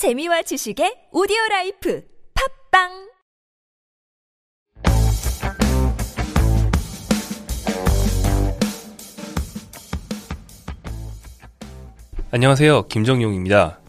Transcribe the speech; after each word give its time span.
재미와 0.00 0.40
지식의 0.40 1.08
오디오 1.12 1.36
라이프 1.50 2.02
팟빵 2.72 3.10
안녕하세요. 12.30 12.86
김정용입니다. 12.88 13.80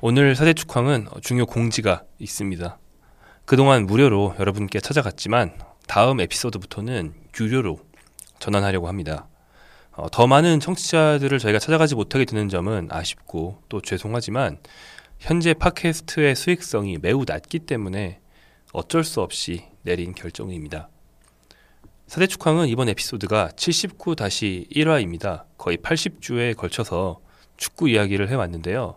오늘 0.00 0.34
사대축황은 0.34 1.08
중요 1.20 1.44
공지가 1.44 2.04
있습니다. 2.18 2.78
그동안 3.44 3.84
무료로 3.84 4.36
여러분께 4.40 4.80
찾아갔지만 4.80 5.58
다음 5.86 6.22
에피소드부터는 6.22 7.12
유료로 7.38 7.80
전환하려고 8.38 8.88
합니다. 8.88 9.28
어, 9.92 10.08
더 10.10 10.26
많은 10.26 10.60
청취자들을 10.60 11.38
저희가 11.38 11.58
찾아가지 11.58 11.94
못하게 11.94 12.24
되는 12.24 12.48
점은 12.48 12.88
아쉽고 12.90 13.62
또 13.68 13.82
죄송하지만 13.82 14.56
현재 15.20 15.52
팟캐스트의 15.52 16.34
수익성이 16.34 16.96
매우 16.96 17.24
낮기 17.26 17.60
때문에 17.60 18.20
어쩔 18.72 19.04
수 19.04 19.20
없이 19.20 19.64
내린 19.82 20.14
결정입니다. 20.14 20.88
사대축항은 22.06 22.68
이번 22.68 22.88
에피소드가 22.88 23.50
79-1화입니다. 23.54 25.44
거의 25.58 25.76
80주에 25.76 26.56
걸쳐서 26.56 27.20
축구 27.58 27.90
이야기를 27.90 28.30
해왔는데요. 28.30 28.96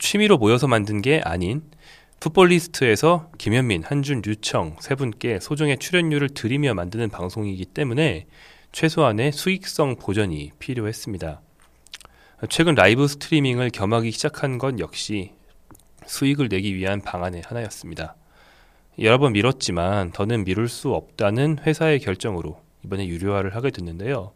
취미로 0.00 0.36
모여서 0.36 0.66
만든 0.66 1.00
게 1.00 1.20
아닌 1.24 1.62
풋볼리스트에서 2.18 3.30
김현민, 3.38 3.84
한준, 3.84 4.22
류청 4.22 4.78
세 4.80 4.96
분께 4.96 5.38
소정의 5.38 5.78
출연료를 5.78 6.30
드리며 6.30 6.74
만드는 6.74 7.08
방송이기 7.08 7.66
때문에 7.66 8.26
최소한의 8.72 9.30
수익성 9.30 9.96
보전이 9.96 10.50
필요했습니다. 10.58 11.40
최근 12.48 12.74
라이브 12.74 13.06
스트리밍을 13.06 13.68
겸하기 13.68 14.10
시작한 14.12 14.56
건 14.56 14.80
역시 14.80 15.32
수익을 16.06 16.48
내기 16.48 16.74
위한 16.74 17.02
방안의 17.02 17.42
하나였습니다. 17.44 18.16
여러 18.98 19.18
번 19.18 19.34
미뤘지만 19.34 20.12
더는 20.12 20.44
미룰 20.44 20.66
수 20.66 20.94
없다는 20.94 21.58
회사의 21.66 22.00
결정으로 22.00 22.58
이번에 22.82 23.06
유료화를 23.06 23.54
하게 23.54 23.70
됐는데요. 23.70 24.32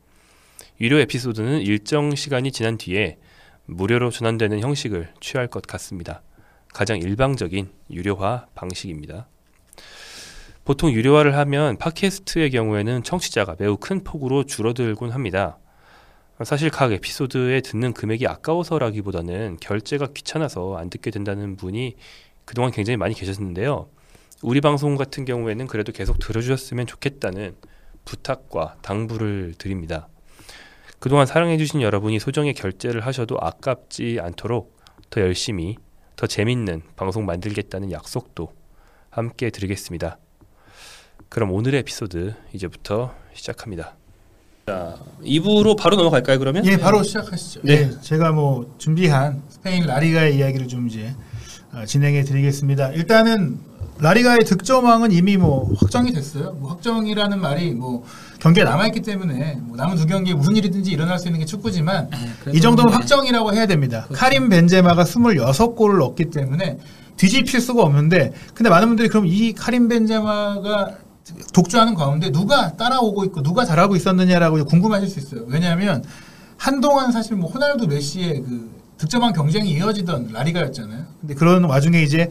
유료 0.82 0.98
에피소드는 0.98 1.62
일정 1.62 2.14
시간이 2.14 2.52
지난 2.52 2.76
뒤에 2.76 3.16
무료로 3.64 4.10
전환되는 4.10 4.60
형식을 4.60 5.14
취할 5.20 5.46
것 5.46 5.62
같습니다. 5.62 6.22
가장 6.74 6.98
일방적인 6.98 7.70
유료화 7.90 8.46
방식입니다. 8.54 9.28
보통 10.66 10.92
유료화를 10.92 11.38
하면 11.38 11.78
팟캐스트의 11.78 12.50
경우에는 12.50 13.02
청취자가 13.02 13.56
매우 13.58 13.78
큰 13.78 14.04
폭으로 14.04 14.44
줄어들곤 14.44 15.10
합니다. 15.10 15.58
사실 16.42 16.68
각 16.68 16.92
에피소드에 16.92 17.60
듣는 17.60 17.92
금액이 17.92 18.26
아까워서라기보다는 18.26 19.58
결제가 19.60 20.08
귀찮아서 20.14 20.76
안 20.76 20.90
듣게 20.90 21.12
된다는 21.12 21.56
분이 21.56 21.94
그동안 22.44 22.72
굉장히 22.72 22.96
많이 22.96 23.14
계셨는데요. 23.14 23.88
우리 24.42 24.60
방송 24.60 24.96
같은 24.96 25.24
경우에는 25.24 25.68
그래도 25.68 25.92
계속 25.92 26.18
들어주셨으면 26.18 26.86
좋겠다는 26.86 27.54
부탁과 28.04 28.76
당부를 28.82 29.54
드립니다. 29.56 30.08
그동안 30.98 31.26
사랑해주신 31.26 31.82
여러분이 31.82 32.18
소정의 32.18 32.52
결제를 32.52 33.06
하셔도 33.06 33.38
아깝지 33.40 34.18
않도록 34.20 34.76
더 35.10 35.20
열심히, 35.20 35.76
더 36.16 36.26
재밌는 36.26 36.82
방송 36.96 37.26
만들겠다는 37.26 37.92
약속도 37.92 38.52
함께 39.08 39.50
드리겠습니다. 39.50 40.18
그럼 41.28 41.52
오늘의 41.52 41.80
에피소드 41.80 42.34
이제부터 42.52 43.14
시작합니다. 43.32 43.96
자, 44.66 44.96
2부로 45.22 45.76
바로 45.76 45.96
넘어갈까요, 45.96 46.38
그러면? 46.38 46.64
예, 46.64 46.78
바로 46.78 47.02
시작하시죠. 47.02 47.60
네. 47.64 47.86
네. 47.86 48.00
제가 48.00 48.32
뭐 48.32 48.74
준비한 48.78 49.42
스페인 49.48 49.84
라리가의 49.84 50.36
이야기를 50.38 50.68
좀 50.68 50.88
이제 50.88 51.14
어, 51.74 51.84
진행해 51.84 52.22
드리겠습니다. 52.22 52.90
일단은 52.92 53.58
라리가의 53.98 54.40
득점왕은 54.44 55.12
이미 55.12 55.36
뭐 55.36 55.70
확정이 55.78 56.12
됐어요. 56.12 56.56
뭐 56.58 56.70
확정이라는 56.70 57.40
말이 57.40 57.72
뭐 57.72 58.04
경기가 58.40 58.68
남아있기 58.70 59.02
때문에 59.02 59.58
뭐 59.60 59.76
남은 59.76 59.96
두 59.96 60.06
경기에 60.06 60.34
무슨 60.34 60.56
일이든지 60.56 60.90
일어날 60.90 61.18
수 61.18 61.28
있는 61.28 61.40
게 61.40 61.46
축구지만 61.46 62.08
이 62.52 62.60
정도는 62.60 62.92
확정이라고 62.92 63.52
해야 63.52 63.66
됩니다. 63.66 64.06
카림 64.12 64.48
벤제마가 64.48 65.04
26골을 65.04 65.98
넣었기 65.98 66.30
때문에 66.30 66.78
뒤집힐 67.16 67.60
수가 67.60 67.82
없는데 67.82 68.32
근데 68.54 68.70
많은 68.70 68.88
분들이 68.88 69.08
그럼 69.08 69.26
이 69.26 69.52
카림 69.52 69.88
벤제마가 69.88 71.03
독주하는 71.52 71.94
가운데 71.94 72.30
누가 72.30 72.76
따라오고 72.76 73.24
있고 73.26 73.42
누가 73.42 73.64
잘하고 73.64 73.96
있었느냐라고 73.96 74.64
궁금하실 74.64 75.08
수 75.08 75.18
있어요. 75.18 75.44
왜냐하면 75.46 76.04
한동안 76.56 77.12
사실 77.12 77.36
뭐 77.36 77.50
호날두 77.50 77.86
메시의 77.86 78.42
그 78.42 78.70
득점왕 78.98 79.32
경쟁이 79.32 79.70
이어지던 79.72 80.32
라리가였잖아요. 80.32 81.04
근데 81.20 81.34
그런 81.34 81.64
와중에 81.64 82.02
이제 82.02 82.30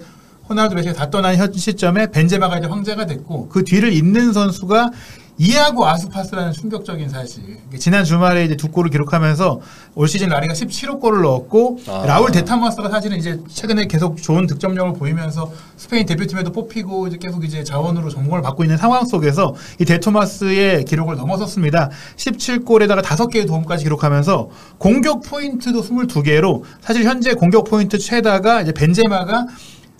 호날두 0.54 0.76
메시가 0.76 0.94
다 0.94 1.10
떠난 1.10 1.36
현 1.36 1.52
시점에 1.52 2.08
벤제마가 2.12 2.60
이제 2.60 2.68
황제가 2.68 3.06
됐고 3.08 3.50
그 3.50 3.64
뒤를 3.64 3.92
잇는 3.92 4.34
선수가 4.34 4.92
이아고 5.40 5.88
아스파스라는 5.88 6.52
충격적인 6.54 7.10
사실. 7.10 7.58
지난 7.80 8.06
주말에 8.06 8.46
이제 8.46 8.56
두 8.56 8.70
골을 8.70 8.92
기록하면서 8.92 9.62
올 9.96 10.08
시즌 10.08 10.30
라리가 10.30 10.54
17호 10.54 11.00
골을 11.00 11.24
넣었고 11.24 11.80
아. 11.88 12.06
라울 12.06 12.32
데토마스가 12.32 12.90
사실은 12.90 13.18
이제 13.18 13.40
최근에 13.50 13.88
계속 13.88 14.22
좋은 14.22 14.46
득점력을 14.46 14.94
보이면서 14.94 15.52
스페인 15.76 16.06
대표팀에도 16.06 16.52
뽑히고 16.52 17.08
이제 17.08 17.18
계속 17.18 17.44
이제 17.44 17.64
자원으로 17.64 18.10
전공을 18.10 18.44
받고 18.44 18.64
있는 18.64 18.78
상황 18.78 19.06
속에서 19.06 19.56
이 19.80 19.86
데토마스의 19.86 20.86
기록을 20.86 21.16
넘어섰습니다. 21.16 21.90
17골에다가 22.16 23.02
5개의 23.02 23.48
도움까지 23.48 23.86
기록하면서 23.86 24.50
공격 24.78 25.24
포인트도 25.24 25.82
22개로 25.82 26.62
사실 26.82 27.06
현재 27.06 27.34
공격 27.34 27.64
포인트 27.64 27.98
최다가 27.98 28.62
이제 28.62 28.72
벤제마가 28.72 29.48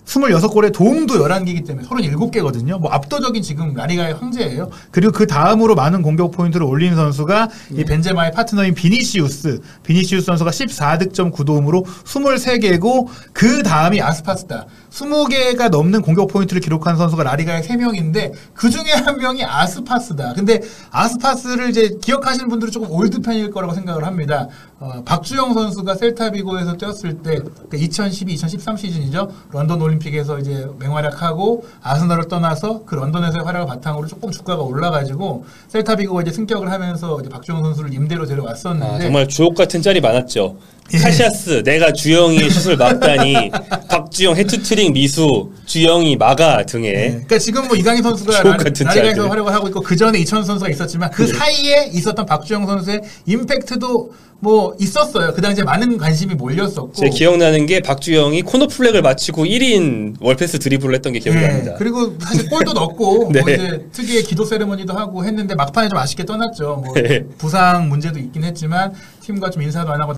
26골에 0.06 0.72
도움도 0.72 1.14
11개이기 1.14 1.66
때문에 1.66 1.86
37개거든요. 1.88 2.78
뭐 2.78 2.90
압도적인 2.90 3.42
지금 3.42 3.74
라리가의 3.74 4.14
황제예요. 4.14 4.70
그리고 4.90 5.12
그 5.12 5.26
다음으로 5.26 5.74
많은 5.74 6.02
공격 6.02 6.30
포인트를 6.32 6.66
올린 6.66 6.94
선수가 6.94 7.48
이 7.72 7.84
벤제마의 7.84 8.32
파트너인 8.32 8.74
비니시우스. 8.74 9.60
비니시우스 9.82 10.26
선수가 10.26 10.50
14득점 10.50 11.32
9도움으로 11.32 11.84
23개고 11.84 13.06
그 13.32 13.62
다음이 13.62 14.00
아스파스다. 14.00 14.66
20개가 14.94 15.70
넘는 15.70 16.02
공격 16.02 16.28
포인트를 16.28 16.60
기록한 16.60 16.96
선수가 16.96 17.24
라리가의 17.24 17.62
3명인데 17.62 18.32
그 18.54 18.70
중에 18.70 18.92
한 18.92 19.18
명이 19.18 19.44
아스파스다. 19.44 20.34
근데 20.34 20.60
아스파스를 20.90 21.70
이제 21.70 21.98
기억하시는 22.00 22.48
분들은 22.48 22.70
조금 22.70 22.90
올드 22.90 23.20
팬일 23.20 23.50
거라고 23.50 23.74
생각을 23.74 24.04
합니다. 24.04 24.48
어, 24.78 25.02
박주영 25.04 25.52
선수가 25.54 25.96
셀타비고에서 25.96 26.76
뛰었을 26.76 27.22
때 27.22 27.40
2012-2013 27.72 28.78
시즌이죠. 28.78 29.30
런던 29.50 29.82
올림픽에서 29.82 30.38
이제 30.38 30.66
맹활약하고 30.78 31.64
아스널을 31.82 32.28
떠나서 32.28 32.84
그 32.84 32.94
런던에서의 32.94 33.44
활약을 33.44 33.66
바탕으로 33.66 34.06
조금 34.06 34.30
주가가 34.30 34.62
올라가지고 34.62 35.44
셀타비고가 35.68 36.22
이제 36.22 36.30
승격을 36.30 36.70
하면서 36.70 37.18
이제 37.20 37.28
박주영 37.28 37.62
선수를 37.62 37.92
임대로 37.92 38.26
데려왔었는데 38.26 38.94
아, 38.94 38.98
정말 39.00 39.26
주옥 39.26 39.56
같은 39.56 39.82
짤이 39.82 40.00
많았죠. 40.00 40.56
예. 40.92 40.98
카시아스, 40.98 41.62
내가 41.64 41.92
주영이의 41.92 42.50
슛을 42.50 42.76
막다니, 42.76 43.50
박주영 43.88 44.36
해트트릭 44.36 44.92
미수, 44.92 45.50
주영이 45.64 46.16
막아 46.16 46.62
등의 46.64 46.92
네. 46.92 47.08
그러니까 47.10 47.38
지금 47.38 47.66
뭐 47.66 47.76
이강인 47.76 48.02
선수가 48.02 48.32
짤들. 48.72 49.30
활약을 49.30 49.52
하고 49.52 49.68
있고 49.68 49.80
그 49.80 49.96
전에 49.96 50.18
이천 50.18 50.44
선수가 50.44 50.70
있었지만 50.70 51.10
그 51.10 51.26
사이에 51.26 51.90
있었던 51.92 52.26
박주영 52.26 52.66
선수의 52.66 53.00
임팩트도 53.26 54.12
뭐 54.40 54.76
있었어요. 54.78 55.32
그 55.32 55.40
당시에 55.40 55.64
많은 55.64 55.96
관심이 55.96 56.34
몰렸었고. 56.34 56.92
제 56.92 57.08
기억나는 57.08 57.64
게 57.64 57.80
박주영이 57.80 58.42
코너 58.42 58.66
플렉을 58.66 59.00
마치고 59.00 59.46
1인 59.46 60.16
월패스 60.20 60.58
드리블을 60.58 60.96
했던 60.96 61.14
게 61.14 61.18
기억이 61.18 61.38
예, 61.38 61.48
납니다. 61.48 61.74
그리고 61.78 62.14
사실 62.20 62.50
골도 62.50 62.74
넣고 62.74 63.30
네. 63.32 63.40
뭐 63.40 63.50
이제 63.50 63.86
특유의 63.90 64.22
기도 64.24 64.44
세레머니도 64.44 64.92
하고 64.92 65.24
했는데 65.24 65.54
막판에 65.54 65.88
좀 65.88 65.98
아쉽게 65.98 66.26
떠났죠. 66.26 66.82
뭐 66.84 66.92
네. 66.94 67.24
부상 67.38 67.88
문제도 67.88 68.18
있긴 68.18 68.44
했지만 68.44 68.92
팀과 69.22 69.48
좀 69.48 69.62
인사도 69.62 69.90
안 69.90 70.00
하고 70.02 70.14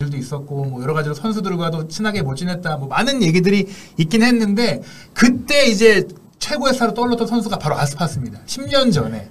일도 0.00 0.16
있었고 0.16 0.64
뭐 0.66 0.80
여러 0.80 0.94
가지로 0.94 1.12
선수들과도 1.12 1.88
친하게 1.88 2.22
못 2.22 2.36
지냈다 2.36 2.76
뭐 2.76 2.86
많은 2.86 3.20
얘기들이 3.20 3.66
있긴 3.96 4.22
했는데 4.22 4.80
그때 5.12 5.66
이제 5.66 6.06
최고의 6.38 6.74
스타로 6.74 6.94
떠올랐던 6.94 7.26
선수가 7.26 7.58
바로 7.58 7.76
아스파스입니다. 7.76 8.38
10년 8.46 8.92
전에. 8.92 9.28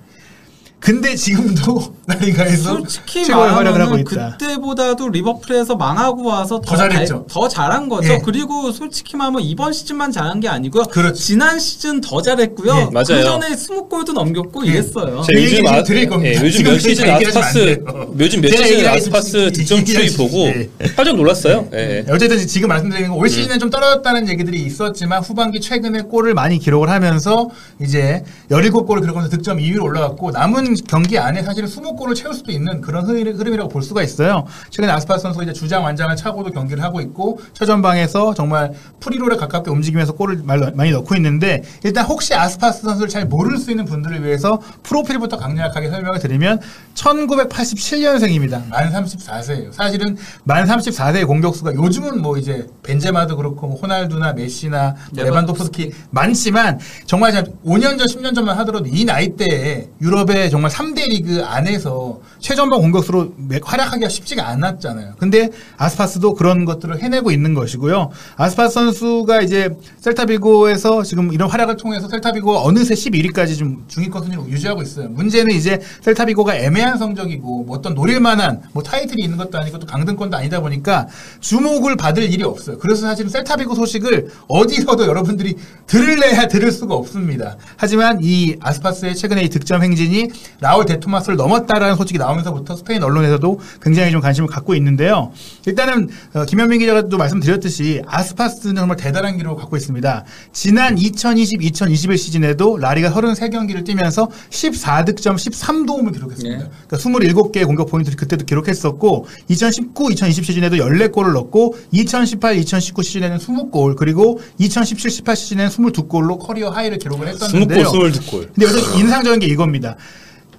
근데 0.88 1.16
지금도 1.18 1.95
라리가에서 2.07 2.78
솔직히 2.78 3.25
최고의 3.25 3.50
활약을 3.51 3.81
하고 3.81 3.92
말하면 3.95 4.00
있다. 4.00 4.38
그때보다도 4.38 5.10
리버풀에서 5.10 5.75
망하고 5.75 6.24
와서 6.24 6.62
더 6.62 6.78
잘했죠. 6.78 7.06
잘- 7.06 7.24
더 7.28 7.48
잘한 7.50 7.89
거죠. 7.89 8.13
예. 8.13 8.22
그리고 8.24 8.72
솔직히 8.72 9.18
말하면 9.18 9.42
이번 9.42 9.74
시즌만 9.74 10.13
잘한 10.13 10.39
게 10.39 10.48
아니고요. 10.48 10.84
그렇지. 10.86 11.22
지난 11.22 11.60
시즌 11.60 12.00
더 12.00 12.22
잘했고요. 12.22 12.72
예, 12.72 12.94
맞아요. 12.94 13.06
그 13.06 13.22
전에 13.22 13.48
20골도 13.50 14.13
넘겼고 14.13 14.66
예. 14.66 14.72
이랬어요. 14.72 15.24
제그 15.24 15.44
요즘 15.44 15.57
얘기 15.57 15.68
아, 15.68 15.84
드릴 15.84 16.07
겁니다. 16.07 16.39
예, 16.42 16.45
요즘 16.45 16.63
몇 16.63 16.80
시즌 16.80 17.10
아스파스. 17.10 17.84
요즘 18.18 18.39
몇 18.42 18.50
시즌. 18.56 18.88
아스파스 18.88 19.51
득점 19.51 19.84
추이. 19.84 20.16
보고 20.16 20.38
예. 20.48 20.69
깜짝 20.95 21.18
놀랐어요. 21.18 21.68
예. 21.74 22.04
네, 22.06 22.06
어쨌든 22.10 22.38
지금 22.48 22.69
말씀드리는 22.69 23.10
건 23.10 23.18
올 23.19 23.28
시즌에 23.28 23.57
좀 23.57 23.69
떨어졌다는 23.69 24.30
얘기들이 24.30 24.62
있었지만 24.63 25.22
후반기 25.22 25.60
최근에 25.60 26.04
골을 26.04 26.34
많이 26.34 26.60
기록을 26.60 26.88
하면서 26.89 27.50
이제 27.81 28.24
17골을 28.50 29.01
기록하면서 29.01 29.30
득점 29.36 29.57
2위로 29.57 29.84
올라갔고 29.84 30.31
남은 30.31 30.76
경기 30.88 31.18
안에 31.18 31.44
사실은 31.44 31.68
20골을 31.69 32.15
채울 32.15 32.33
수도 32.33 32.51
있는 32.51 32.81
그런 32.81 33.06
흐름- 33.06 33.38
흐름이라고 33.38 33.69
볼 33.69 33.81
수가 33.83 34.03
있어요. 34.03 34.45
최근에 34.69 34.91
아스파스 34.91 35.24
선수가 35.24 35.44
이제 35.45 35.53
주장 35.53 35.83
완장을 35.83 36.15
차고도 36.15 36.51
경기를 36.51 36.83
하고 36.83 37.01
있고 37.01 37.39
최전방에서 37.53 38.33
정말 38.33 38.74
프리롤에 39.00 39.35
가깝게 39.38 39.71
움직이면서 39.71 40.13
골을 40.13 40.41
말- 40.44 40.71
많이 40.75 40.91
넣고 40.91 41.15
있는데 41.15 41.63
일단 41.83 42.06
혹시 42.06 42.33
아스파스 42.35 42.81
선수를 42.83 43.09
잘 43.09 43.25
모를 43.25 43.57
수 43.57 43.71
있는 43.71 43.85
분들을 43.85 44.24
위해서 44.24 44.62
프로필부터 44.83 45.38
강력하게 45.38 45.89
설명을 45.89 46.19
드리면 46.19 46.59
1987년생입니다. 46.95 48.68
만 48.69 48.91
34세예요. 48.91 49.71
사실은 49.74 50.18
만 50.44 50.65
34세의 50.65 51.25
공격수가 51.27 51.74
요즘은 51.75 52.21
뭐 52.21 52.38
이제 52.38 52.68
벤제마도 52.83 53.35
그렇고 53.38 53.68
뭐 53.68 53.77
호날두나 53.79 54.33
메시나 54.33 54.95
뭐 55.13 55.24
레반도프스키 55.24 55.91
많지만 56.12 56.79
정말 57.06 57.31
5년 57.65 57.97
전, 57.97 58.07
10년 58.07 58.33
전만 58.35 58.57
하더라도 58.59 58.88
이 58.88 59.06
나이대에 59.06 59.89
유럽의 60.01 60.50
정말 60.57 60.71
3대 60.71 61.07
리그 61.09 61.44
안에서 61.45 62.19
최전방 62.39 62.80
공격수로 62.81 63.34
매- 63.38 63.60
활약하기가 63.63 64.10
쉽지가 64.10 64.48
않았잖아요. 64.48 65.13
근데 65.18 65.50
아스파스도 65.78 66.34
그런 66.36 66.66
것들을 66.66 67.01
해내고 67.01 67.31
있는 67.31 67.54
것이고요. 67.54 68.12
아스파스 68.36 68.74
선수가 68.75 69.42
이제 69.42 69.69
셀타비고에서 70.01 71.04
지금 71.04 71.34
이런 71.34 71.50
활약을 71.50 71.78
통해서 71.78 72.07
셀타비고가 72.07 72.62
어느새 72.62 72.94
11위까지 72.94 73.57
좀 73.57 73.84
중위권 73.88 74.24
순위로 74.24 74.48
유지하고 74.50 74.81
있어요. 74.81 75.10
문제는 75.10 75.54
이제 75.56 75.80
셀타비고가 76.01 76.56
애매한 76.56 76.98
성적이고 76.98 77.63
뭐 77.66 77.78
어떤 77.78 77.94
노릴 77.94 78.19
만한 78.19 78.62
뭐 78.74 78.84
타이틀이 78.84 79.22
있는 79.24 79.38
것도 79.38 79.57
아니고 79.57 79.80
또 79.80 79.88
강등권도 79.88 80.38
아니다 80.38 80.60
보니까 80.60 81.07
주목을 81.39 81.95
받을 81.98 82.24
일이 82.31 82.44
없어요. 82.44 82.78
그래서 82.78 83.01
사실은 83.07 83.30
셀타비고 83.30 83.75
소식을 83.75 84.30
어디서도 84.48 85.06
여러분들이 85.07 85.56
들을래야 85.88 86.48
들을 86.48 86.72
수가 86.72 86.95
없습니다. 86.95 87.57
하지만 87.78 88.19
이 88.22 88.56
아스파스의 88.60 89.16
최근에 89.16 89.44
이 89.44 89.50
득점 89.50 89.84
행진이 89.84 90.28
라울 90.60 90.86
데토마스를 90.86 91.36
넘었다라는 91.38 91.95
소식이 91.95 92.18
나오면서부터 92.18 92.75
스페인 92.75 93.04
언론에서도 93.04 93.60
굉장히 93.81 94.12
좀 94.12 94.22
관심을 94.22 94.50
갖고 94.50 94.75
있는데요. 94.75 95.31
일단은 95.66 96.10
어, 96.34 96.45
김현민 96.45 96.80
기자가 96.80 97.10
또 97.10 97.18
말씀드렸듯이 97.18 98.01
아스파스는 98.06 98.75
정말 98.75 98.98
대단한 98.98 99.38
기록을 99.38 99.60
갖고 99.60 99.78
있습니다. 99.78 100.25
지난 100.51 100.95
2020-2021 100.95 102.18
시즌에도 102.18 102.78
라리가 102.78 103.12
33경기를 103.12 103.86
뛰면서 103.86 104.30
14득점 104.50 105.36
13도움을 105.36 106.13
기록했습니다. 106.13 106.63
네. 106.63 106.69
그러니까 106.88 106.98
27개의 106.98 107.66
공격 107.66 107.89
포인트를 107.89 108.18
그때도 108.18 108.45
기록했었고 108.45 109.28
2019, 109.50 110.12
2020 110.12 110.45
시즌에도 110.45 110.78
14골을 110.78 111.34
넣고 111.34 111.75
2018, 111.92 112.57
2019 112.57 113.04
시즌에는 113.04 113.38
20골 113.38 113.95
그리고 113.95 114.39
2017, 114.60 115.10
18 115.12 115.36
시즌에는 115.36 115.69
22골로 115.72 116.39
커리어 116.39 116.69
하이를 116.69 116.98
기록을 116.98 117.28
했었는데요. 117.28 117.86
20골, 117.86 118.12
22골. 118.12 118.54
근데 118.54 118.66
여기서 118.66 119.00
인상적인 119.00 119.39
게 119.39 119.48
이겁니다. 119.48 119.95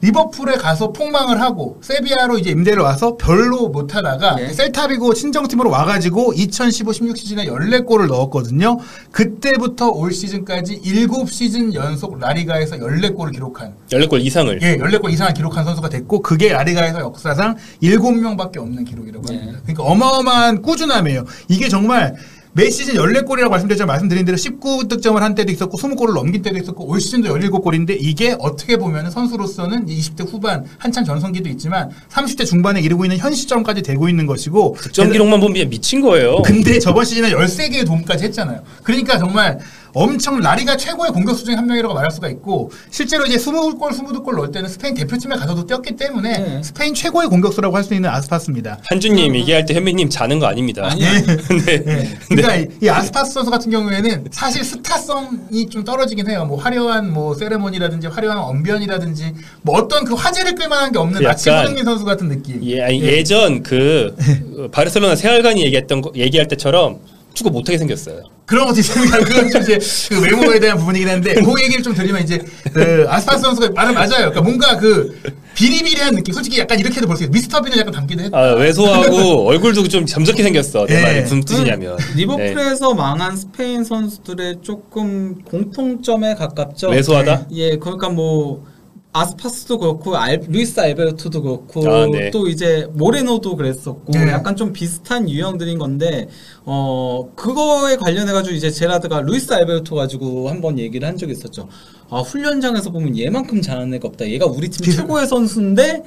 리버풀에 0.01 0.57
가서 0.57 0.93
폭망을 0.93 1.41
하고 1.41 1.79
세비야로 1.83 2.39
이제 2.39 2.51
임대를 2.51 2.83
와서 2.83 3.17
별로 3.17 3.69
못하다가 3.69 4.37
네. 4.37 4.53
셀타비고 4.53 5.15
친정팀으로 5.15 5.71
와가지고 5.71 6.35
2015-16 6.35 7.17
시즌에 7.17 7.47
14골을 7.47 8.07
넣었거든요. 8.09 8.79
그때부터 9.11 9.89
올 9.89 10.13
시즌까지 10.13 10.81
7시즌 10.83 11.75
연속 11.75 12.19
라리가에서 12.19 12.77
14골을 12.77 13.33
기록한 13.33 13.75
14골 13.91 14.21
이상을. 14.25 14.61
예, 14.63 14.77
14골 14.77 15.11
이상을 15.13 15.35
기록한 15.35 15.65
선수가 15.65 15.89
됐고 15.89 16.23
그게 16.23 16.53
라리가에서 16.53 17.01
역사상 17.01 17.57
7명밖에 17.83 18.59
없는 18.59 18.85
기록이라고 18.85 19.27
네. 19.27 19.39
합니다. 19.39 19.61
그러니까 19.63 19.83
어마어마한 19.85 20.63
꾸준함이에요. 20.63 21.25
이게 21.49 21.69
정말 21.69 22.15
매 22.59 22.71
시즌 22.71 22.95
14골이라고 22.95 23.51
말씀드렸지만 23.51 23.87
말씀드린 23.87 24.25
대로 24.25 24.37
19득점을 24.37 25.17
한 25.21 25.37
때도 25.37 25.53
있었고 25.53 25.79
20골을 25.79 26.13
넘긴 26.13 26.43
때도 26.43 26.59
있었고 26.59 26.89
올 26.89 27.01
시즌도 27.01 27.33
17골인데 27.33 27.97
이게 28.01 28.35
어떻게 28.41 28.77
보면 28.77 29.13
선수로서는 29.13 29.87
20대 29.87 30.29
후반 30.29 30.65
한참 30.77 31.05
전성기도 31.05 31.49
있지만 31.51 31.91
30대 32.11 32.45
중반에 32.45 32.81
이르고 32.81 33.05
있는 33.05 33.17
현 33.17 33.33
시점까지 33.33 33.83
되고 33.83 34.09
있는 34.09 34.27
것이고 34.27 34.77
득점 34.81 35.13
기록만 35.13 35.39
보면 35.39 35.71
미친 35.71 36.01
거예요. 36.01 36.43
근데 36.43 36.81
저번 36.81 37.05
시즌에 37.05 37.31
13개의 37.31 37.87
도움까지 37.87 38.25
했잖아요. 38.25 38.65
그러니까 38.83 39.19
정말 39.19 39.61
엄청 39.95 40.39
라리가 40.41 40.77
최고의 40.77 41.13
공격수 41.13 41.45
중에 41.45 41.55
한 41.55 41.67
명이라고 41.67 41.95
말할 41.95 42.11
수가 42.11 42.29
있고 42.29 42.71
실제로 42.91 43.25
이제 43.27 43.37
20골, 43.37 43.79
22골 43.79 44.37
넣을 44.37 44.51
때는 44.53 44.69
스페인 44.69 44.95
대표팀에 44.95 45.37
가서도 45.37 45.67
뛰었기 45.67 45.97
때문에 45.97 46.39
네. 46.39 46.63
스페인 46.63 46.95
최고의 46.95 47.29
공격수라고 47.29 47.77
할 47.77 47.85
수 47.89 47.95
있는 47.95 48.11
아스파스입니다. 48.11 48.79
한준님 48.91 49.35
얘기할 49.37 49.65
때 49.65 49.73
현민님 49.75 50.11
자는 50.11 50.39
거 50.39 50.47
아닙니다. 50.47 50.87
아니, 50.91 51.07
아니. 51.07 51.23
네. 51.65 51.85
네. 51.85 52.19
그러니까 52.29 52.57
이- 52.57 52.67
이 52.83 52.89
아스파스 52.89 53.33
선수 53.33 53.51
같은 53.51 53.71
경우에는 53.71 54.27
사실 54.31 54.63
스타성이 54.63 55.69
좀 55.71 55.85
떨어지긴 55.85 56.29
해요. 56.29 56.45
뭐 56.45 56.59
화려한 56.59 57.11
뭐 57.13 57.35
세레모니라든지 57.35 58.09
화려한 58.09 58.37
언변이라든지 58.39 59.33
뭐 59.63 59.79
어떤 59.79 60.05
그 60.05 60.15
화제를 60.15 60.55
끌만한 60.55 60.93
게 60.93 60.99
없는 60.99 61.21
그 61.21 61.25
마치 61.27 61.45
손흥민 61.45 61.85
선수 61.85 62.05
같은 62.05 62.29
느낌. 62.29 62.63
예, 62.65 62.83
아니, 62.83 63.01
예전 63.03 63.63
그 63.63 64.15
어, 64.59 64.69
바르셀로나 64.71 65.17
세 65.17 65.27
얼간이 65.27 65.63
얘기했던 65.65 66.03
거, 66.03 66.13
얘기할 66.15 66.47
때처럼 66.49 66.99
축구 67.39 67.51
못하게 67.51 67.79
생겼어요. 67.79 68.25
그런 68.47 68.67
것도 68.67 68.81
있습니다. 68.81 69.19
그건 69.23 69.51
좀 69.51 69.63
이제 69.63 69.79
그 70.09 70.21
외모에 70.21 70.59
대한 70.59 70.77
부분이긴 70.77 71.09
한데 71.09 71.35
그 71.35 71.63
얘기를 71.63 71.83
좀 71.85 71.95
드리면 71.95 72.23
이제 72.23 72.39
그 72.73 73.07
아스파스 73.09 73.43
선수가 73.43 73.71
말은 73.75 73.95
맞아요. 73.95 74.09
그러니까 74.31 74.41
뭔가 74.43 74.77
그 74.77 75.21
비리비리한 75.55 76.15
느낌. 76.17 76.35
솔직히 76.35 76.59
약간 76.59 76.79
이렇게도 76.81 77.07
볼 77.07 77.17
수 77.17 77.23
있어요. 77.23 77.33
미스터 77.33 77.61
빈을 77.61 77.79
약간 77.79 77.93
닮기도 77.93 78.25
했고. 78.25 78.37
아, 78.37 78.55
왜소하고 78.55 79.47
얼굴도 79.51 79.87
좀 79.89 80.05
점잖게 80.05 80.43
생겼어. 80.43 80.87
내 80.87 80.99
예. 80.99 81.03
말이 81.03 81.21
무슨 81.23 81.41
뜻이냐면. 81.45 81.97
네. 81.97 82.05
리버풀에서 82.17 82.95
망한 82.95 83.37
스페인 83.37 83.85
선수들의 83.85 84.57
조금 84.63 85.43
공통점에 85.45 86.35
가깝죠. 86.35 86.89
왜소하다? 86.89 87.47
예, 87.53 87.77
그러니까 87.77 88.09
뭐 88.09 88.65
아스파스도 89.13 89.79
그렇고 89.79 90.17
알, 90.17 90.41
루이스 90.49 90.79
알베르토도 90.79 91.43
그렇고 91.43 91.89
아, 91.91 92.07
네. 92.07 92.31
또 92.31 92.47
이제 92.47 92.87
모레노도 92.93 93.57
그랬었고 93.57 94.13
네. 94.13 94.29
약간 94.29 94.55
좀 94.55 94.73
비슷한 94.73 95.29
유형들인 95.29 95.79
건데 95.79 96.29
어 96.65 97.31
그거에 97.35 97.97
관련해 97.97 98.33
가지고 98.33 98.55
이제 98.55 98.71
제라드가 98.71 99.23
루이스 99.23 99.53
알베르토 99.53 99.95
가지고 99.95 100.51
한번 100.51 100.79
얘기를 100.79 101.09
한 101.09 101.17
적이 101.17 101.33
있었죠. 101.33 101.69
아 102.11 102.21
훈련장에서 102.21 102.91
보면 102.91 103.19
얘만큼 103.19 103.63
잘하는 103.63 103.95
애가 103.95 104.09
없다. 104.09 104.29
얘가 104.29 104.47
우리 104.47 104.69
팀 104.69 104.93
최고의 104.93 105.27
선수인데 105.27 106.05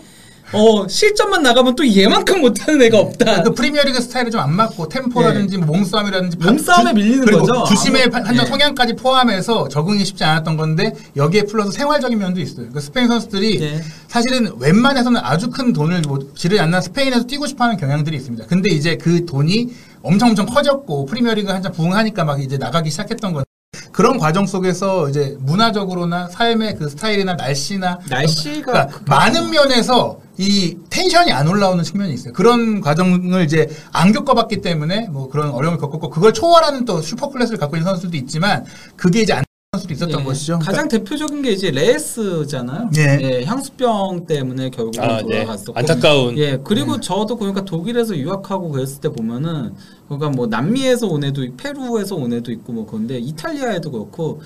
어 0.54 0.88
실전만 0.88 1.44
나가면 1.44 1.76
또 1.76 1.88
얘만큼 1.88 2.42
못하는 2.42 2.82
애가 2.82 3.00
없다. 3.00 3.44
그 3.44 3.54
프리미어리그 3.54 4.02
스타일에 4.02 4.30
좀 4.30 4.44
안 4.44 4.54
맞고 4.54 4.90
템포라든지 4.90 5.58
뭐 5.58 5.68
몸싸움이라든지 5.78 6.38
파- 6.38 6.50
몸싸움에 6.52 6.90
주- 6.90 6.96
밀리는 6.96 7.26
그리고 7.26 7.46
거죠. 7.46 7.64
주심의 7.66 8.10
판- 8.10 8.24
판정 8.24 8.46
예. 8.46 8.50
성향까지 8.50 8.96
포함해서 8.98 9.70
적응이 9.70 10.04
쉽지 10.04 10.24
않았던 10.24 10.58
건데 10.58 10.94
여기에 11.16 11.44
플러스 11.44 11.72
생활적인 11.72 12.18
면도 12.20 12.42
있어요. 12.42 12.68
그 12.74 12.82
스페인 12.82 13.08
선수들이 13.08 13.62
예. 13.62 13.82
사실은 14.10 14.52
웬만해서는 14.60 15.22
아주 15.24 15.50
큰 15.50 15.72
돈을 15.72 16.02
뭐 16.08 16.20
지르지 16.36 16.60
않나 16.60 16.82
스페인에서 16.82 17.24
뛰고 17.24 17.48
싶어하는 17.48 17.78
경향들이 17.78 18.18
있습니다. 18.18 18.46
근데 18.48 18.70
이제 18.72 18.98
그 18.98 19.26
돈이 19.26 19.70
엄청 20.04 20.30
엄청 20.30 20.46
커졌고 20.48 21.06
프리미어리그 21.06 21.50
한참 21.52 21.72
부흥하니까 21.72 22.24
막 22.26 22.42
이제 22.42 22.58
나가기 22.58 22.90
시작했던 22.90 23.34
건. 23.34 23.44
그런 23.92 24.18
과정 24.18 24.46
속에서 24.46 25.10
이제 25.10 25.36
문화적으로나 25.40 26.30
삶의 26.30 26.76
그 26.78 26.90
스타일이나 26.90 27.34
날씨나 27.36 28.00
날씨가 28.10 28.72
그러니까 28.72 29.00
많은 29.08 29.52
면에서 29.52 30.20
이 30.38 30.78
텐션이 30.90 31.32
안 31.32 31.48
올라오는 31.48 31.84
측면이 31.84 32.14
있어요. 32.14 32.34
그런 32.34 32.82
과정을 32.82 33.44
이제 33.44 33.70
안 33.92 34.12
겪어봤기 34.12 34.62
때문에 34.62 35.08
뭐 35.10 35.30
그런 35.30 35.52
어려움을 35.52 35.80
겪었고 35.80 36.10
그걸 36.10 36.34
초월하는 36.34 36.86
또 36.86 37.02
슈퍼 37.02 37.30
클래스를 37.30 37.60
갖고 37.60 37.76
있는 37.76 37.86
선수들도 37.92 38.18
있지만 38.18 38.66
그게 38.96 39.22
이제 39.22 39.34
안 39.34 39.44
선수도 39.74 39.94
있었던 39.94 40.20
예, 40.20 40.24
것이죠. 40.26 40.60
가장 40.60 40.90
대표적인 40.90 41.44
게 41.44 41.52
이제 41.54 41.72
레예스잖아요. 41.72 42.90
예. 42.98 43.46
향수병 43.46 44.26
때문에 44.28 44.70
결국 44.70 45.00
아, 45.00 45.16
네. 45.20 45.24
돌아갔었고. 45.24 45.80
안타까운. 45.80 46.38
예, 46.38 46.60
그리고 46.62 46.96
네. 46.98 47.02
저도 47.02 47.38
그러니까 47.38 47.64
독일에서 47.64 48.18
유학하고 48.18 48.68
그랬을 48.70 49.00
때 49.00 49.08
보면은 49.08 49.74
그러니까 50.10 50.30
뭐 50.32 50.48
남미에서 50.48 51.08
온 51.08 51.24
애도 51.24 51.46
있- 51.46 51.56
페루에서 51.56 52.18
온 52.18 52.34
애도 52.34 52.52
있고 52.52 52.74
뭐 52.74 52.86
그런데 52.86 53.18
이탈리아에도 53.18 53.92
그렇고 53.92 54.42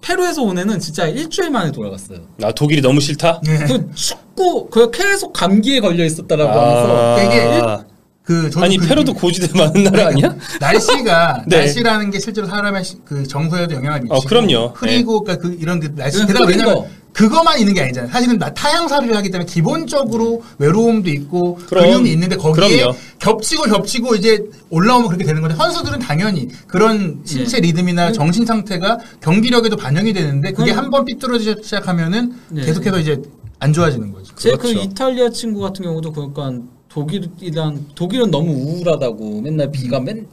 페루에서 0.00 0.44
온 0.44 0.56
애는 0.60 0.78
진짜 0.78 1.08
일주일 1.08 1.50
만에 1.50 1.72
돌아갔어요. 1.72 2.20
아, 2.44 2.52
독일이 2.52 2.80
너무 2.80 3.00
싫다? 3.00 3.40
예. 3.48 3.64
그 3.66 3.90
축구 3.96 4.68
그 4.70 4.92
계속 4.92 5.32
감기에 5.32 5.80
걸려 5.80 6.04
있었다라고 6.04 6.52
하면서 6.52 6.96
아, 6.96 7.16
되게 7.16 7.62
그 8.28 8.50
저도 8.50 8.66
아니, 8.66 8.76
그- 8.76 8.86
페루도 8.86 9.14
고지대 9.14 9.58
많은 9.58 9.84
나라 9.84 10.08
아니야? 10.08 10.36
날씨가 10.60 11.44
네. 11.48 11.56
날씨라는 11.60 12.10
게 12.10 12.20
실제로 12.20 12.46
사람의 12.46 12.84
시- 12.84 12.96
그 13.02 13.26
정서에도 13.26 13.74
영향을 13.74 14.00
미치고 14.02 14.14
어, 14.16 14.20
그럼요. 14.20 14.72
흐리고 14.76 15.24
그러니까 15.24 15.48
그 15.48 15.56
이런 15.58 15.80
그 15.80 15.94
날씨 15.96 16.18
그 16.18 16.26
게다가 16.26 16.44
흐린 16.44 16.60
왜냐면 16.60 16.82
거. 16.82 16.88
그거만 17.14 17.58
있는 17.58 17.72
게 17.72 17.80
아니잖아요. 17.80 18.12
사실은 18.12 18.36
나 18.38 18.52
타향살이를 18.52 19.16
하기 19.16 19.30
때문에 19.30 19.50
기본적으로 19.50 20.42
외로움도 20.58 21.08
있고. 21.08 21.58
그리움이 21.70 22.12
있는데 22.12 22.36
거기에 22.36 22.76
그럼요. 22.80 22.94
겹치고 23.18 23.62
겹치고 23.62 24.14
이제 24.16 24.44
올라오면 24.68 25.08
그렇게 25.08 25.24
되는 25.24 25.40
건데 25.40 25.56
선수들은 25.56 25.98
당연히 26.00 26.48
그런 26.66 27.22
신체 27.24 27.56
예. 27.56 27.60
리듬이나 27.62 28.12
정신 28.12 28.44
상태가 28.44 28.98
경기력에도 29.22 29.74
반영이 29.76 30.12
되는데 30.12 30.52
그게 30.52 30.72
음. 30.72 30.76
한번 30.76 31.06
삐뚤어지기 31.06 31.62
시작하면은 31.64 32.34
예. 32.56 32.60
계속해서 32.60 32.98
이제 33.00 33.22
안 33.58 33.72
좋아지는 33.72 34.12
거죠. 34.12 34.34
제그 34.36 34.58
그렇죠. 34.58 34.80
이탈리아 34.80 35.30
친구 35.30 35.60
같은 35.60 35.82
경우도 35.82 36.12
그러니까 36.12 36.52
독일이랑 36.88 37.86
독일은 37.94 38.30
너무 38.30 38.52
우울하다고 38.52 39.42
맨날 39.42 39.70
비가 39.70 40.00
맨 40.00 40.26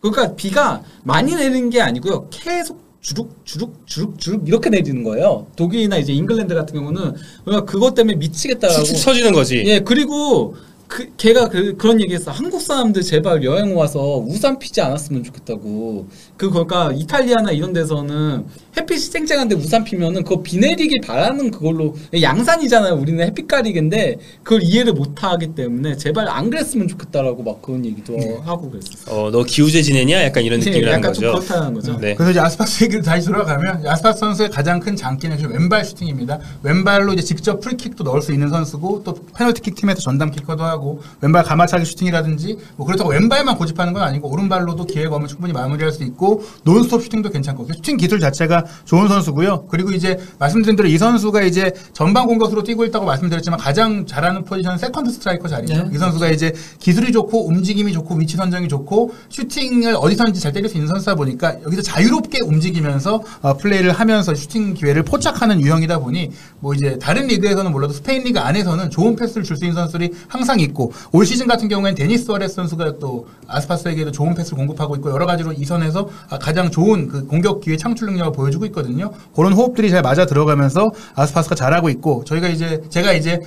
그러니까 0.00 0.34
비가 0.34 0.82
많이 1.04 1.34
내리는 1.34 1.70
게 1.70 1.80
아니고요. 1.80 2.28
계속 2.30 2.80
주룩 3.00 3.44
주룩 3.44 3.82
주룩 3.86 4.18
주룩 4.18 4.48
이렇게 4.48 4.70
내리는 4.70 5.02
거예요. 5.02 5.46
독일이나 5.56 5.96
이제 5.96 6.12
잉글랜드 6.12 6.54
같은 6.54 6.74
경우는 6.74 7.14
그러니까 7.44 7.70
그것 7.70 7.94
때문에 7.94 8.16
미치겠다라고. 8.16 8.84
처지는 8.84 9.32
거지. 9.32 9.62
예 9.66 9.80
그리고 9.80 10.54
그 10.92 11.10
걔가 11.16 11.48
그, 11.48 11.74
그런 11.78 11.98
얘기했어. 12.02 12.30
한국 12.30 12.60
사람들 12.60 13.00
제발 13.00 13.42
여행 13.44 13.74
와서 13.74 14.22
우산 14.28 14.58
피지 14.58 14.82
않았으면 14.82 15.24
좋겠다고. 15.24 16.06
그 16.36 16.50
그러니까 16.50 16.92
이탈리아나 16.92 17.50
이런 17.50 17.72
데서는 17.72 18.44
햇빛이 18.76 19.00
쨍쨍한데 19.10 19.54
우산 19.54 19.84
피면은 19.84 20.22
그거 20.22 20.42
비 20.42 20.58
내리길 20.58 21.00
바라는 21.00 21.50
그걸로 21.50 21.94
양산이잖아요. 22.20 22.92
우리는 22.94 23.24
햇빛 23.24 23.48
가리개인데 23.48 24.16
그걸 24.42 24.62
이해를 24.62 24.92
못 24.92 25.24
하기 25.24 25.54
때문에 25.54 25.96
제발 25.96 26.28
안 26.28 26.50
그랬으면 26.50 26.88
좋겠다라고 26.88 27.42
막 27.42 27.62
그런 27.62 27.86
얘기도 27.86 28.18
하고 28.44 28.70
그랬었어. 28.70 29.28
어, 29.28 29.30
너 29.30 29.44
기우제 29.44 29.80
지내냐? 29.80 30.22
약간 30.24 30.42
이런 30.42 30.58
느낌이라는 30.58 30.98
약간 30.98 31.14
좀 31.14 31.32
거죠. 31.32 31.46
그렇다는 31.46 31.72
거죠. 31.72 31.98
네. 32.00 32.14
그래서 32.14 32.32
이제 32.32 32.40
아스파스 32.40 32.84
얘기를 32.84 33.02
다시 33.02 33.26
돌아가면 33.26 33.86
아스파스 33.86 34.18
선수의 34.18 34.50
가장 34.50 34.78
큰 34.78 34.94
장기는 34.94 35.38
지금 35.38 35.52
왼발 35.52 35.86
슈팅입니다. 35.86 36.38
왼발로 36.62 37.14
이제 37.14 37.22
직접 37.22 37.60
프리킥도 37.60 38.04
넣을 38.04 38.20
수 38.20 38.34
있는 38.34 38.50
선수고 38.50 39.02
또 39.04 39.14
페널티킥 39.38 39.74
팀에서 39.74 40.00
전담 40.02 40.30
키커도 40.30 40.62
하고 40.62 40.81
왼발 41.20 41.42
감아차기 41.44 41.84
슈팅이라든지 41.84 42.58
뭐 42.76 42.86
그렇다고 42.86 43.10
왼발만 43.10 43.56
고집하는 43.56 43.92
건 43.92 44.02
아니고 44.02 44.30
오른발로도 44.30 44.84
기회가 44.86 45.16
오면 45.16 45.28
충분히 45.28 45.52
마무리할 45.52 45.92
수 45.92 46.02
있고 46.04 46.42
논스톱 46.64 47.02
슈팅도 47.02 47.30
괜찮고 47.30 47.66
슈팅 47.72 47.96
기술 47.96 48.20
자체가 48.20 48.64
좋은 48.84 49.08
선수고요. 49.08 49.66
그리고 49.68 49.90
이제 49.92 50.18
말씀드린 50.38 50.76
대로 50.76 50.88
이 50.88 50.98
선수가 50.98 51.42
이제 51.42 51.72
전방 51.92 52.26
공격수로 52.26 52.62
뛰고 52.62 52.84
있다고 52.86 53.06
말씀드렸지만 53.06 53.58
가장 53.58 54.06
잘하는 54.06 54.44
포지션은 54.44 54.78
세컨드 54.78 55.10
스트라이커 55.12 55.48
자리죠. 55.48 55.74
네. 55.74 55.90
이 55.94 55.98
선수가 55.98 56.28
이제 56.30 56.52
기술이 56.80 57.12
좋고 57.12 57.46
움직임이 57.48 57.92
좋고 57.92 58.16
위치 58.16 58.36
선정이 58.36 58.68
좋고 58.68 59.12
슈팅을 59.28 59.96
어디서든지 59.96 60.40
잘 60.40 60.52
때릴 60.52 60.68
수 60.68 60.76
있는 60.76 60.88
선수다 60.88 61.14
보니까 61.14 61.56
여기서 61.64 61.82
자유롭게 61.82 62.40
움직이면서 62.42 63.22
어, 63.42 63.56
플레이를 63.56 63.92
하면서 63.92 64.34
슈팅 64.34 64.74
기회를 64.74 65.02
포착하는 65.04 65.60
유형이다 65.60 65.98
보니 66.00 66.30
뭐 66.60 66.74
이제 66.74 66.98
다른 67.00 67.26
리그에서는 67.26 67.70
몰라도 67.70 67.92
스페인 67.92 68.24
리그 68.24 68.40
안에서는 68.40 68.90
좋은 68.90 69.16
패스를 69.16 69.42
줄 69.44 69.52
수 69.52 69.66
있는 69.66 69.74
선수들이 69.74 70.12
항상 70.28 70.60
있고 70.60 70.71
올 71.12 71.26
시즌 71.26 71.46
같은 71.46 71.68
경우에는 71.68 71.94
데니스 71.94 72.24
수아레스 72.24 72.54
선수가 72.54 72.98
또 72.98 73.26
아스파스에게도 73.46 74.12
좋은 74.12 74.34
패스를 74.34 74.56
공급하고 74.56 74.96
있고 74.96 75.10
여러 75.10 75.26
가지로 75.26 75.52
이 75.52 75.64
선에서 75.64 76.08
아, 76.30 76.38
가장 76.38 76.70
좋은 76.70 77.08
그 77.08 77.26
공격 77.26 77.60
기회 77.60 77.76
창출 77.76 78.08
능력을 78.08 78.32
보여주고 78.32 78.66
있거든요. 78.66 79.12
그런 79.34 79.52
호흡들이 79.52 79.90
잘 79.90 80.02
맞아 80.02 80.26
들어가면서 80.26 80.90
아스파스가 81.14 81.54
잘하고 81.54 81.88
있고 81.90 82.24
저희가 82.24 82.48
이제 82.48 82.82
제가 82.88 83.12
이제 83.12 83.40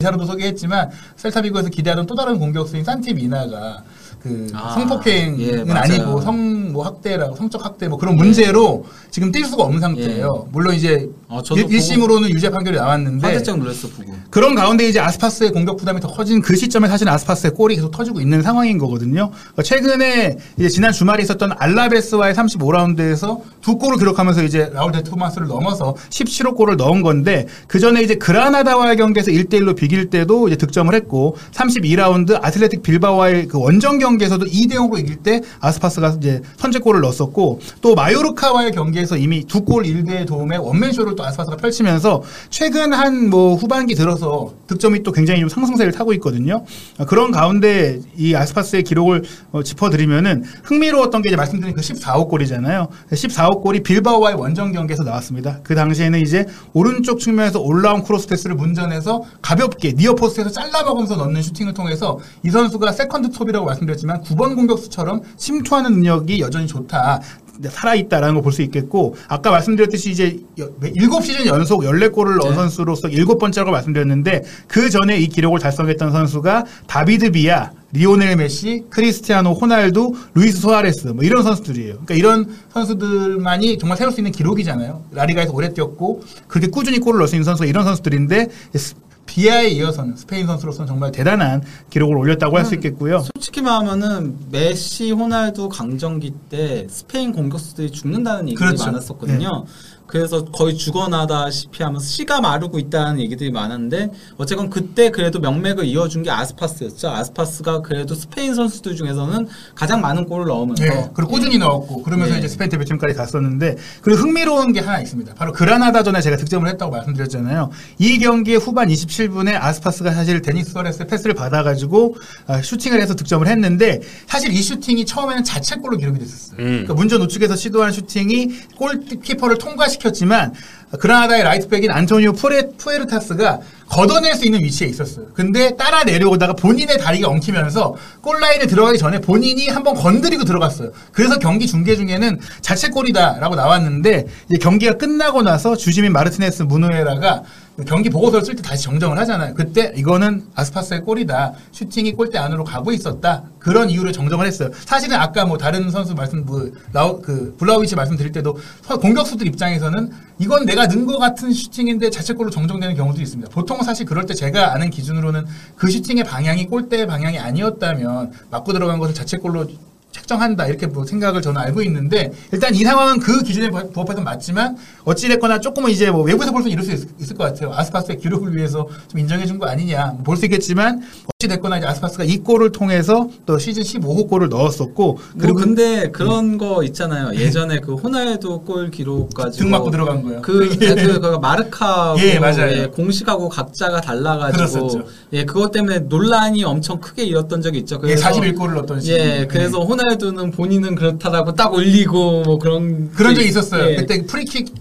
기사로도 0.00 0.26
소개했지만 0.26 0.90
셀타비고에서 1.16 1.70
기대하던 1.70 2.06
또 2.06 2.14
다른 2.14 2.38
공격수인 2.38 2.84
산티 2.84 3.14
미나가 3.14 3.82
그 4.20 4.46
아, 4.54 4.74
성폭행은 4.74 5.40
예. 5.68 5.72
아니고 5.72 6.20
성 6.20 6.58
뭐 6.68 6.84
학대라고 6.84 7.34
성적 7.34 7.64
학대 7.64 7.88
뭐 7.88 7.98
그런 7.98 8.14
문제로 8.16 8.84
지금 9.10 9.32
뛸 9.32 9.44
수가 9.44 9.64
없는 9.64 9.80
상태예요. 9.80 10.48
물론 10.52 10.74
이제 10.74 11.08
어, 11.30 11.42
저도 11.42 11.60
일, 11.68 11.78
심으로는 11.80 12.30
유죄 12.30 12.48
판결이 12.48 12.76
나왔는데 12.78 13.26
화들짝 13.26 13.58
놀랐어 13.58 13.86
보고. 13.88 14.14
그런 14.30 14.54
가운데 14.54 14.88
이제 14.88 14.98
아스파스의 14.98 15.50
공격 15.52 15.76
부담이 15.76 16.00
더 16.00 16.08
커진 16.08 16.40
그 16.40 16.56
시점에 16.56 16.88
사실 16.88 17.06
아스파스의 17.06 17.52
골이 17.52 17.76
계속 17.76 17.90
터지고 17.90 18.20
있는 18.22 18.40
상황인 18.42 18.78
거거든요. 18.78 19.30
그러니까 19.30 19.62
최근에 19.62 20.38
이제 20.58 20.68
지난 20.70 20.90
주말에 20.92 21.22
있었던 21.22 21.52
알라베스와의 21.58 22.32
35라운드에서 22.34 23.40
두 23.60 23.76
골을 23.76 23.98
기록하면서 23.98 24.42
이제 24.44 24.70
라울 24.72 24.90
데 24.92 25.02
토마스를 25.02 25.48
넘어서 25.48 25.94
17호 26.08 26.56
골을 26.56 26.76
넣은 26.76 27.02
건데 27.02 27.46
그 27.66 27.78
전에 27.78 28.02
이제 28.02 28.14
그라나다와의 28.14 28.96
경기에서 28.96 29.30
1대1로 29.30 29.76
비길 29.76 30.08
때도 30.08 30.48
이제 30.48 30.56
득점을 30.56 30.94
했고 30.94 31.36
32라운드 31.52 32.38
아틀레틱 32.42 32.82
빌바오와의 32.82 33.48
그 33.48 33.58
원정 33.60 33.98
경기에서도 33.98 34.46
2대 34.46 34.72
0으로 34.76 34.98
이길 34.98 35.16
때 35.16 35.42
아스파스가 35.60 36.16
이제 36.18 36.40
선제골을 36.56 37.02
넣었었고 37.02 37.60
또 37.82 37.94
마요르카와의 37.94 38.72
경기에서 38.72 39.18
이미 39.18 39.44
두 39.44 39.58
골 39.68 39.82
1대 39.82 40.26
도움에 40.26 40.56
원맨쇼를 40.56 41.14
또 41.18 41.24
아스파스가 41.24 41.56
펼치면서 41.56 42.22
최근 42.50 42.92
한 42.92 43.28
뭐 43.28 43.54
후반기 43.56 43.94
들어서 43.94 44.54
득점이 44.68 45.02
또 45.02 45.12
굉장히 45.12 45.40
좀 45.40 45.48
상승세를 45.48 45.92
타고 45.92 46.12
있거든요. 46.14 46.64
아, 46.98 47.04
그런 47.04 47.30
가운데 47.30 48.00
이 48.16 48.34
아스파스의 48.34 48.84
기록을 48.84 49.24
어, 49.52 49.62
짚어드리면은 49.62 50.44
흥미로웠던 50.62 51.22
게 51.22 51.28
이제 51.28 51.36
말씀드린 51.36 51.74
그 51.74 51.80
14호 51.80 52.28
골이잖아요. 52.28 52.88
14호 53.10 53.62
골이 53.62 53.82
빌바오와의 53.82 54.36
원정 54.36 54.72
경기에서 54.72 55.02
나왔습니다. 55.02 55.60
그 55.62 55.74
당시에는 55.74 56.20
이제 56.20 56.46
오른쪽 56.72 57.20
측면에서 57.20 57.60
올라온 57.60 58.02
크로스 58.02 58.28
패스를 58.28 58.56
문전에서 58.56 59.22
가볍게 59.42 59.92
near 59.92 60.14
post에서 60.14 60.50
잘라먹으면서 60.50 61.16
넣는 61.16 61.42
슈팅을 61.42 61.74
통해서 61.74 62.18
이 62.44 62.50
선수가 62.50 62.92
second 62.92 63.30
top이라고 63.32 63.66
말씀드렸지만 63.66 64.22
9번 64.22 64.54
공격수처럼 64.54 65.22
침투하는 65.36 65.92
능력이 65.92 66.40
여전히 66.40 66.66
좋다. 66.66 67.20
살아있다라는 67.62 68.34
걸 68.34 68.42
볼 68.42 68.52
수 68.52 68.62
있겠고 68.62 69.16
아까 69.28 69.50
말씀드렸듯이 69.50 70.10
이제 70.10 70.38
7시즌 70.56 71.46
연속 71.46 71.82
14골을 71.82 72.38
넣은 72.38 72.50
네. 72.50 72.54
선수로서 72.54 73.08
일곱 73.08 73.38
번째라고 73.38 73.72
말씀드렸는데 73.72 74.42
그 74.66 74.88
전에 74.90 75.18
이 75.18 75.28
기록을 75.28 75.58
달성했던 75.60 76.12
선수가 76.12 76.64
다비드 76.86 77.30
비아, 77.32 77.72
리오넬 77.92 78.36
메시, 78.36 78.84
크리스티아노 78.90 79.52
호날두, 79.54 80.12
루이스 80.34 80.60
수아레스 80.60 81.08
뭐 81.08 81.24
이런 81.24 81.42
선수들이에요. 81.42 81.92
그러니까 82.04 82.14
이런 82.14 82.46
선수들만이 82.72 83.78
정말 83.78 83.96
세울 83.98 84.12
수 84.12 84.20
있는 84.20 84.32
기록이잖아요. 84.32 85.04
라리가에서 85.12 85.52
오래 85.52 85.72
뛰었고 85.72 86.22
그렇게 86.46 86.68
꾸준히 86.68 86.98
골을 86.98 87.18
넣을 87.18 87.28
수 87.28 87.34
있는 87.34 87.44
선수가 87.44 87.66
이런 87.66 87.84
선수들인데 87.84 88.48
스- 88.76 88.94
비아에 89.28 89.68
이어서는 89.68 90.16
스페인 90.16 90.46
선수로서는 90.46 90.86
정말 90.88 91.12
대단한 91.12 91.62
기록을 91.90 92.16
올렸다고 92.16 92.56
할 92.56 92.64
수 92.64 92.74
있겠고요. 92.74 93.20
솔직히 93.20 93.60
말하면은 93.62 94.36
메시, 94.50 95.12
호날두 95.12 95.68
강점기 95.68 96.32
때 96.50 96.86
스페인 96.88 97.32
공격수들이 97.32 97.90
죽는다는 97.92 98.48
얘기들이 98.48 98.66
그렇죠. 98.66 98.86
많았었거든요. 98.86 99.66
그래서 100.08 100.44
거의 100.46 100.74
죽어나다시피 100.76 101.82
하면서 101.82 102.04
씨가 102.04 102.40
마르고 102.40 102.78
있다는 102.78 103.20
얘기들이 103.20 103.52
많았는데 103.52 104.10
어쨌건 104.38 104.70
그때 104.70 105.10
그래도 105.10 105.38
명맥을 105.38 105.84
이어준 105.84 106.22
게 106.22 106.30
아스파스였죠. 106.30 107.10
아스파스가 107.10 107.82
그래도 107.82 108.14
스페인 108.14 108.54
선수들 108.54 108.96
중에서는 108.96 109.46
가장 109.74 110.00
많은 110.00 110.24
골을 110.24 110.46
넣으면서 110.46 110.82
네, 110.82 111.10
그리고 111.12 111.30
꾸준히 111.30 111.58
넣었고 111.58 112.02
그러면서 112.02 112.32
네. 112.32 112.38
이제 112.38 112.48
스페인 112.48 112.70
대표 112.70 112.84
팀까지 112.84 113.14
갔었는데 113.14 113.76
그리고 114.00 114.22
흥미로운 114.22 114.72
게 114.72 114.80
하나 114.80 114.98
있습니다. 115.00 115.34
바로 115.34 115.52
그라나다전에 115.52 116.22
제가 116.22 116.38
득점을 116.38 116.66
했다고 116.66 116.90
말씀드렸잖아요. 116.90 117.70
이 117.98 118.18
경기의 118.18 118.56
후반 118.56 118.88
27분에 118.88 119.60
아스파스가 119.60 120.12
사실 120.12 120.40
데니스 120.40 120.70
수아레스의 120.70 121.06
패스를 121.06 121.34
받아가지고 121.34 122.16
아, 122.46 122.62
슈팅을 122.62 123.00
해서 123.02 123.14
득점을 123.14 123.46
했는데 123.46 124.00
사실 124.26 124.52
이 124.52 124.62
슈팅이 124.62 125.04
처음에는 125.04 125.44
자책골로 125.44 125.98
기록이 125.98 126.18
됐었어요. 126.18 126.60
음. 126.60 126.64
그러니까 126.64 126.94
문전 126.94 127.20
우측에서 127.22 127.56
시도한 127.56 127.92
슈팅이 127.92 128.48
골키퍼를 128.76 129.58
통과시켰지만 129.58 130.54
그라나다의 131.00 131.42
라이트백인 131.42 131.90
안토니오 131.90 132.32
푸레, 132.32 132.70
푸에르타스가 132.78 133.60
걷어낼 133.88 134.34
수 134.34 134.44
있는 134.44 134.60
위치에 134.60 134.88
있었어요. 134.88 135.26
근데 135.34 135.76
따라 135.76 136.04
내려오다가 136.04 136.54
본인의 136.54 136.98
다리가 136.98 137.28
엉키면서 137.28 137.96
골라인에 138.22 138.66
들어가기 138.66 138.98
전에 138.98 139.20
본인이 139.20 139.68
한번 139.68 139.94
건드리고 139.94 140.44
들어갔어요. 140.44 140.90
그래서 141.12 141.38
경기 141.38 141.66
중계 141.66 141.96
중에는 141.96 142.38
자책골이다라고 142.60 143.54
나왔는데 143.54 144.26
경기가 144.60 144.94
끝나고 144.94 145.42
나서 145.42 145.76
주심인 145.76 146.12
마르티네스 146.12 146.64
무노에라가 146.64 147.42
경기 147.86 148.10
보고서를 148.10 148.44
쓸 148.44 148.56
때 148.56 148.62
다시 148.62 148.82
정정을 148.84 149.16
하잖아요. 149.18 149.54
그때 149.54 149.92
이거는 149.94 150.46
아스파스의 150.54 151.02
골이다. 151.02 151.52
슈팅이 151.70 152.12
골대 152.12 152.36
안으로 152.38 152.64
가고 152.64 152.90
있었다. 152.90 153.44
그런 153.60 153.88
이유를 153.88 154.12
정정을 154.12 154.46
했어요. 154.46 154.70
사실은 154.84 155.16
아까 155.16 155.44
뭐 155.44 155.56
다른 155.58 155.88
선수 155.90 156.14
말씀 156.14 156.44
뭐 156.44 156.68
라우 156.92 157.20
그 157.22 157.54
블라우이치 157.58 157.94
말씀드릴 157.94 158.32
때도 158.32 158.58
서- 158.82 158.98
공격수들 158.98 159.46
입장에서는 159.46 160.10
이건 160.40 160.66
내가 160.66 160.86
넣은 160.88 161.06
것 161.06 161.18
같은 161.18 161.52
슈팅인데 161.52 162.10
자책골로 162.10 162.50
정정되는 162.50 162.96
경우도 162.96 163.20
있습니다. 163.22 163.50
보통 163.52 163.80
사실 163.82 164.06
그럴 164.06 164.26
때 164.26 164.34
제가 164.34 164.74
아는 164.74 164.90
기준으로는 164.90 165.44
그 165.76 165.88
슈팅의 165.88 166.24
방향이 166.24 166.66
골대 166.66 167.06
방향이 167.06 167.38
아니었다면 167.38 168.32
맞고 168.50 168.72
들어간 168.72 168.98
것을 168.98 169.14
자책골로 169.14 169.68
책정한다 170.12 170.66
이렇게 170.66 170.86
뭐 170.86 171.04
생각을 171.04 171.42
저는 171.42 171.60
알고 171.60 171.82
있는데 171.82 172.32
일단 172.52 172.74
이 172.74 172.82
상황은 172.82 173.20
그 173.20 173.42
기준에 173.42 173.68
부- 173.70 173.90
부합해서 173.90 174.20
맞지만 174.22 174.76
어찌됐거나 175.04 175.60
조금은 175.60 175.90
이제 175.90 176.10
뭐 176.10 176.22
외부에서 176.22 176.50
볼 176.52 176.62
수 176.62 176.68
이럴 176.68 176.82
수 176.84 176.92
있, 176.92 177.00
을것 177.30 177.38
같아요 177.38 177.72
아스파스의 177.74 178.18
기록을 178.18 178.56
위해서 178.56 178.86
좀 179.08 179.20
인정해 179.20 179.46
준 179.46 179.58
거 179.58 179.66
아니냐 179.66 180.14
볼 180.24 180.36
수 180.36 180.44
있겠지만 180.46 181.02
어찌됐거나 181.34 181.78
이제 181.78 181.86
아스파스가 181.86 182.24
이 182.24 182.38
골을 182.38 182.72
통해서 182.72 183.28
또 183.46 183.58
시즌 183.58 183.82
15호 183.82 184.28
골을 184.28 184.48
넣었었고 184.48 185.14
그리고 185.38 185.38
그리고 185.38 185.58
근데 185.58 186.10
그런 186.10 186.58
거 186.58 186.82
있잖아요. 186.84 187.34
예전에 187.34 187.78
그 187.80 187.94
호날두 187.94 188.60
골 188.62 188.90
기록 188.90 189.32
가지고 189.34 189.64
등 189.64 189.70
맞고 189.70 189.90
들어간 189.90 190.22
거요. 190.22 190.42
그, 190.42 190.68
그, 190.78 191.20
그 191.20 191.38
마르카하고 191.40 192.20
예, 192.20 192.38
맞아요. 192.38 192.90
공식하고 192.90 193.48
각자가 193.48 194.00
달라가지고 194.00 194.58
그랬었죠. 194.88 195.04
예 195.32 195.44
그것 195.44 195.70
때문에 195.70 196.00
논란이 196.00 196.64
엄청 196.64 197.00
크게 197.00 197.24
일었던 197.24 197.62
적이 197.62 197.78
있죠. 197.80 197.96
예, 197.96 198.14
그래서 198.14 198.28
41골을 198.30 198.74
넣었던 198.74 199.00
시즌. 199.00 199.14
예 199.18 199.46
그래서 199.48 199.78
호날두는 199.98 200.52
본인은 200.52 200.94
그렇다라고 200.94 201.54
딱 201.54 201.72
올리고 201.74 202.42
뭐 202.42 202.58
그런 202.58 203.10
그런 203.12 203.32
게 203.34 203.40
적이 203.40 203.48
있었어요. 203.48 203.90
예. 203.90 203.96
그때 203.96 204.24
프리킥 204.24 204.72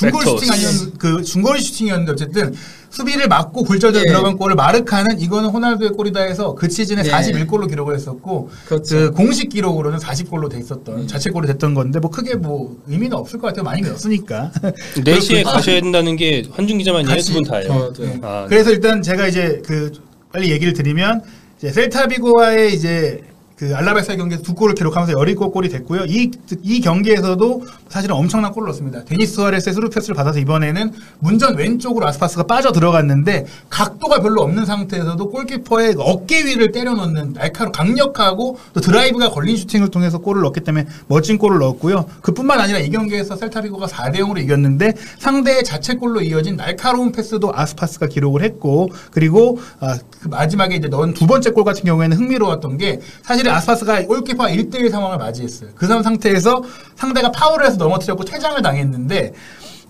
벡터스. 0.00 0.46
슈팅 0.46 0.52
아니면 0.52 0.92
그 0.98 1.22
중거리 1.22 1.60
슈팅이었는데 1.60 2.12
어쨌든 2.12 2.54
수비를 2.90 3.28
막고 3.28 3.64
굴절져 3.64 4.00
예. 4.00 4.04
들어간 4.04 4.36
골을 4.36 4.54
마르카는 4.54 5.20
이거는 5.20 5.48
호날두의 5.50 5.90
골이다 5.90 6.20
해서 6.20 6.54
그 6.54 6.68
시즌에 6.68 7.02
네. 7.02 7.10
41골로 7.10 7.68
기록을 7.68 7.94
했었고 7.94 8.50
그렇죠. 8.66 8.96
그 8.96 9.10
공식 9.12 9.48
기록으로는 9.48 9.98
40골로 9.98 10.50
돼 10.50 10.58
있었던 10.58 11.08
자책골이 11.08 11.46
됐던 11.48 11.74
건데 11.74 11.98
뭐 11.98 12.10
크게 12.10 12.36
뭐 12.36 12.76
의미는 12.86 13.16
없을 13.16 13.38
것 13.38 13.48
같아요. 13.48 13.64
많이 13.64 13.82
넣었으니까. 13.82 14.52
4시에 14.96 15.44
가셔야 15.44 15.80
된다는 15.80 16.16
게 16.16 16.44
한준 16.52 16.78
기자만이에요? 16.78 17.16
같이. 17.16 17.28
두분 17.28 17.44
다예요? 17.44 17.72
어, 17.72 17.92
네. 17.92 18.06
네. 18.06 18.20
아, 18.22 18.46
그래서 18.48 18.70
일단 18.70 19.02
제가 19.02 19.26
이제 19.28 19.60
그 19.64 19.92
빨리 20.32 20.50
얘기를 20.50 20.72
드리면 20.72 21.22
이제 21.58 21.72
셀타비고와의 21.72 22.74
이제 22.74 23.22
그 23.56 23.74
알라베스의 23.74 24.18
경기에서 24.18 24.42
두 24.42 24.54
골을 24.54 24.74
기록하면서 24.74 25.14
17골 25.14 25.50
골이 25.50 25.70
됐고요. 25.70 26.04
이, 26.04 26.30
이 26.62 26.80
경기에서도 26.82 27.64
사실은 27.88 28.14
엄청난 28.14 28.52
골을 28.52 28.66
넣었습니다. 28.66 29.04
데니스 29.04 29.32
수아레스의 29.32 29.72
스루 29.72 29.88
패스를 29.88 30.14
받아서 30.14 30.38
이번에는 30.40 30.92
문전 31.20 31.56
왼쪽으로 31.56 32.06
아스파스가 32.06 32.42
빠져 32.42 32.70
들어갔는데 32.70 33.46
각도가 33.70 34.20
별로 34.20 34.42
없는 34.42 34.66
상태에서도 34.66 35.30
골키퍼의 35.30 35.94
어깨 35.98 36.44
위를 36.44 36.70
때려 36.70 36.92
넣는 36.92 37.32
날카로 37.32 37.72
강력하고 37.72 38.58
또 38.74 38.80
드라이브가 38.82 39.30
걸린 39.30 39.56
슈팅을 39.56 39.88
통해서 39.88 40.18
골을 40.18 40.42
넣었기 40.42 40.60
때문에 40.60 40.86
멋진 41.06 41.38
골을 41.38 41.58
넣었고요. 41.58 42.04
그뿐만 42.20 42.60
아니라 42.60 42.78
이 42.78 42.90
경기에서 42.90 43.36
셀타비고가 43.36 43.86
4대 43.86 44.16
0으로 44.16 44.38
이겼는데 44.38 44.92
상대의 45.18 45.64
자책골로 45.64 46.20
이어진 46.20 46.56
날카로운 46.56 47.10
패스도 47.10 47.52
아스파스가 47.54 48.08
기록을 48.08 48.42
했고 48.42 48.90
그리고 49.12 49.58
아, 49.80 49.98
그 50.20 50.28
마지막에 50.28 50.74
이제 50.74 50.88
넣은 50.88 51.14
두 51.14 51.26
번째 51.26 51.52
골 51.52 51.64
같은 51.64 51.84
경우에는 51.84 52.18
흥미로웠던 52.18 52.76
게 52.76 53.00
사실은 53.22 53.54
아스파스가 53.54 54.06
골키퍼와 54.06 54.50
1대1 54.50 54.90
상황을 54.90 55.18
맞이했어요. 55.18 55.70
그 55.74 55.86
상태에서 55.86 56.62
상대가 56.94 57.30
파울을 57.30 57.66
해서 57.66 57.76
넘어뜨렸고 57.76 58.24
퇴장을 58.24 58.60
당했는데 58.60 59.32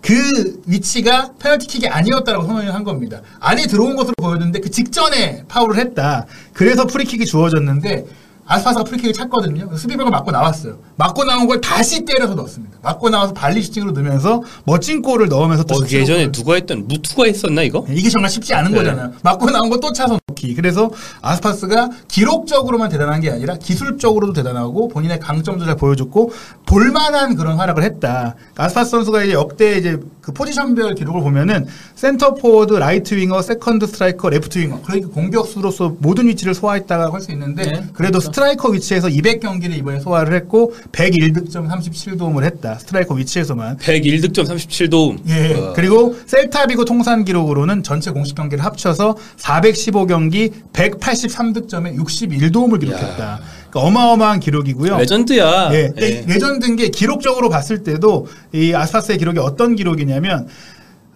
그 0.00 0.62
위치가 0.66 1.32
페널티킥이 1.40 1.88
아니었다라고 1.88 2.46
선언을 2.46 2.72
한 2.72 2.84
겁니다. 2.84 3.22
안에 3.40 3.66
들어온 3.66 3.96
것으로 3.96 4.14
보였는데 4.18 4.60
그 4.60 4.70
직전에 4.70 5.44
파울을 5.48 5.78
했다. 5.78 6.26
그래서 6.52 6.86
프리킥이 6.86 7.26
주어졌는데 7.26 8.06
아스파스가 8.46 8.84
프리킥을 8.84 9.12
찼거든요. 9.12 9.76
수비벽을 9.76 10.10
맞고 10.10 10.30
나왔어요. 10.30 10.78
맞고 10.96 11.24
나온 11.24 11.46
걸 11.46 11.60
다시 11.60 12.04
때려서 12.04 12.34
넣었습니다. 12.34 12.78
맞고 12.82 13.10
나와서 13.10 13.32
발리 13.32 13.62
슈팅으로 13.62 13.92
넣으면서 13.92 14.42
멋진 14.64 15.02
골을 15.02 15.28
넣으면서 15.28 15.64
또 15.64 15.74
어, 15.74 15.78
예전에 15.90 16.30
누가 16.30 16.54
했던 16.54 16.86
무투가 16.86 17.24
했었나 17.26 17.62
이거? 17.62 17.84
이게 17.90 18.08
정말 18.08 18.30
쉽지 18.30 18.54
않은 18.54 18.70
네. 18.72 18.78
거잖아요. 18.78 19.12
맞고 19.22 19.50
나온 19.50 19.68
거 19.70 19.76
또 19.76 19.92
차서 19.92 20.18
넣기. 20.28 20.54
그래서 20.54 20.90
아스파스가 21.20 21.90
기록적으로만 22.08 22.88
대단한 22.88 23.20
게 23.20 23.30
아니라 23.30 23.56
기술적으로도 23.56 24.32
대단하고 24.32 24.88
본인의 24.88 25.20
강점도 25.20 25.64
잘 25.66 25.76
보여줬고 25.76 26.32
볼만한 26.64 27.36
그런 27.36 27.58
활약을 27.58 27.82
했다. 27.82 28.36
아스파스 28.56 28.90
선수가 28.90 29.24
이제 29.24 29.32
역대 29.34 29.76
이제 29.76 29.98
그 30.26 30.32
포지션별 30.32 30.96
기록을 30.96 31.20
보면은 31.20 31.66
센터 31.94 32.34
포워드, 32.34 32.74
right 32.74 33.14
winger, 33.14 33.42
second 33.42 33.86
striker, 33.86 34.28
left 34.28 34.58
winger. 34.58 34.80
그러니까 34.82 35.08
공격수로서 35.10 35.94
모든 36.00 36.26
위치를 36.26 36.52
소화했다고 36.52 37.14
할 37.14 37.20
수 37.20 37.30
있는데 37.30 37.62
네, 37.62 37.86
그래도 37.92 38.18
스트라이커 38.18 38.70
위치에서 38.70 39.06
200경기를 39.06 39.76
이번에 39.78 40.00
소화를 40.00 40.34
했고 40.34 40.74
101득점 40.90 41.68
37도움을 41.68 42.42
했다. 42.42 42.74
스트라이커 42.74 43.14
위치에서만. 43.14 43.76
101득점 43.76 44.46
37도움. 44.48 45.20
예. 45.28 45.54
어. 45.54 45.72
그리고 45.76 46.16
셀타비고 46.26 46.84
통산 46.84 47.24
기록으로는 47.24 47.84
전체 47.84 48.10
공식 48.10 48.34
경기를 48.34 48.64
합쳐서 48.64 49.16
415경기 49.38 50.52
183득점에 50.72 51.96
61도움을 51.96 52.80
기록했다. 52.80 53.06
그러니까 53.14 53.40
어마어마한 53.80 54.40
기록이고요. 54.40 54.98
레전드야. 54.98 55.70
예. 55.72 55.92
예. 55.96 56.24
레전드인 56.26 56.76
게 56.76 56.88
기록적으로 56.88 57.48
봤을 57.48 57.82
때도 57.82 58.26
이 58.52 58.74
아스파스의 58.74 59.18
기록이 59.18 59.38
어떤 59.38 59.76
기록이냐면 59.76 60.48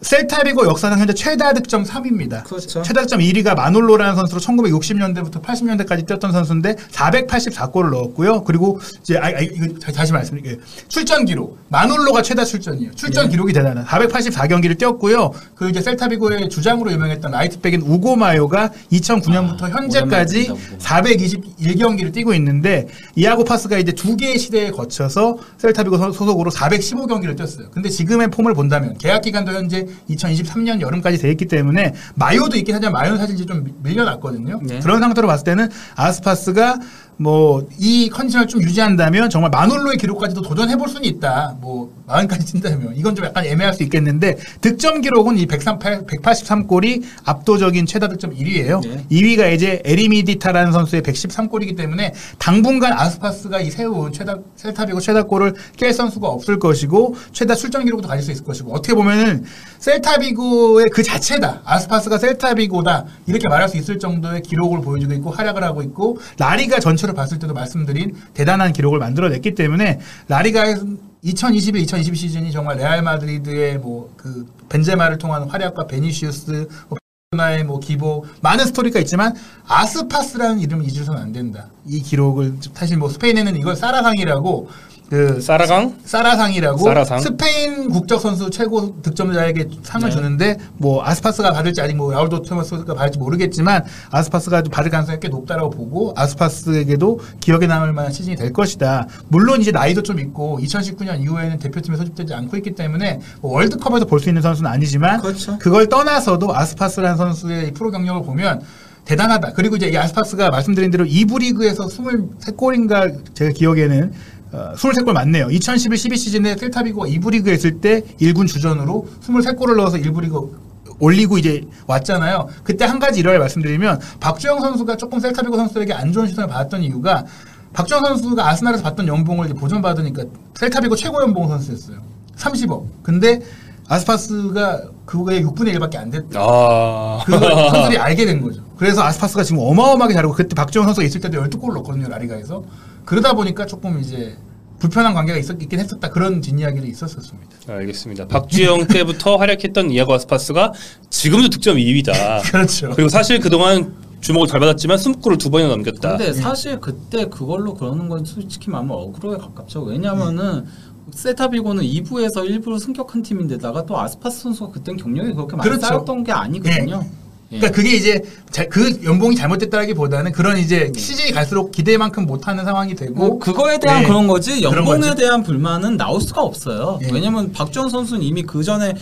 셀타비고 0.03 0.67
역사상 0.67 0.99
현재 0.99 1.13
최다 1.13 1.53
득점 1.53 1.85
3위입니다. 1.85 2.45
그렇죠. 2.45 2.83
최다 2.83 3.03
득점 3.03 3.21
1위가 3.21 3.55
마놀로라는 3.55 4.17
선수로 4.17 4.41
1960년대부터 4.41 5.43
80년대까지 5.43 6.07
뛰었던 6.07 6.33
선수인데 6.33 6.77
484골을 6.91 7.91
넣었고요. 7.91 8.45
그리고 8.45 8.81
이제 9.03 9.19
아, 9.19 9.27
아 9.27 9.41
이거 9.41 9.67
다- 9.79 9.93
다시 9.93 10.13
말씀드릴게요. 10.13 10.57
출전 10.89 11.25
기록 11.27 11.59
마놀로가 11.69 12.23
최다 12.23 12.45
출전이에요. 12.45 12.93
출전 12.95 13.25
네. 13.27 13.31
기록이 13.33 13.53
대단한 13.53 13.85
484경기를 13.85 14.79
뛰었고요. 14.79 15.33
그 15.55 15.69
이제 15.69 15.81
셀타비고의 15.83 16.49
주장으로 16.49 16.91
유명했던 16.93 17.31
라이트백인 17.33 17.83
우고 17.83 18.17
마요가 18.17 18.71
2009년부터 18.93 19.69
현재까지 19.69 20.47
아, 20.49 20.53
우고. 20.55 20.79
421경기를 20.79 22.13
뛰고 22.13 22.33
있는데 22.35 22.89
이아고 23.17 23.45
파스가 23.45 23.77
이제 23.79 23.93
두 23.93 24.17
개의 24.17 24.39
시대에 24.39 24.71
거쳐서 24.71 25.37
셀타비고 25.59 25.99
소- 25.99 26.13
소속으로 26.13 26.51
415경기를 26.51 27.37
뛰었어요. 27.37 27.71
근데 27.71 27.89
지금의 27.91 28.29
폼을 28.31 28.55
본다면 28.55 28.97
계약 28.99 29.21
기간도 29.23 29.53
현재 29.53 29.87
2023년 30.11 30.81
여름까지 30.81 31.19
돼 31.19 31.31
있기 31.31 31.47
때문에 31.47 31.95
마요도 32.15 32.57
있긴 32.57 32.75
하지만 32.75 32.93
마요는 32.93 33.19
사실 33.19 33.35
이제 33.35 33.47
좀 33.47 33.65
밀려났거든요. 33.83 34.61
네. 34.63 34.81
그런 34.81 35.01
상태로 35.01 35.27
봤을 35.27 35.45
때는 35.45 35.69
아스파스가 35.97 36.79
뭐 37.21 37.61
이 37.79 38.09
컨디션을 38.11 38.47
좀 38.47 38.63
유지한다면 38.63 39.31
정말 39.31 39.51
마놀로의 39.51 39.97
기록까지도 39.99 40.43
도전해 40.43 40.77
볼 40.77 40.89
수는 40.89 41.05
있다. 41.05 41.57
뭐 41.61 41.93
마흔까지 42.07 42.45
뛴다면 42.47 42.95
이건 42.97 43.15
좀 43.15 43.25
약간 43.25 43.45
애매할 43.45 43.73
수 43.75 43.83
있겠는데 43.85 44.37
득점 44.61 45.01
기록은 45.01 45.39
이 45.39 45.47
138, 45.47 46.07
183골이 46.07 47.03
압도적인 47.25 47.87
최다 47.87 48.09
득점 48.09 48.35
1위예요. 48.35 48.83
네. 48.87 49.05
2위가 49.11 49.55
이제 49.55 49.81
에리미디타라는 49.85 50.73
선수의 50.73 51.03
113골이기 51.03 51.77
때문에 51.77 52.13
당분간 52.39 52.93
아스파스가 52.93 53.61
이 53.61 53.71
세운 53.71 54.13
최다 54.13 54.37
셀타비고 54.57 55.01
최다골을 55.01 55.55
깰 55.77 55.93
선수가 55.93 56.27
없을 56.29 56.59
것이고 56.59 57.17
최다 57.33 57.55
출전 57.55 57.85
기록도 57.85 58.09
가질 58.09 58.25
수 58.25 58.33
있을 58.33 58.45
것이고 58.45 58.73
어떻게 58.73 58.95
보면은 58.95 59.45
셀타비고의 59.79 60.87
그 60.93 61.03
자체다. 61.03 61.63
아스파스가 61.65 62.19
셀타비고다. 62.19 63.05
이렇게 63.27 63.49
말할 63.49 63.69
수 63.69 63.77
있을 63.77 63.99
정도의 63.99 64.43
기록을 64.43 64.83
보여주고 64.83 65.13
있고 65.15 65.31
활약을 65.31 65.63
하고 65.63 65.83
있고 65.83 66.19
라리가 66.39 66.81
전체를 66.81 67.15
봤을 67.15 67.39
때도 67.39 67.55
말씀드린 67.55 68.15
대단한 68.35 68.73
기록을 68.73 68.99
만들어냈기 68.99 69.55
때문에 69.55 70.01
라리가에서 70.29 70.87
2021, 71.23 71.83
2022 71.83 72.17
시즌이 72.17 72.53
정말 72.53 72.79
레알 72.79 73.03
마드리드의 73.03 73.79
뭐 73.79 74.11
그 74.17 74.47
벤제마를 74.69 75.19
통한 75.19 75.45
활약과 75.49 75.87
비니시우스 75.87 76.69
뭐 76.89 76.99
나의 77.37 77.65
뭐 77.65 77.79
기보 77.79 78.25
많은 78.43 78.67
스토리가 78.67 78.99
있지만 79.01 79.35
아스파스라는 79.67 80.59
이름을 80.61 80.85
잊으서는 80.85 81.21
안 81.23 81.33
된다. 81.33 81.69
이 81.87 82.03
기록을 82.03 82.57
사실 82.75 82.99
뭐 82.99 83.09
스페인에는 83.09 83.57
이걸 83.57 83.77
사라강이라고 83.77 84.69
그 85.11 85.41
사라강? 85.41 85.97
사라상이라고 86.05 86.79
사라상. 86.85 87.19
스페인 87.19 87.91
국적 87.91 88.21
선수 88.21 88.49
최고 88.49 89.03
득점자에게 89.03 89.69
상을 89.83 90.09
네. 90.09 90.15
주는데 90.15 90.57
뭐 90.77 91.05
아스파스가 91.05 91.53
받을지 91.53 91.81
아직 91.81 91.97
뭐 91.97 92.13
라울도 92.13 92.43
토마스가 92.43 92.95
받을지 92.95 93.19
모르겠지만 93.19 93.85
아스파스가 94.13 94.63
받을 94.71 94.89
가능성이 94.93 95.19
꽤 95.21 95.27
높다라고 95.27 95.71
보고 95.71 96.15
아스파스에게도 96.17 97.19
기억에 97.41 97.67
남을 97.67 97.93
만한 97.93 98.13
시즌이 98.13 98.37
될 98.37 98.53
것이다. 98.53 99.09
물론 99.27 99.61
이제 99.61 99.73
나이도 99.73 100.03
좀 100.05 100.21
있고 100.21 100.61
2019년 100.63 101.21
이후에는 101.23 101.59
대표팀에 101.59 101.97
소집되지 101.97 102.33
않고 102.33 102.57
있기 102.59 102.77
때문에 102.77 103.19
뭐 103.41 103.55
월드컵에서 103.55 104.05
볼 104.07 104.21
수 104.21 104.29
있는 104.29 104.43
선수는 104.43 104.71
아니지만 104.71 105.21
그렇죠. 105.23 105.59
그걸 105.59 105.89
떠나서도 105.89 106.55
아스파스라는 106.55 107.17
선수의 107.17 107.69
이 107.69 107.71
프로 107.73 107.91
경력을 107.91 108.23
보면 108.23 108.61
대단하다. 109.07 109.55
그리고 109.55 109.75
이제 109.75 109.89
이 109.89 109.97
아스파스가 109.97 110.51
말씀드린 110.51 110.91
대로 110.93 111.05
2부 111.05 111.41
리그에서 111.41 111.87
23골인가 111.87 113.35
제가 113.35 113.51
기억에는 113.53 114.13
어, 114.53 114.73
23골 114.75 115.13
맞네요. 115.13 115.47
2011-12 115.49 116.17
시즌에 116.17 116.57
셀타비고가 116.57 117.07
2부 117.09 117.31
리그에 117.31 117.55
있을 117.55 117.81
때 117.81 118.03
1군 118.21 118.47
주전으로 118.47 119.07
23골을 119.23 119.77
넣어서 119.77 119.97
1부 119.99 120.21
리그 120.23 120.71
올리고 120.99 121.39
이제 121.39 121.63
왔잖아요. 121.87 122.49
그때 122.63 122.85
한 122.85 122.99
가지 122.99 123.21
일화를 123.21 123.39
말씀드리면 123.39 124.01
박주영 124.21 124.61
선수가 124.61 124.97
조금 124.97 125.19
셀타비고 125.19 125.57
선수에게 125.57 125.93
안 125.93 126.13
좋은 126.13 126.27
시선을 126.29 126.49
받았던 126.49 126.83
이유가 126.83 127.25
박주영 127.73 128.05
선수가 128.05 128.47
아스날에서 128.49 128.83
받던 128.83 129.07
연봉을 129.07 129.47
이제 129.47 129.55
보전받으니까 129.55 130.25
셀타비고 130.59 130.97
최고 130.97 131.23
연봉 131.23 131.49
선수였어요. 131.49 131.99
30억. 132.37 132.85
근데 133.03 133.41
아스파스가 133.89 134.83
그거의 135.05 135.45
6분의 135.45 135.75
1밖에 135.77 135.97
안 135.97 136.11
됐다. 136.11 136.39
아. 136.41 137.23
그 137.25 137.33
선수들이 137.33 137.99
알게 137.99 138.25
된 138.25 138.41
거죠. 138.41 138.63
그래서 138.77 139.03
아스파스가 139.03 139.43
지금 139.43 139.63
어마어마하게 139.63 140.15
잘하고 140.15 140.35
그때 140.35 140.55
박지원 140.55 140.87
선수가 140.87 141.05
있을 141.05 141.21
때도 141.21 141.43
12골을 141.43 141.75
넣었거든요, 141.75 142.09
라리가에서. 142.09 142.63
그러다 143.05 143.33
보니까 143.35 143.67
조금 143.67 143.99
이제 144.01 144.37
불편한 144.79 145.13
관계가 145.15 145.39
있었, 145.39 145.61
있긴 145.61 145.79
했었다. 145.79 146.09
그런 146.09 146.41
뒷이야기도 146.41 146.87
있었었습니다. 146.87 147.51
알겠습니다. 147.69 148.27
박주영 148.29 148.87
때부터 148.87 149.37
활약했던 149.37 149.91
이아고 149.91 150.15
아스파스가 150.15 150.73
지금도 151.11 151.51
득점 151.51 151.77
2위다. 151.77 152.43
그렇죠. 152.51 152.91
그리고 152.95 153.09
사실 153.09 153.41
그동안 153.41 153.95
주목을 154.21 154.49
잘 154.49 154.61
받았지만 154.61 154.97
20골을 154.97 155.39
두 155.39 155.51
번이나 155.51 155.71
넘겼다. 155.71 156.17
근데 156.17 156.33
사실 156.33 156.81
그때 156.81 157.27
그걸로 157.27 157.75
그러는 157.75 158.09
건 158.09 158.25
솔직히 158.25 158.71
말하면 158.71 158.97
억울에 158.97 159.37
가깝죠. 159.39 159.83
왜냐면은 159.83 160.67
세타비고는 161.13 161.83
2부에서 161.83 162.45
일부러 162.47 162.79
승격한 162.79 163.23
팀인데다가 163.23 163.85
또 163.85 163.99
아스파스 163.99 164.41
선수가 164.43 164.73
그땐 164.73 164.97
경력이 164.97 165.33
그렇게 165.33 165.57
많이 165.57 165.69
그렇죠. 165.69 165.87
쌓였던 165.87 166.25
게 166.25 166.33
아니거든요. 166.33 167.03
예. 167.05 167.30
그러니까 167.51 167.73
그게 167.73 167.97
이제 167.97 168.23
자- 168.51 168.65
그 168.69 169.01
연봉이 169.03 169.35
잘못됐다기보다는 169.35 170.31
그런 170.31 170.57
이제 170.57 170.93
시즌이 170.97 171.33
갈수록 171.33 171.73
기대만큼 171.73 172.25
못하는 172.25 172.65
상황이 172.65 172.95
되고 172.95 173.13
뭐 173.13 173.39
그거에 173.41 173.79
대한 173.79 174.03
네. 174.03 174.07
그런 174.09 174.29
거지 174.29 174.61
그런 174.61 174.77
연봉에 174.77 175.09
거지. 175.11 175.17
대한 175.23 175.43
불만은 175.43 175.97
나올 175.97 176.21
수가 176.21 176.43
없어요. 176.43 177.01
예. 177.03 177.09
왜냐면 177.13 177.51
박주원 177.51 177.91
선수는 177.91 178.23
이미 178.23 178.45
그 178.45 178.63
전에 178.63 178.95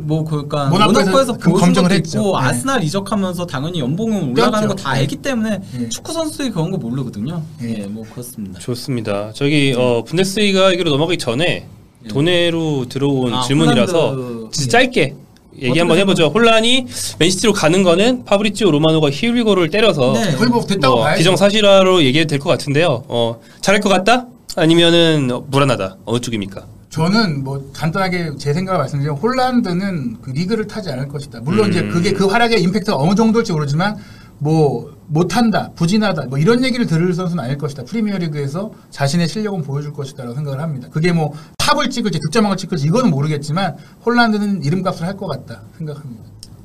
뭐 0.00 0.24
그러니까 0.24 0.66
모나코에서 0.66 1.34
그 1.34 1.50
보여준 1.50 1.60
검증을 1.66 1.88
것도 1.88 1.94
했죠. 1.94 2.18
있고 2.18 2.36
예. 2.40 2.44
아스날 2.44 2.82
이적하면서 2.82 3.46
당연히 3.46 3.78
연봉은 3.78 4.30
올라가는 4.32 4.66
거 4.66 4.74
그렇죠. 4.74 4.82
다 4.84 4.96
예. 4.96 5.00
알기 5.00 5.16
때문에 5.16 5.60
예. 5.80 5.88
축구 5.88 6.12
선수들이 6.12 6.50
그런 6.50 6.72
거 6.72 6.78
모르거든요. 6.78 7.40
예. 7.62 7.82
예, 7.82 7.86
뭐 7.86 8.04
그렇습니다. 8.10 8.58
좋습니다. 8.58 9.30
저기 9.32 9.74
어, 9.78 10.02
분데스리가 10.04 10.72
얘기로 10.72 10.90
넘어가기 10.90 11.18
전에 11.18 11.66
도네로 12.08 12.86
들어온 12.88 13.32
아, 13.32 13.42
질문이라서. 13.42 14.48
진짜 14.50 14.78
짧게 14.80 15.14
얘기 15.60 15.78
한번 15.78 15.98
해보죠. 15.98 16.26
혼란이 16.28 16.86
맨시티로 17.18 17.52
가는 17.52 17.82
거는 17.82 18.24
파브리치오 18.24 18.70
로마노가 18.70 19.10
히울리고를 19.10 19.70
때려서 19.70 20.12
네. 20.14 20.34
거의 20.36 20.48
뭐 20.50 20.64
됐다고 20.64 20.94
뭐 20.96 21.04
봐야죠. 21.04 21.18
기정사실화로 21.18 22.02
얘기해도 22.04 22.28
될 22.28 22.38
것 22.38 22.48
같은데요. 22.50 23.04
어, 23.08 23.40
잘할 23.60 23.80
것 23.80 23.88
같다? 23.88 24.26
아니면은 24.56 25.30
어, 25.30 25.44
불안하다? 25.50 25.96
어느 26.04 26.20
쪽입니까? 26.20 26.64
저는 26.90 27.42
뭐 27.44 27.70
간단하게 27.72 28.32
제 28.38 28.52
생각을 28.52 28.78
말씀드리면 28.80 29.18
홀란드는 29.18 30.16
그 30.20 30.30
리그를 30.30 30.66
타지 30.66 30.90
않을 30.90 31.08
것이다. 31.08 31.40
물론 31.42 31.70
이제 31.70 31.82
그게 31.84 32.12
그 32.12 32.26
활약의 32.26 32.60
임팩트가 32.62 32.96
어느 32.98 33.14
정도일지 33.14 33.52
모르지만 33.52 33.96
뭐 34.42 34.90
못한다, 35.06 35.70
부진하다, 35.76 36.26
뭐 36.26 36.36
이런 36.36 36.64
얘기를 36.64 36.84
들을 36.84 37.14
선수는 37.14 37.44
아닐 37.44 37.56
것이다. 37.58 37.84
프리미어리그에서 37.84 38.72
자신의 38.90 39.28
실력은 39.28 39.62
보여줄 39.62 39.92
것이다라고 39.92 40.34
생각을 40.34 40.60
합니다. 40.60 40.88
그게 40.90 41.12
뭐 41.12 41.32
탑을 41.58 41.90
찍을지 41.90 42.18
득점왕을 42.18 42.56
찍을지 42.56 42.86
이거는 42.88 43.10
모르겠지만 43.10 43.76
홀란드는 44.04 44.64
이름값을 44.64 45.06
할 45.06 45.16
것 45.16 45.28
같다 45.28 45.62
생각합니다. 45.78 46.24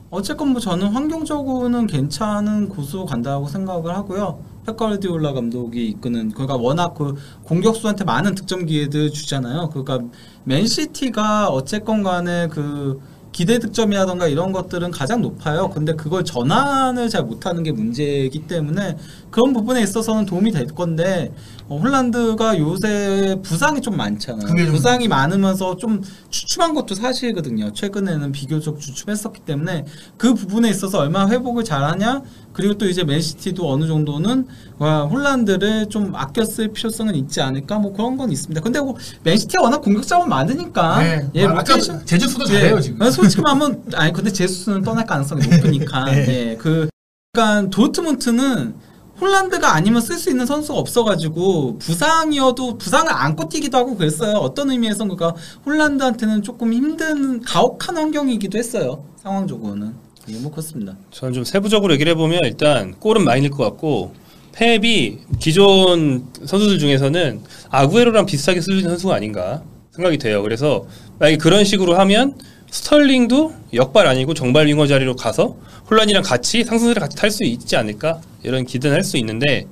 어쨌건 0.10 0.48
뭐 0.54 0.60
저는 0.62 0.88
환경적으로는 0.88 1.86
괜찮은 1.86 2.70
고수 2.70 3.06
간다고 3.06 3.48
생각을 3.48 3.94
하고요. 3.96 4.40
펩가르디올라 4.66 5.34
감독이 5.34 5.90
이끄는 5.90 6.32
그러니까 6.32 6.56
워낙 6.56 6.96
그 6.96 7.14
공격수한테 7.44 8.06
많은 8.06 8.34
득점 8.34 8.66
기회들 8.66 9.12
주잖아요. 9.12 9.70
그러니까 9.70 10.00
맨시티가 10.46 11.50
어쨌건 11.50 12.02
간에 12.02 12.48
그 12.48 13.00
기대 13.38 13.60
득점이라던가 13.60 14.28
이런 14.28 14.52
것들은 14.52 14.90
가장 14.90 15.22
높아요. 15.22 15.70
근데 15.70 15.94
그걸 15.94 16.26
전환을 16.26 17.08
잘 17.08 17.24
못하는 17.24 17.62
게 17.62 17.72
문제이기 17.72 18.48
때문에 18.48 18.98
그런 19.32 19.54
부분에 19.54 19.82
있어서는 19.82 20.26
도움이 20.26 20.52
될 20.52 20.68
건데 20.68 21.32
어, 21.70 21.78
홀란드가 21.78 22.58
요새 22.60 23.38
부상이 23.44 23.82
좀 23.82 23.98
많잖아요. 23.98 24.48
좀- 24.48 24.72
부상이 24.72 25.08
많으면서 25.08 25.76
좀 25.76 26.02
주춤한 26.30 26.74
것도 26.74 26.96
사실이거든요. 26.96 27.74
최근에는 27.74 28.32
비교적 28.32 28.80
주춤했었기 28.80 29.42
때문에 29.42 29.86
그 30.18 30.34
부분에 30.34 30.70
있어서 30.70 31.00
얼마나 31.00 31.30
회복을 31.30 31.64
잘하냐 31.66 32.22
그리고 32.54 32.76
또 32.76 32.88
이제 32.88 33.04
맨시티도 33.04 33.70
어느 33.70 33.86
정도는 33.86 34.48
와, 34.80 35.04
홀란드를 35.04 35.90
좀 35.90 36.16
아껴 36.16 36.46
쓸 36.46 36.70
필요성은 36.70 37.16
있지 37.16 37.42
않을까 37.42 37.80
뭐 37.80 37.92
그런 37.94 38.16
건 38.18 38.32
있습니다. 38.32 38.62
근데 38.62 38.80
뭐 38.80 38.96
맨시티가 39.24 39.62
워낙 39.62 39.82
공격 39.82 40.08
자원 40.08 40.30
많으니까 40.30 41.00
네. 41.00 41.30
예, 41.36 41.46
아, 41.46 41.52
아까 41.52 41.64
로테이션- 41.76 42.06
제주수도 42.06 42.46
예. 42.50 42.54
잘해요 42.60 42.80
지금. 42.80 43.02
아니, 43.02 43.12
솔직히 43.12 43.42
말하면 43.42 43.84
아니 43.94 44.14
근데 44.14 44.32
제수스는 44.32 44.84
떠날 44.84 45.06
가능성이 45.06 45.46
높으니까 45.48 46.06
네. 46.12 46.28
예, 46.52 46.56
그 46.56 46.88
그러니까 47.34 47.70
도트문트는 47.70 48.74
홀란드가 49.20 49.74
아니면 49.74 50.02
쓸 50.02 50.18
수 50.18 50.30
있는 50.30 50.46
선수가 50.46 50.78
없어가지고 50.78 51.80
부상이어도 51.80 52.78
부상을 52.78 53.12
안고 53.12 53.50
뛰기도 53.50 53.78
하고 53.78 53.96
그랬어요. 53.96 54.38
어떤 54.38 54.70
의미에서 54.70 55.06
그러니까 55.06 55.34
홀란드한테는 55.66 56.44
조금 56.44 56.74
힘든 56.74 57.42
가혹한 57.42 57.98
환경이기도 57.98 58.58
했어요. 58.58 59.04
상황적으로는 59.24 59.94
예, 60.30 60.38
뭐 60.40 60.52
그렇습니다. 60.52 60.96
저는 61.12 61.34
좀 61.34 61.44
세부적으로 61.44 61.94
얘기를 61.94 62.12
해보면 62.12 62.42
일단 62.44 62.94
골은 63.00 63.24
많이 63.24 63.42
넣을 63.42 63.52
것 63.52 63.64
같고 63.64 64.14
펩이 64.54 65.20
기존 65.40 66.26
선수들 66.46 66.80
중에서는 66.80 67.42
아구에로랑 67.70 68.26
비슷하게 68.26 68.62
쓸수 68.62 68.80
있는 68.80 68.92
선수가 68.92 69.16
아닌가 69.16 69.64
생각이 69.92 70.18
돼요. 70.18 70.44
그래서 70.44 70.86
만약에 71.20 71.38
그런 71.38 71.64
식으로 71.64 71.98
하면 71.98 72.36
스털링도 72.72 73.54
역발 73.74 74.08
아니고 74.08 74.34
정발 74.34 74.68
윙어 74.68 74.88
자리로 74.88 75.16
가서 75.16 75.56
혼란이랑 75.90 76.24
같이 76.24 76.64
상승세를 76.64 77.00
같이 77.00 77.16
탈 77.18 77.32
수 77.32 77.44
있지 77.44 77.76
않을까 77.76 78.20
이런 78.44 78.66
기대는 78.66 78.96
할 78.96 79.04
수 79.04 79.18
있는데 79.18 79.66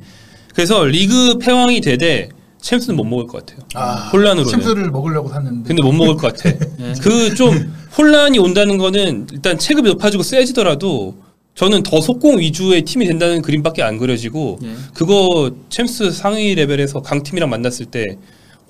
그래서 0.53 0.85
리그 0.85 1.37
패왕이 1.39 1.81
되되 1.81 2.29
챔스는 2.61 2.95
못 2.95 3.03
먹을 3.03 3.27
것 3.27 3.45
같아요. 3.45 3.65
아, 3.75 4.09
혼란으로는. 4.11 4.49
챔스를 4.49 4.89
먹으려고 4.89 5.29
샀는데. 5.29 5.67
근데 5.67 5.83
못 5.83 5.91
먹을 5.91 6.15
것 6.15 6.33
같아. 6.33 6.57
그좀 7.01 7.73
혼란이 7.97 8.39
온다는 8.39 8.77
거는 8.77 9.27
일단 9.33 9.59
체급이 9.59 9.87
높아지고 9.89 10.23
세지더라도 10.23 11.15
저는 11.53 11.83
더 11.83 12.01
속공 12.01 12.39
위주의 12.39 12.81
팀이 12.81 13.05
된다는 13.05 13.41
그림밖에 13.41 13.83
안 13.83 13.97
그려지고 13.97 14.59
예. 14.63 14.73
그거 14.93 15.51
챔스 15.69 16.11
상위 16.11 16.55
레벨에서 16.55 17.01
강팀이랑 17.01 17.49
만났을 17.49 17.85
때 17.85 18.17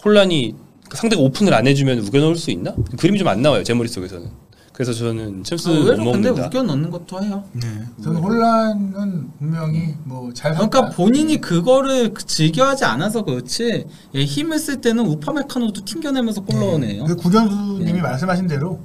혼란이 0.03 0.53
상대가 0.93 1.21
오픈을 1.21 1.53
안 1.53 1.67
해주면 1.67 1.99
우겨넣을 1.99 2.35
수 2.35 2.51
있나? 2.51 2.73
그림이 2.97 3.17
좀 3.19 3.27
안 3.27 3.41
나와요 3.41 3.63
제 3.63 3.73
머릿속에서는. 3.73 4.45
그래서 4.73 4.91
저는 4.91 5.43
챔스 5.45 5.69
아, 5.69 5.71
못 5.71 5.77
의외로 5.77 6.11
근데 6.11 6.29
먹는다. 6.29 6.47
우겨 6.47 6.63
넣는 6.63 6.91
것도 6.91 7.23
해요. 7.23 7.43
네. 7.53 7.65
저는 8.03 8.19
혼란은 8.21 9.29
분명히 9.39 9.93
뭐잘 10.03 10.53
그러니까 10.53 10.89
본인이 10.89 11.39
그거를 11.39 12.13
그 12.13 12.25
즐겨하지 12.25 12.83
않아서 12.83 13.23
그렇지 13.23 13.85
예, 14.15 14.23
힘을 14.25 14.59
쓸 14.59 14.81
때는 14.81 15.05
우파메카노도 15.05 15.85
튕겨내면서 15.85 16.41
골 16.41 16.59
넣어내요. 16.59 17.05
그 17.05 17.15
구견수님이 17.15 17.93
네. 17.93 18.01
말씀하신 18.01 18.47
대로 18.47 18.81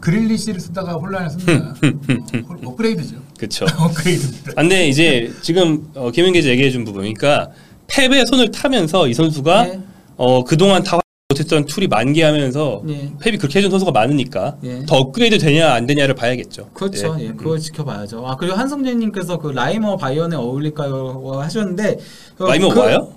그릴리시를 0.00 0.60
쓰다가 0.60 0.92
혼란을 0.94 1.28
씁니다. 1.28 1.74
어, 2.48 2.56
업그레이드죠. 2.64 3.16
그렇죠. 3.36 3.66
업그레이드입니다. 3.78 4.52
아, 4.52 4.62
근데 4.62 4.88
이제 4.88 5.30
지금 5.42 5.88
어, 5.94 6.10
김은계지 6.10 6.48
얘기해 6.48 6.70
준 6.70 6.84
부분, 6.84 7.02
그러니까 7.02 7.50
펩의 7.88 8.24
손을 8.26 8.50
타면서 8.50 9.08
이 9.08 9.12
선수가 9.14 9.62
네. 9.64 9.80
어, 10.16 10.42
그동안 10.44 10.82
다 10.82 10.98
못했던 11.30 11.66
툴이 11.66 11.88
만개하면서 11.88 12.82
네. 12.86 13.12
펩이 13.20 13.36
그렇게 13.36 13.58
해준 13.58 13.70
선수가 13.70 13.92
많으니까 13.92 14.56
네. 14.62 14.86
더 14.86 14.96
업그레이드 14.96 15.36
되냐 15.36 15.74
안 15.74 15.84
되냐를 15.86 16.14
봐야겠죠. 16.14 16.70
그렇죠. 16.72 17.14
예. 17.20 17.24
예, 17.24 17.28
그걸 17.32 17.58
지켜봐야죠. 17.58 18.26
아 18.26 18.34
그리고 18.36 18.54
한성재님께서 18.56 19.36
그 19.36 19.48
라이머 19.48 19.98
바이언에 19.98 20.36
어울릴까요 20.36 21.32
하셨는데 21.38 21.98
그- 22.38 22.44
라이머 22.44 22.70
그 22.70 22.80
와요? 22.80 23.12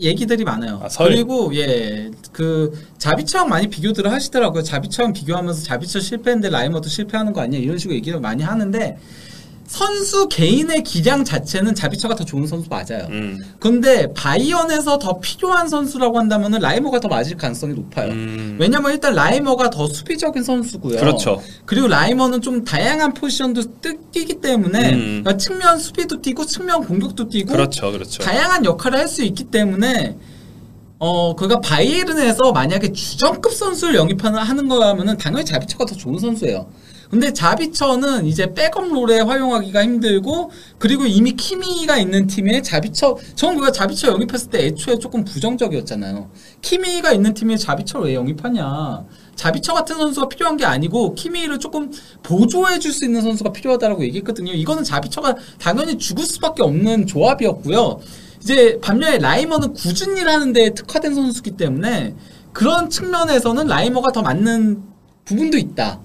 얘기들이 0.00 0.42
많아요. 0.42 0.80
아, 0.82 0.88
썰. 0.88 1.10
그리고 1.10 1.54
예, 1.54 2.10
그 2.32 2.72
자비처랑 2.98 3.48
많이 3.48 3.68
비교들을 3.68 4.10
하시더라고요. 4.10 4.64
자비처랑 4.64 5.12
비교하면서 5.12 5.62
자비처 5.62 6.00
실패했는데 6.00 6.50
라이머도 6.50 6.88
실패하는 6.88 7.32
거 7.32 7.42
아니야 7.42 7.60
이런 7.60 7.78
식으로 7.78 7.94
얘기를 7.94 8.18
많이 8.18 8.42
하는데 8.42 8.98
선수 9.76 10.28
개인의 10.28 10.82
기량 10.82 11.24
자체는 11.24 11.74
자비처가 11.74 12.14
더 12.14 12.24
좋은 12.26 12.46
선수 12.46 12.68
맞아요. 12.68 13.06
음. 13.08 13.38
근데 13.58 14.12
바이언에서 14.12 14.98
더 14.98 15.18
필요한 15.18 15.66
선수라고 15.66 16.18
한다면은 16.18 16.58
라이머가 16.60 17.00
더 17.00 17.08
맞을 17.08 17.38
가능성이 17.38 17.72
높아요. 17.72 18.10
음. 18.12 18.58
왜냐면 18.60 18.92
일단 18.92 19.14
라이머가 19.14 19.70
더 19.70 19.86
수비적인 19.86 20.42
선수고요. 20.42 20.98
그렇죠. 21.00 21.42
그리고 21.64 21.88
라이머는 21.88 22.42
좀 22.42 22.64
다양한 22.64 23.14
포지션도 23.14 23.80
뜨- 23.80 23.96
뛰기 24.12 24.42
때문에 24.42 24.92
음. 24.92 25.22
그러니까 25.24 25.38
측면 25.38 25.78
수비도 25.78 26.20
뛰고 26.20 26.44
측면 26.44 26.84
공격도 26.84 27.30
뛰고 27.30 27.50
그렇죠, 27.52 27.90
그렇죠. 27.92 28.22
다양한 28.22 28.66
역할을 28.66 28.98
할 28.98 29.08
수 29.08 29.22
있기 29.24 29.44
때문에 29.44 30.16
어 30.98 31.34
그가 31.34 31.60
바이에른에서 31.60 32.52
만약에 32.52 32.92
주전급 32.92 33.52
선수를 33.54 33.94
영입하는 33.94 34.38
하는 34.38 34.68
거라면은 34.68 35.16
당연히 35.16 35.46
자비처가 35.46 35.86
더 35.86 35.94
좋은 35.94 36.18
선수예요. 36.18 36.68
근데 37.12 37.30
자비처는 37.30 38.24
이제 38.24 38.54
백업 38.54 38.90
롤에 38.90 39.20
활용하기가 39.20 39.84
힘들고 39.84 40.50
그리고 40.78 41.04
이미 41.04 41.32
키미가 41.32 41.98
있는 41.98 42.26
팀에 42.26 42.62
자비처 42.62 43.18
전 43.34 43.54
그가 43.54 43.70
자비처 43.70 44.08
영입했을 44.08 44.48
때 44.48 44.64
애초에 44.64 44.98
조금 44.98 45.22
부정적이었잖아요. 45.22 46.30
키미가 46.62 47.12
있는 47.12 47.34
팀에 47.34 47.58
자비처를 47.58 48.06
왜 48.06 48.14
영입하냐? 48.14 49.04
자비처 49.36 49.74
같은 49.74 49.96
선수가 49.98 50.30
필요한 50.30 50.56
게 50.56 50.64
아니고 50.64 51.14
키미를 51.14 51.58
조금 51.58 51.90
보조해 52.22 52.78
줄 52.78 52.92
수 52.94 53.04
있는 53.04 53.20
선수가 53.20 53.52
필요하다라고 53.52 54.02
얘기했거든요. 54.04 54.54
이거는 54.54 54.82
자비처가 54.82 55.36
당연히 55.58 55.98
죽을 55.98 56.24
수밖에 56.24 56.62
없는 56.62 57.06
조합이었고요. 57.06 58.00
이제 58.40 58.78
반면에 58.80 59.18
라이머는 59.18 59.74
꾸준히 59.74 60.22
하는 60.22 60.54
데 60.54 60.72
특화된 60.72 61.14
선수기 61.14 61.58
때문에 61.58 62.14
그런 62.54 62.88
측면에서는 62.88 63.66
라이머가 63.66 64.12
더 64.12 64.22
맞는 64.22 64.82
부분도 65.26 65.58
있다. 65.58 66.00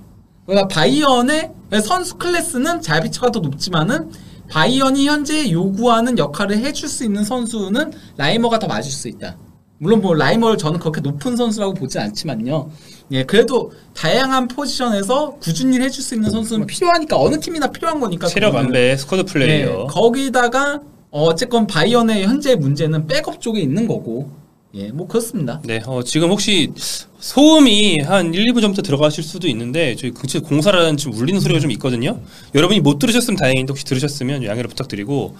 그러니까 0.48 0.68
바이언의 0.70 1.52
선수 1.84 2.16
클래스는 2.16 2.82
자비처가 2.82 3.32
더 3.32 3.40
높지만은 3.42 4.10
바이언이 4.50 5.06
현재 5.06 5.52
요구하는 5.52 6.18
역할을 6.18 6.58
해줄 6.58 6.88
수 6.88 7.04
있는 7.04 7.26
선수는 7.26 7.92
라이머가 8.16 8.58
더 8.58 8.66
맞을 8.66 8.90
수 8.90 9.10
있다. 9.10 9.38
물론 9.78 10.02
뭐 10.02 10.16
라이머를 10.16 10.58
저는 10.58 10.80
그렇게 10.80 11.02
높은 11.02 11.36
선수라고 11.36 11.74
보진 11.74 12.02
않지만요. 12.02 12.72
예, 13.12 13.26
그래도 13.26 13.74
다양한 13.94 14.48
포지션에서 14.48 15.36
꾸준히 15.36 15.80
해줄 15.80 16.04
수 16.04 16.16
있는 16.16 16.30
선수는 16.30 16.66
필요하니까 16.66 17.20
어느 17.20 17.40
팀이나 17.40 17.68
필요한 17.68 18.00
거니까. 18.00 18.28
체력. 18.28 18.56
안배 18.56 18.96
스쿼드 18.96 19.26
플레이어. 19.26 19.68
네, 19.68 19.86
거기다가 19.90 20.82
어, 21.12 21.24
어쨌건 21.26 21.68
바이언의 21.68 22.26
현재 22.26 22.56
문제는 22.56 23.06
백업 23.06 23.42
쪽에 23.42 23.60
있는 23.60 23.88
거고 23.88 24.32
예, 24.76 24.90
뭐 24.92 25.08
그렇습니다. 25.08 25.62
네, 25.64 25.82
어, 25.86 26.04
지금 26.04 26.30
혹시 26.30 26.72
소음이 27.20 28.00
한 28.02 28.34
1, 28.34 28.46
2분 28.54 28.62
전부터 28.62 28.82
들어가실 28.84 29.24
수도 29.24 29.48
있는데 29.48 29.96
저희 29.96 30.12
근처에 30.12 30.42
공사라는 30.42 30.98
좀 30.98 31.14
울리는 31.14 31.40
소리가 31.40 31.60
좀 31.60 31.72
있거든요. 31.72 32.20
여러분이 32.54 32.82
못 32.82 33.00
들으셨으면 33.00 33.38
다행인데 33.38 33.72
혹시 33.72 33.86
들으셨으면 33.86 34.44
양해를 34.44 34.68
부탁드리고 34.70 35.36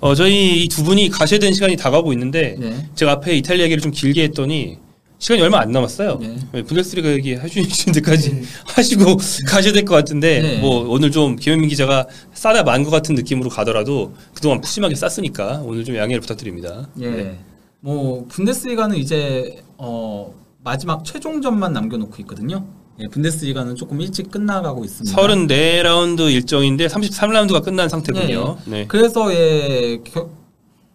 어, 0.00 0.14
저희 0.14 0.64
이 0.64 0.68
두 0.68 0.82
분이 0.82 1.10
가셔야 1.10 1.38
되는 1.38 1.52
시간이 1.54 1.76
다가오고 1.76 2.12
있는데 2.14 2.56
네. 2.58 2.88
제가 2.94 3.12
앞에 3.12 3.36
이탈리아 3.36 3.64
얘기를 3.64 3.82
좀 3.82 3.92
길게 3.92 4.22
했더니 4.24 4.78
시간이 5.18 5.42
얼마 5.42 5.60
안 5.60 5.70
남았어요. 5.70 6.18
네. 6.20 6.36
네, 6.52 6.62
분데스리가 6.62 7.10
얘기 7.10 7.34
해주신 7.34 7.92
데까지 7.92 8.30
네. 8.34 8.42
하시고 8.64 9.18
가셔야 9.46 9.72
될 9.74 9.84
것 9.84 9.94
같은데 9.94 10.40
네. 10.40 10.58
뭐 10.58 10.88
오늘 10.88 11.10
좀 11.10 11.36
김현민 11.36 11.68
기자가 11.68 12.06
싸다 12.32 12.62
만 12.62 12.82
것 12.82 12.90
같은 12.90 13.14
느낌으로 13.14 13.50
가더라도 13.50 14.14
그동안 14.34 14.60
푸짐하게 14.62 14.94
쌌으니까 14.94 15.60
오늘 15.64 15.84
좀 15.84 15.94
양해를 15.96 16.20
부탁드립니다. 16.22 16.88
예. 17.00 17.10
네. 17.10 17.38
뭐 17.80 18.24
분데스리가는 18.28 18.96
이제 18.96 19.62
어 19.78 20.34
마지막 20.62 21.04
최종전만 21.04 21.72
남겨놓고 21.72 22.16
있거든요. 22.20 22.64
예, 22.98 23.08
분데스리가는 23.08 23.76
조금 23.76 24.00
일찍 24.00 24.30
끝나가고 24.30 24.84
있습니다. 24.84 25.16
34라운드 25.16 26.30
일정인데 26.30 26.86
33라운드가 26.88 27.62
끝난 27.64 27.88
상태군요. 27.88 28.58
네. 28.66 28.84
그래서 28.86 29.32
예, 29.32 29.98
겨- 30.04 30.28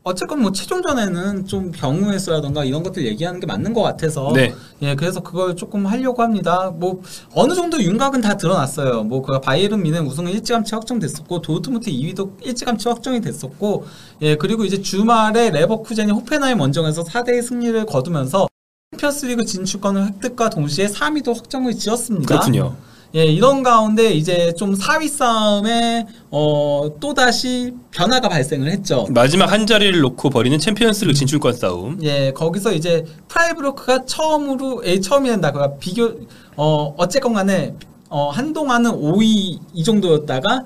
어쨌건 0.06 0.44
뭐 0.44 0.52
최종전에는 0.52 1.48
좀 1.48 1.72
경우의 1.72 2.20
수라던가 2.20 2.63
이런 2.63 2.84
것들 2.84 3.08
얘기하는 3.08 3.39
게 3.39 3.48
맞는 3.48 3.74
것 3.74 3.82
같아서 3.82 4.32
네. 4.36 4.54
예, 4.84 4.94
그래서 4.94 5.20
그걸 5.20 5.56
조금 5.56 5.88
하려고 5.88 6.22
합니다. 6.22 6.70
뭐 6.70 7.02
어느 7.34 7.56
정도 7.56 7.82
윤곽은 7.82 8.22
다 8.22 8.38
드러났어요. 8.38 9.04
뭐그 9.04 9.41
바이에른 9.41 9.82
미는 9.82 10.06
우승은 10.06 10.32
일찌감치 10.32 10.76
확정됐었고 10.76 11.41
도트무트 11.41 11.89
2위도 11.89 12.46
일찌감치 12.46 12.88
확정이 12.88 13.20
됐었고 13.20 13.88
예, 14.22 14.36
그리고 14.36 14.63
이제 14.63 14.80
주말에 14.80 15.50
레버쿠젠이 15.50 16.12
호펜하임 16.12 16.60
원정에서 16.60 17.04
4대2 17.04 17.41
승리를 17.41 17.84
거두면서 17.88 18.48
챔피언스리그 18.91 19.44
진출권을 19.44 20.06
획득과 20.06 20.52
동시에 20.52 20.86
3위도 20.86 21.36
확정을 21.36 21.74
지었습니다. 21.74 22.28
그렇군요. 22.28 22.76
예, 23.15 23.23
이런 23.25 23.63
가운데 23.63 24.12
이제 24.12 24.54
좀 24.58 24.75
4위 24.75 25.08
싸움에 25.08 26.06
어, 26.32 26.89
또다시 26.99 27.73
변화가 27.91 28.28
발생을 28.28 28.69
했죠. 28.69 29.08
마지막 29.10 29.49
한 29.49 29.65
자리를 29.65 29.97
놓고 30.01 30.30
벌이는 30.30 30.60
챔피언스리그 30.60 31.13
진출권 31.13 31.54
싸움. 31.54 31.97
예, 32.04 32.34
거기서 32.34 32.73
이제 32.73 33.06
프라이부르크가 33.30 34.06
처음으로 34.06 34.84
예, 34.86 34.99
처음이 34.99 35.30
된다. 35.30 35.54
그가 35.54 35.78
비교 35.78 36.12
어 36.58 36.93
어쨌건 36.97 37.34
간에 37.34 37.73
어 38.10 38.30
한동안은 38.32 38.91
5위 38.91 39.60
이 39.73 39.84
정도였다가 39.86 40.65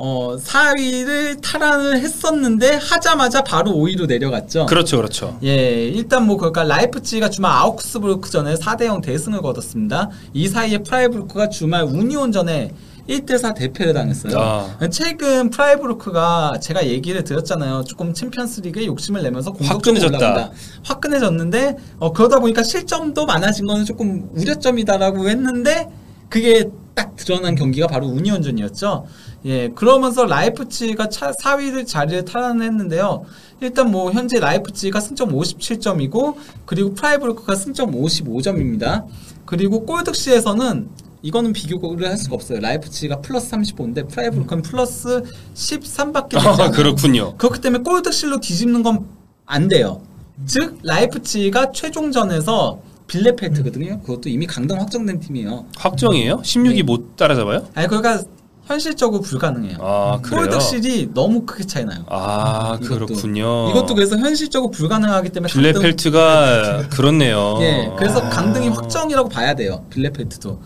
어 0.00 0.36
4위를 0.36 1.40
탈환을 1.42 1.98
했었는데 1.98 2.76
하자마자 2.76 3.42
바로 3.42 3.72
5위로 3.72 4.06
내려갔죠. 4.06 4.66
그렇죠, 4.66 4.96
그렇죠. 4.98 5.36
예, 5.42 5.88
일단 5.88 6.24
뭐 6.24 6.36
그러니까 6.36 6.62
라이프치히가 6.62 7.28
주말 7.28 7.50
아우크스부르크 7.50 8.30
전에 8.30 8.54
4대 8.54 8.84
0 8.86 9.00
대승을 9.00 9.42
거뒀습니다. 9.42 10.10
이 10.32 10.46
사이에 10.46 10.78
프라이부르크가 10.78 11.48
주말 11.48 11.82
우니온 11.82 12.30
전에 12.30 12.72
1대4 13.08 13.56
대패를 13.56 13.92
당했어요. 13.94 14.38
아. 14.38 14.88
최근 14.88 15.50
프라이부르크가 15.50 16.58
제가 16.60 16.86
얘기를 16.86 17.24
드렸잖아요. 17.24 17.82
조금 17.84 18.14
챔피언스리그에 18.14 18.86
욕심을 18.86 19.22
내면서 19.24 19.50
공격적으로 19.50 20.00
화끈해졌다. 20.00 20.16
올라간다. 20.16 20.52
화끈해졌는데 20.84 21.76
어, 21.98 22.12
그러다 22.12 22.38
보니까 22.38 22.62
실점도 22.62 23.26
많아진 23.26 23.66
거는 23.66 23.84
조금 23.84 24.28
우려점이다라고 24.34 25.28
했는데 25.28 25.88
그게 26.28 26.70
딱 26.94 27.16
드러난 27.16 27.54
경기가 27.54 27.86
바로 27.86 28.06
우니온전이었죠. 28.08 29.06
예, 29.44 29.68
그러면서 29.68 30.26
라이프치히가 30.26 31.08
차, 31.08 31.30
4위를 31.32 31.86
자리를 31.86 32.24
탈환했는데요. 32.24 33.24
일단 33.60 33.90
뭐 33.90 34.10
현재 34.12 34.40
라이프치히가 34.40 35.00
승점 35.00 35.32
57점이고 35.32 36.36
그리고 36.66 36.94
프라이부르크가 36.94 37.54
승점 37.54 37.92
55점입니다. 37.92 39.04
그리고 39.44 39.84
골득실에서는 39.86 40.88
이거는 41.22 41.52
비교를 41.52 42.08
할 42.08 42.16
수가 42.16 42.34
없어요. 42.36 42.60
라이프치히가 42.60 43.20
플러스 43.20 43.50
35인데 43.50 44.08
프라이부르크는 44.08 44.62
플러스 44.62 45.22
13밖에 45.54 46.30
되지 46.30 46.46
아, 46.48 46.52
않아요. 46.54 46.70
그렇군요. 46.70 47.36
그렇기 47.36 47.60
때문에 47.60 47.82
골득실로 47.82 48.40
뒤집는 48.40 48.82
건 48.82 49.18
안 49.48 49.66
돼요. 49.66 50.02
즉 50.46 50.78
라이프치히가 50.82 51.72
최종전에서 51.72 52.80
빌레펠트거든요. 53.06 54.00
그것도 54.02 54.28
이미 54.28 54.46
강등 54.46 54.78
확정된 54.78 55.20
팀이에요. 55.20 55.64
확정이에요? 55.76 56.42
16위 56.42 56.82
못 56.82 57.16
따라잡아요? 57.16 57.66
아니 57.74 57.88
그러니까 57.88 58.22
현실적으로 58.68 59.22
불가능해요. 59.22 59.78
아, 59.80 60.20
그래요? 60.22 60.42
골득실이 60.42 61.10
너무 61.14 61.46
크게 61.46 61.64
차이 61.64 61.84
나요. 61.86 62.04
아, 62.08 62.78
이것도. 62.82 63.06
그렇군요. 63.06 63.70
이것도 63.70 63.94
그래서 63.94 64.16
현실적으로 64.18 64.70
불가능하기 64.70 65.30
때문에 65.30 65.50
빌레펠트가 65.50 66.88
그렇네요. 66.92 67.56
예, 67.62 67.90
그래서 67.98 68.20
아. 68.20 68.28
강등이 68.28 68.68
확정이라고 68.68 69.30
봐야 69.30 69.54
돼요. 69.54 69.86
빌레펠트도. 69.88 70.60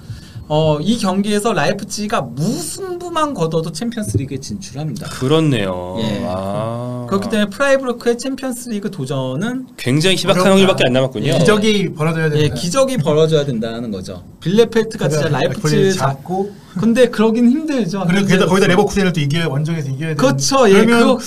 어, 0.48 0.78
이 0.80 0.98
경기에서 0.98 1.52
라이프치히가 1.52 2.20
무승부만 2.22 3.32
거둬도 3.34 3.70
챔피언스리그에 3.70 4.38
진출합니다. 4.38 5.08
그렇네요. 5.08 5.96
예. 6.00 6.24
아. 6.26 7.06
그렇기 7.08 7.28
때문에 7.30 7.48
프라이부르크의 7.50 8.18
챔피언스리그 8.18 8.90
도전은 8.90 9.68
굉장히 9.76 10.16
희박한. 10.16 10.44
확률밖에 10.44 10.82
안 10.88 10.92
남았군요. 10.92 11.26
예. 11.28 11.38
기적이 11.38 11.94
벌어져야 11.94 12.28
된다. 12.28 12.44
예, 12.44 12.48
기적이 12.48 12.96
벌어져야 12.98 13.44
된다는 13.44 13.92
거죠. 13.92 14.24
빌레펠트가 14.40 15.08
진짜 15.08 15.28
라이프치히를 15.28 15.92
잡. 15.92 16.08
잡고 16.08 16.52
근데 16.78 17.08
그러긴 17.08 17.50
힘들죠. 17.50 18.04
그리고 18.08 18.26
거기다, 18.26 18.46
거기다 18.46 18.66
레버쿠젠을 18.68 19.12
또 19.12 19.20
이겨야 19.20 19.46
원정에서 19.46 19.90
이겨야 19.90 20.08
돼. 20.10 20.14
그렇죠. 20.14 20.68
예, 20.68 20.84
그러면 20.84 20.98
그거- 21.00 21.20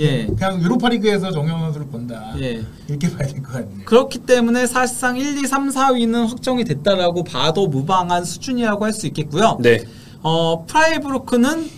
예, 0.00 0.26
그냥 0.26 0.62
유로파 0.62 0.88
리그에서 0.90 1.30
정영 1.32 1.60
선수를 1.60 1.86
본다. 1.88 2.34
예. 2.40 2.62
이렇게 2.88 3.10
봐야 3.10 3.26
될 3.26 3.42
것 3.42 3.52
같네요. 3.52 3.84
그렇기 3.84 4.20
때문에 4.20 4.66
사실상 4.66 5.16
1, 5.16 5.38
2, 5.42 5.46
3, 5.46 5.70
4위는 5.70 6.28
확정이 6.28 6.64
됐다라고 6.64 7.24
봐도 7.24 7.66
무방한 7.66 8.24
수준이라고 8.24 8.84
할 8.84 8.92
수 8.92 9.06
있겠고요. 9.08 9.58
네. 9.60 9.82
어, 10.22 10.64
프라이브루크는 10.66 11.68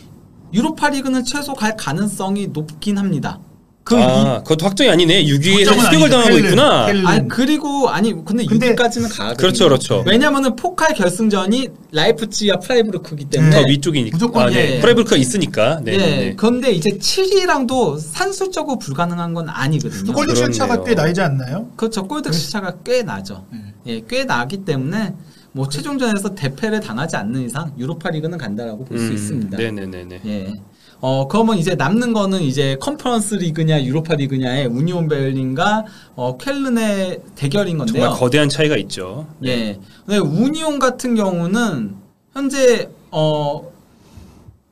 유로파 0.53 0.91
리그는 0.91 1.25
최소 1.25 1.55
갈 1.55 1.77
가능성이 1.77 2.49
높긴 2.49 2.99
합니다. 2.99 3.39
그 3.87 3.95
아, 3.97 4.43
그것도 4.43 4.67
확정이 4.67 4.91
아니네. 4.91 5.27
6위에서 5.27 5.77
확정은 5.77 6.09
추격을 6.09 6.17
아니죠. 6.17 6.17
당하고 6.17 6.39
있구나. 6.39 6.91
이, 6.91 7.07
아니 7.07 7.29
그리고 7.29 7.89
아니 7.89 8.13
근데 8.25 8.45
근데- 8.45 8.75
6위까지는 8.75 9.17
가거든요. 9.17 9.37
그렇죠, 9.37 9.65
그렇죠. 9.69 10.03
왜냐면은 10.05 10.57
포칼 10.57 10.93
결승전이 10.93 11.69
라이프치히와 11.93 12.57
프라이부르크기 12.59 13.27
때문에 13.27 13.55
더 13.55 13.63
위쪽이니까. 13.69 14.17
무조건 14.17 14.47
아, 14.47 14.51
네. 14.51 14.75
예. 14.75 14.81
프라이부르크가 14.81 15.17
있으니까. 15.17 15.79
네. 15.85 15.93
예. 15.93 15.97
네, 15.99 16.07
네. 16.17 16.35
그런데 16.37 16.73
이제 16.73 16.91
7위랑도 16.91 18.01
산술적으로 18.01 18.77
불가능한 18.81 19.35
건 19.35 19.49
아니거든요. 19.49 20.13
골득 20.13 20.51
차가. 20.51 20.83
꽤 20.83 20.95
나지 20.95 21.21
않나요? 21.21 21.69
그렇죠. 21.77 22.09
골득실 22.09 22.33
차가 22.33 22.79
꽤 22.85 23.05
나죠. 23.05 23.47
예, 23.87 24.03
꽤 24.09 24.25
나기 24.25 24.65
때문에 24.65 25.15
뭐 25.53 25.69
최종전에서 25.69 26.35
대패를 26.35 26.81
당하지 26.81 27.15
않는 27.15 27.47
이상 27.47 27.73
유로파 27.79 28.11
리그는 28.11 28.37
간다라고 28.37 28.85
볼수 28.85 29.05
음, 29.07 29.13
있습니다. 29.15 29.57
네네네네. 29.57 30.21
예. 30.27 30.53
어 31.09 31.29
그러면 31.29 31.57
이제 31.57 31.77
남는 31.77 32.13
거는 32.13 32.43
이제 32.43 32.77
컨퍼런스 32.81 33.37
리그냐 33.37 33.85
유로파 33.85 34.17
리그냐의 34.17 34.67
우니온 34.67 35.07
베를린과 35.07 35.85
어 36.17 36.37
켈른의 36.37 37.21
대결인 37.37 37.79
건데요. 37.79 38.03
정말 38.03 38.19
거대한 38.19 38.49
차이가 38.49 38.77
있죠. 38.79 39.29
예. 39.45 39.79
근데 40.05 40.19
우니온 40.19 40.81
같은 40.81 41.15
경우는 41.15 41.95
현재 42.33 42.91
어 43.13 43.71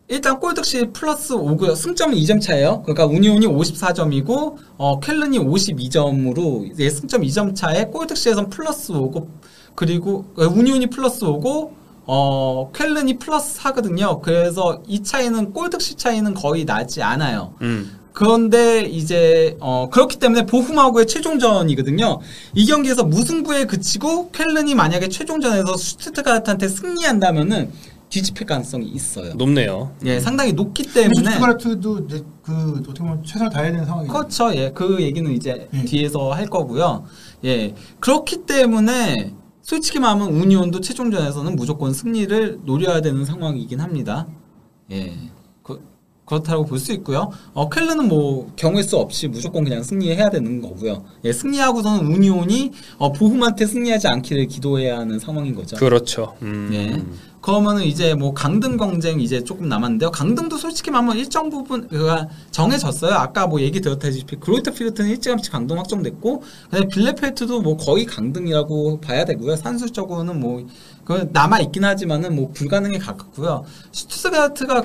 일단 0.09 0.41
골득시 0.41 0.87
플러스 0.93 1.35
5고요. 1.35 1.77
승점은 1.77 2.17
2점 2.17 2.41
차예요. 2.41 2.83
그러니까 2.83 3.07
우니온이 3.07 3.47
54점이고 3.47 4.57
어 4.77 4.99
켈른이 4.99 5.39
52점으로 5.39 6.69
이제 6.69 6.91
승점 6.91 7.23
2점 7.23 7.55
차에 7.55 7.85
골득시에선 7.85 8.51
플러스 8.51 8.93
5고 8.93 9.29
그리고 9.77 10.25
어, 10.37 10.47
우니온이 10.47 10.89
플러스 10.89 11.21
5고 11.21 11.84
어 12.07 12.71
켈른이 12.75 13.19
플러스 13.19 13.59
4거든요. 13.61 14.21
그래서 14.21 14.83
이 14.87 15.03
차이는 15.03 15.53
골득시 15.53 15.97
차이는 15.97 16.35
거의 16.35 16.65
나지 16.65 17.03
않아요. 17.03 17.55
음. 17.63 17.99
그런데 18.13 18.83
이제 18.83 19.57
어 19.61 19.89
그렇기 19.91 20.19
때문에 20.19 20.47
보훔하고의 20.47 21.07
최종전이거든요. 21.07 22.21
이 22.55 22.67
경기에서 22.67 23.05
무승부에 23.05 23.65
그치고 23.65 24.31
켈른이 24.31 24.75
만약에 24.75 25.09
최종전에서 25.09 25.77
슈트트가르트한테 25.77 26.69
승리한다면은 26.69 27.73
뒤집힐 28.11 28.47
가능성이 28.47 28.87
있어요. 28.87 29.35
높네요. 29.35 29.91
예, 30.05 30.21
상당히 30.21 30.53
높기 30.53 30.85
때문에 30.85 31.33
슈트가르트도 31.33 31.99
이제 32.07 32.25
그 32.43 32.77
어떻게 32.79 33.01
보면 33.01 33.25
최선을 33.25 33.51
다해야 33.51 33.73
되는 33.73 33.85
상황이죠. 33.85 34.13
그렇죠. 34.13 34.55
예, 34.55 34.71
그 34.73 35.03
얘기는 35.03 35.29
이제 35.33 35.69
음. 35.75 35.85
뒤에서 35.85 36.31
할 36.33 36.47
거고요. 36.47 37.05
예, 37.45 37.75
그렇기 37.99 38.47
때문에 38.47 39.35
솔직히 39.65 39.99
말하면 39.99 40.29
우니온도 40.29 40.81
최종전에서는 40.83 41.57
무조건 41.57 41.93
승리를 41.95 42.61
노려야 42.65 43.01
되는 43.01 43.25
상황이긴 43.25 43.81
합니다. 43.81 44.27
예, 44.93 45.17
그, 45.63 45.83
그렇다고 46.27 46.67
볼 46.67 46.79
수 46.79 46.93
있고요. 46.93 47.31
어, 47.55 47.71
켈르는 47.71 48.07
뭐 48.09 48.53
경우의 48.57 48.85
수 48.85 48.99
없이 48.99 49.27
무조건 49.27 49.65
그냥 49.65 49.83
승리해야 49.83 50.29
되는 50.29 50.61
거고요. 50.61 51.05
예, 51.25 51.33
승리하고서는 51.33 52.07
우니온이 52.13 52.73
어, 52.99 53.13
보훔한테 53.13 53.65
승리하지 53.65 54.07
않기를 54.09 54.47
기도해야 54.49 54.99
하는 54.99 55.19
상황인 55.19 55.55
거죠. 55.55 55.77
그렇죠. 55.77 56.37
음. 56.43 56.69
예. 56.73 57.03
그러면은 57.45 57.83
이제 57.83 58.15
뭐 58.15 58.33
강등 58.33 58.79
경쟁 58.79 59.21
이제 59.21 59.45
조금 59.45 59.69
남았는데요. 59.69 60.11
강등도 60.11 60.57
솔직히 60.57 60.91
말하면 60.91 61.19
일정 61.19 61.51
부분 61.51 61.87
그가 61.89 62.27
정해졌어요. 62.51 63.13
아까 63.15 63.47
뭐 63.47 63.61
얘기 63.61 63.83
드렸다시피 63.83 64.37
그로이터 64.37 64.71
필드는 64.71 65.11
일찌감치 65.11 65.51
강등 65.51 65.77
확정됐고 65.79 66.43
그다음에 66.65 66.89
빌레펠트도 66.89 67.61
뭐 67.61 67.77
거의 67.77 68.07
강등이라고 68.07 69.01
봐야 69.01 69.25
되고요. 69.25 69.57
산술적으로는 69.57 70.41
뭐 70.41 70.65
그 71.05 71.29
남아 71.33 71.61
있긴 71.61 71.85
하지만은 71.85 72.35
뭐 72.35 72.51
불가능에 72.53 72.99
가깝고요. 72.99 73.65
슈투스가트가 73.93 74.85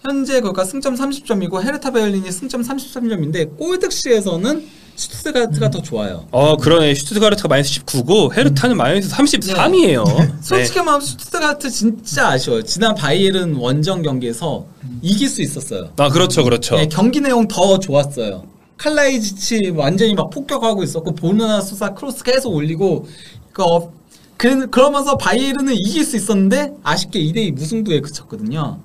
현재 0.00 0.40
그러니까 0.40 0.64
승점 0.64 0.94
30점이고 0.94 1.62
헤르타 1.62 1.90
베를린이 1.90 2.30
승점 2.30 2.62
33점인데 2.62 3.56
골득시에서는 3.56 4.83
슈투스가트가 4.96 5.70
더 5.70 5.82
좋아요. 5.82 6.26
어 6.30 6.56
그러네. 6.56 6.94
슈투트가르트가 6.94 7.48
마이너스 7.48 7.80
19고 7.80 8.32
헤르타는 8.32 8.76
마이너스 8.76 9.08
33이에요. 9.10 10.04
솔직히 10.42 10.78
말하면 10.78 11.00
슈투트가르트 11.00 11.70
진짜 11.70 12.28
아쉬워요. 12.28 12.62
지난 12.62 12.94
바이에른 12.94 13.56
원정 13.56 14.02
경기에서 14.02 14.66
이길 15.02 15.28
수 15.28 15.42
있었어요. 15.42 15.90
아 15.96 16.08
그렇죠, 16.08 16.44
그렇죠. 16.44 16.76
네, 16.76 16.86
경기 16.86 17.20
내용 17.20 17.48
더 17.48 17.78
좋았어요. 17.78 18.44
칼라이지치 18.76 19.72
완전히 19.76 20.14
막 20.14 20.30
폭격하고 20.30 20.82
있었고 20.82 21.14
보르나 21.14 21.60
소사 21.60 21.94
크로스 21.94 22.24
계속 22.24 22.54
올리고 22.54 23.06
그 23.52 23.62
어, 23.62 23.92
그, 24.36 24.68
그러면서 24.68 25.16
바이에른은 25.16 25.74
이길 25.74 26.04
수 26.04 26.16
있었는데 26.16 26.72
아쉽게 26.82 27.20
2대2 27.20 27.52
무승부에 27.52 28.00
그쳤거든요. 28.00 28.80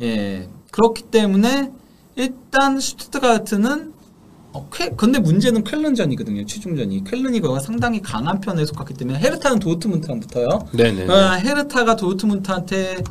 예. 0.00 0.48
그렇기 0.70 1.02
때문에 1.04 1.70
일단 2.16 2.78
슈투트가르트는 2.80 3.91
어, 4.52 4.68
쾌, 4.70 4.90
근데 4.90 5.18
문제는 5.18 5.64
쾰른전이거든요. 5.64 6.44
최종전이. 6.44 7.04
쾰른이 7.04 7.40
거가 7.40 7.58
상당히 7.60 8.02
강한 8.02 8.40
편에 8.40 8.64
속했기 8.66 8.94
때문에 8.94 9.18
헤르타는 9.18 9.58
도르트문트랑 9.58 10.20
붙어요. 10.20 10.68
네네. 10.72 11.06
어, 11.08 11.32
헤르타가 11.32 11.96
도르트문트한테 11.96 13.02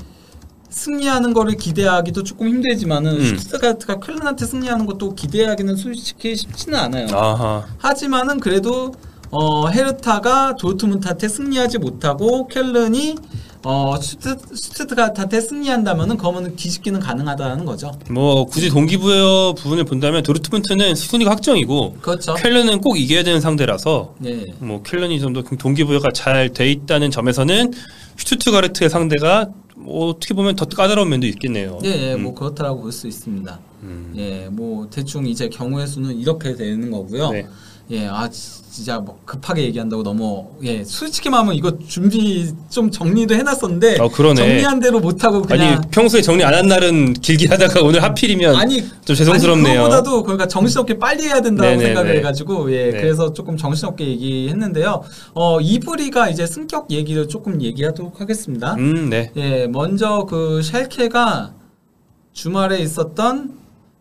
승리하는 0.70 1.34
거를 1.34 1.56
기대하기도 1.56 2.24
조금 2.24 2.48
힘들지만은 2.48 3.20
음. 3.20 3.38
슈투트가르트가 3.38 4.00
쾰른한테 4.00 4.46
승리하는 4.46 4.86
것도 4.86 5.16
기대하기는 5.16 5.76
솔직히 5.76 6.36
쉽지는 6.36 6.80
않아요. 6.80 7.08
아하. 7.12 7.66
하지만은 7.78 8.40
그래도 8.40 8.94
어, 9.32 9.68
헤르타가 9.70 10.56
도르트문트한테 10.58 11.28
승리하지 11.28 11.80
못하고 11.80 12.48
쾰른이 12.52 13.16
어, 13.63 13.95
슈트, 14.02 14.38
슈투트가르트한테 14.56 15.40
승리한다면은 15.39 16.17
그러면은 16.17 16.56
뒤집기는 16.56 17.00
가능하다는 17.00 17.65
거죠. 17.65 17.91
뭐 18.10 18.45
굳이 18.45 18.69
동기부여 18.69 19.56
부분을 19.58 19.84
본다면 19.84 20.24
도르트문트는 20.24 20.95
순위가 20.95 21.32
확정이고 21.32 21.97
그렇죠. 22.02 22.34
켈른은 22.36 22.82
꼭 22.82 22.97
이겨야 22.97 23.24
되는 23.24 23.39
상대라서 23.41 24.15
네. 24.19 24.45
뭐 24.60 24.82
켈른이 24.84 25.19
좀 25.19 25.32
더 25.34 25.41
동기부여가 25.43 26.12
잘 26.12 26.50
돼 26.54 26.69
있다는 26.71 27.12
점에서는 27.12 27.71
슈투트가르트의 28.17 28.89
상대가 28.89 29.47
뭐 29.76 30.10
어떻게 30.10 30.34
보면 30.34 30.56
더 30.56 30.65
까다로운 30.65 31.10
면도 31.10 31.26
있겠네요. 31.28 31.80
예, 31.84 31.89
예, 31.89 32.13
음. 32.13 32.24
뭐 32.24 32.34
그렇다라고 32.36 32.82
볼 32.82 32.91
수 32.91 33.08
있습니다. 33.08 33.60
음. 33.84 34.13
예, 34.17 34.47
뭐 34.52 34.88
대충 34.91 35.26
이제 35.26 35.50
경우의 35.50 35.88
수는 35.88 36.19
이렇게 36.19 36.56
되는 36.56 36.91
거고요. 36.91 37.30
네. 37.32 37.47
예, 37.89 38.08
아 38.08 38.30
지- 38.30 38.62
진짜 38.72 39.00
뭐 39.00 39.20
급하게 39.26 39.63
얘기한다고 39.63 40.02
너무 40.02 40.48
예, 40.63 40.82
솔직히 40.86 41.30
말하면 41.30 41.56
이거 41.56 41.78
준비 41.80 42.54
좀 42.70 42.89
정리도 42.89 43.36
해놨었는데 43.36 43.98
어. 44.00 44.08
정리한 44.10 44.80
대로 44.80 45.02
못 45.02 45.22
하고 45.26 45.41
그냥 45.41 45.74
아니 45.80 45.88
평소에 45.91 46.22
정리 46.22 46.41
안 46.46 46.54
한 46.54 46.67
날은 46.67 47.13
길게 47.13 47.48
하다가 47.48 47.82
오늘 47.82 48.02
하필이면 48.04 48.56
아니 48.56 48.82
좀 49.04 49.13
죄송스럽네요. 49.15 49.67
아니, 49.82 49.89
그거보다도 49.89 50.24
그러니까 50.24 50.48
정신없게 50.48 51.00
빨리 51.00 51.24
해야 51.24 51.41
된다고 51.41 51.70
네네네. 51.70 51.86
생각을 51.86 52.17
해가지고 52.17 52.72
예 52.72 52.91
네. 52.91 53.02
그래서 53.02 53.34
조금 53.34 53.58
정신없게 53.58 54.06
얘기했는데요. 54.08 55.02
어 55.34 55.60
이브리가 55.60 56.30
이제 56.30 56.46
승격 56.48 56.91
얘기를 56.91 57.28
조금 57.28 57.62
얘기하도록 57.62 58.22
하겠습니다. 58.22 58.76
음, 58.76 59.10
네. 59.10 59.32
예 59.36 59.67
먼저 59.67 60.26
그 60.30 60.62
샬케가 60.62 61.54
주말에 62.34 62.80
있었던 62.80 63.58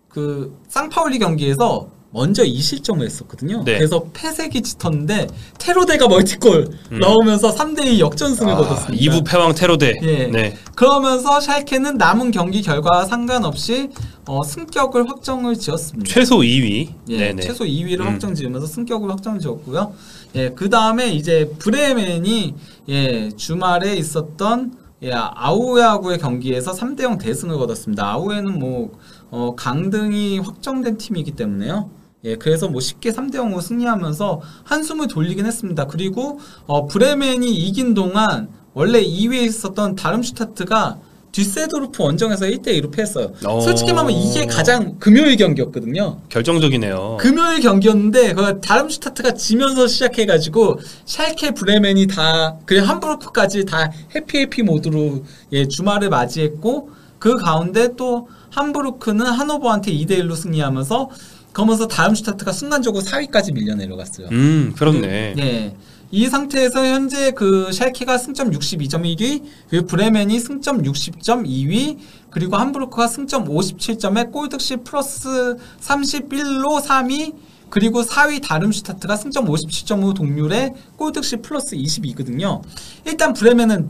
그 0.08 0.56
쌍파울리 0.68 1.18
경기에서 1.18 1.88
먼저 2.12 2.42
2실점을 2.42 3.02
했었거든요. 3.02 3.62
네. 3.64 3.78
그래서 3.78 4.04
패색이 4.12 4.62
짙었는데 4.62 5.28
테로데가 5.58 6.08
멀티골 6.08 6.68
넣으면서 7.00 7.54
3대2 7.54 8.00
역전승을 8.00 8.52
음. 8.52 8.56
아, 8.56 8.58
거뒀습니다. 8.58 9.04
2부 9.04 9.24
패왕 9.24 9.54
테로데. 9.54 9.94
예. 10.02 10.26
네. 10.26 10.56
그러면서 10.74 11.40
샬케는 11.40 11.98
남은 11.98 12.32
경기 12.32 12.62
결과와 12.62 13.04
상관없이 13.04 13.90
어, 14.26 14.42
승격을 14.42 15.08
확정을 15.08 15.56
지었습니다. 15.56 16.12
최소 16.12 16.38
2위. 16.38 16.88
예, 17.08 17.18
네네. 17.18 17.42
최소 17.42 17.64
2위를 17.64 18.00
음. 18.00 18.06
확정 18.08 18.34
지으면서 18.34 18.66
승격을 18.66 19.08
확정 19.08 19.38
지었고요. 19.38 19.92
예, 20.34 20.50
그 20.50 20.68
다음에 20.68 21.12
이제 21.12 21.52
브레멘이 21.58 22.54
예, 22.88 23.28
주말에 23.36 23.94
있었던 23.94 24.72
예, 25.02 25.12
아우에하고의 25.14 26.18
경기에서 26.18 26.72
3대0 26.72 27.20
대승을 27.20 27.56
거뒀습니다. 27.56 28.04
아우에는 28.04 28.58
뭐 28.58 28.92
어, 29.30 29.54
강등이 29.56 30.40
확정된 30.40 30.98
팀이기 30.98 31.32
때문에요. 31.32 31.99
예, 32.24 32.36
그래서 32.36 32.68
뭐 32.68 32.80
쉽게 32.80 33.10
3대 33.10 33.36
0으로 33.36 33.62
승리하면서 33.62 34.40
한숨을 34.64 35.08
돌리긴 35.08 35.46
했습니다. 35.46 35.86
그리고 35.86 36.38
어, 36.66 36.86
브레멘이 36.86 37.50
이긴 37.50 37.94
동안 37.94 38.48
원래 38.74 39.02
2위에 39.02 39.42
있었던 39.42 39.96
다름슈타트가 39.96 40.98
뒷세도르프 41.32 42.02
원정에서 42.02 42.46
1대 42.46 42.68
2로 42.80 42.90
패했어요. 42.92 43.32
오. 43.48 43.60
솔직히 43.60 43.92
말하면 43.92 44.12
이게 44.16 44.46
가장 44.46 44.98
금요일 44.98 45.36
경기였거든요. 45.36 46.20
결정적이네요. 46.28 47.18
금요일 47.20 47.60
경기였는데 47.60 48.34
그 48.34 48.60
다름슈타트가 48.60 49.34
지면서 49.34 49.86
시작해 49.86 50.26
가지고 50.26 50.80
샬케 51.04 51.52
브레멘이 51.52 52.08
다 52.08 52.56
그리고 52.66 52.86
함부르크까지 52.86 53.64
다 53.64 53.92
해피 54.14 54.38
해피 54.38 54.62
모드로 54.62 55.24
예, 55.52 55.68
주말을 55.68 56.08
맞이했고 56.10 56.90
그 57.18 57.36
가운데 57.36 57.94
또 57.96 58.28
함부르크는 58.50 59.24
하노버한테 59.24 59.92
2대 59.92 60.18
1로 60.20 60.34
승리하면서 60.34 61.10
그러면서 61.52 61.86
다름슈타트가 61.86 62.52
순간적으로 62.52 63.02
4위까지 63.02 63.52
밀려 63.52 63.74
내려갔어요. 63.74 64.28
음, 64.30 64.74
그렇네. 64.76 65.34
예. 65.38 65.76
이 66.12 66.26
상태에서 66.26 66.84
현재 66.84 67.30
그 67.30 67.70
샬케가 67.72 68.18
승점 68.18 68.50
62점 68.50 69.02
1위, 69.02 69.44
그리고 69.68 69.86
브레멘이 69.86 70.40
승점 70.40 70.82
60점 70.82 71.46
2위, 71.46 71.98
그리고 72.30 72.56
함부르크가 72.56 73.06
승점 73.06 73.44
57점에 73.44 74.32
골득시 74.32 74.78
플러스 74.78 75.56
31로 75.80 76.82
3위, 76.82 77.34
그리고 77.68 78.02
4위 78.02 78.42
다름슈타트가 78.42 79.16
승점 79.16 79.46
57점으로 79.46 80.14
동률에 80.14 80.74
골득시 80.96 81.36
플러스 81.36 81.76
22거든요. 81.76 82.62
일단 83.06 83.32
브레멘은 83.32 83.88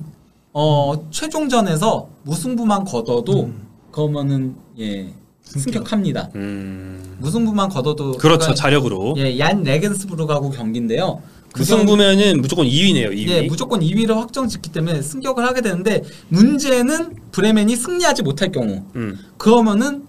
어, 0.52 1.08
최종전에서 1.10 2.08
무승부만 2.24 2.84
거둬도 2.84 3.50
그러면은 3.90 4.56
예 4.78 5.14
승격합니다. 5.44 6.30
음. 6.36 7.16
무승부만 7.18 7.68
거둬도 7.70 8.12
그렇죠. 8.18 8.54
자력으로. 8.54 9.14
예, 9.18 9.38
얀 9.38 9.62
레겐스부르하고 9.62 10.50
경기인데요. 10.50 11.22
그 11.52 11.60
무승부면은 11.60 12.40
무조건 12.40 12.66
2위네요. 12.66 13.10
2위. 13.10 13.28
예, 13.28 13.42
무조건 13.42 13.80
2위를 13.80 14.14
확정 14.14 14.46
짓기 14.46 14.70
때문에 14.70 15.02
승격을 15.02 15.44
하게 15.44 15.60
되는데 15.62 16.04
문제는 16.28 17.16
브레멘이 17.32 17.74
승리하지 17.74 18.22
못할 18.22 18.52
경우 18.52 18.84
음. 18.94 19.18
그러면은 19.36 20.04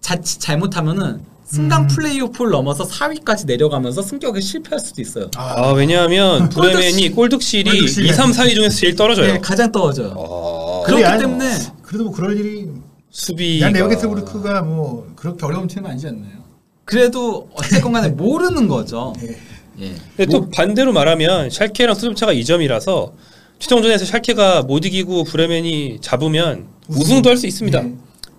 자칫 0.00 0.40
잘못하면은 0.40 1.20
승강 1.44 1.88
플레이오프를 1.88 2.50
넘어서 2.52 2.84
4위까지 2.84 3.44
내려가면서 3.46 4.02
승격에 4.02 4.40
실패할 4.40 4.78
수도 4.80 5.02
있어요. 5.02 5.30
아, 5.36 5.70
왜냐하면 5.72 6.48
브레멘이 6.48 7.10
골득실이 7.10 7.70
골득실이 7.70 8.08
2, 8.08 8.12
3, 8.12 8.30
4위 8.30 8.54
중에서 8.54 8.76
제일 8.76 8.94
떨어져요. 8.96 9.34
예, 9.34 9.38
가장 9.38 9.70
떨어져요. 9.70 10.14
아, 10.16 10.86
그렇기 10.86 11.02
얀- 11.02 11.18
때문에 11.18 11.52
그래도 11.82 12.04
뭐 12.04 12.12
그럴 12.12 12.38
일이 12.38 12.68
수비. 13.10 13.60
얀 13.60 13.72
레버게스부르크가 13.72 14.62
뭐 14.62 15.10
그렇게 15.16 15.44
어려운 15.46 15.66
팀은 15.66 15.90
아니지 15.90 16.08
않나요? 16.08 16.40
그래도 16.84 17.48
어쨌건 17.54 17.92
간에 17.92 18.08
모르는 18.08 18.68
거죠. 18.68 19.12
예. 19.22 19.36
예. 19.80 19.94
근데 20.16 20.26
또 20.26 20.48
반대로 20.50 20.92
말하면 20.92 21.50
샬케랑 21.50 21.94
수점 21.94 22.14
차가 22.14 22.32
2점이라서 22.34 23.12
최종전에서 23.58 24.04
샬케가 24.04 24.62
못 24.62 24.84
이기고 24.84 25.24
브레멘이 25.24 25.98
잡으면 26.00 26.66
우승 26.88 27.22
도 27.22 27.28
할 27.30 27.36
수 27.36 27.46
있습니다. 27.46 27.82
예. 27.84 27.94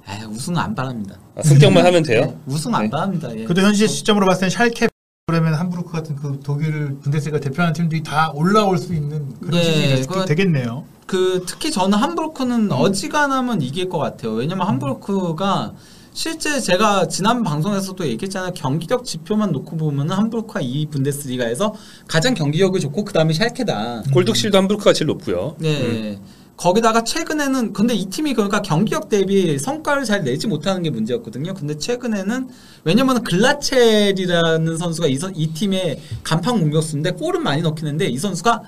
아, 0.05 0.25
우승 0.27 0.57
안 0.57 0.75
바랍니다. 0.75 1.17
아, 1.35 1.41
승격만 1.43 1.85
하면 1.85 2.03
돼요. 2.03 2.37
우승 2.45 2.73
안 2.75 2.83
네. 2.83 2.89
바랍니다. 2.89 3.29
예. 3.35 3.43
그래도 3.45 3.61
현재 3.61 3.87
시점으로 3.87 4.25
봤을 4.25 4.41
땐 4.41 4.49
샬케 4.49 4.87
그러면 5.27 5.53
함부르크 5.53 5.91
같은 5.91 6.15
그 6.17 6.39
독일 6.43 6.97
분데스리가 7.01 7.39
대표하는 7.39 7.73
팀들이 7.73 8.03
다 8.03 8.31
올라올 8.33 8.77
수 8.77 8.93
있는 8.93 9.39
그런 9.39 9.59
예, 9.61 9.95
시즌이 9.95 10.25
되겠네요. 10.25 10.83
그 11.11 11.43
특히 11.45 11.71
저는 11.71 11.97
함부르크는 11.97 12.71
어지간하면 12.71 13.61
이길 13.61 13.89
것 13.89 13.97
같아요. 13.97 14.31
왜냐면 14.31 14.65
함부르크가 14.65 15.73
실제 16.13 16.57
제가 16.61 17.09
지난 17.09 17.43
방송에서도 17.43 18.07
얘기했잖아요. 18.07 18.53
경기력 18.53 19.03
지표만 19.03 19.51
놓고 19.51 19.75
보면은 19.75 20.15
함부르크가 20.15 20.61
이 20.61 20.85
분데스리가에서 20.85 21.73
가장 22.07 22.33
경기력이 22.33 22.79
좋고 22.79 23.03
그 23.03 23.11
다음에 23.11 23.33
샬케다. 23.33 24.03
골득실도 24.13 24.57
함부르크가 24.57 24.93
제일 24.93 25.07
높고요. 25.07 25.57
네. 25.59 25.81
음. 25.81 26.19
거기다가 26.55 27.03
최근에는 27.03 27.73
근데 27.73 27.93
이 27.93 28.05
팀이 28.05 28.33
그러니까 28.33 28.61
경기력 28.61 29.09
대비 29.09 29.59
성과를 29.59 30.05
잘 30.05 30.23
내지 30.23 30.47
못하는 30.47 30.81
게 30.81 30.91
문제였거든요. 30.91 31.55
근데 31.55 31.77
최근에는 31.77 32.47
왜냐면 32.85 33.21
글라첼이라는 33.23 34.77
선수가 34.77 35.07
이, 35.07 35.17
선- 35.17 35.35
이 35.35 35.47
팀의 35.47 35.99
간판 36.23 36.57
공격수인데 36.61 37.11
골은 37.11 37.43
많이 37.43 37.61
넣긴 37.63 37.87
했는데 37.87 38.05
이 38.05 38.17
선수가 38.17 38.61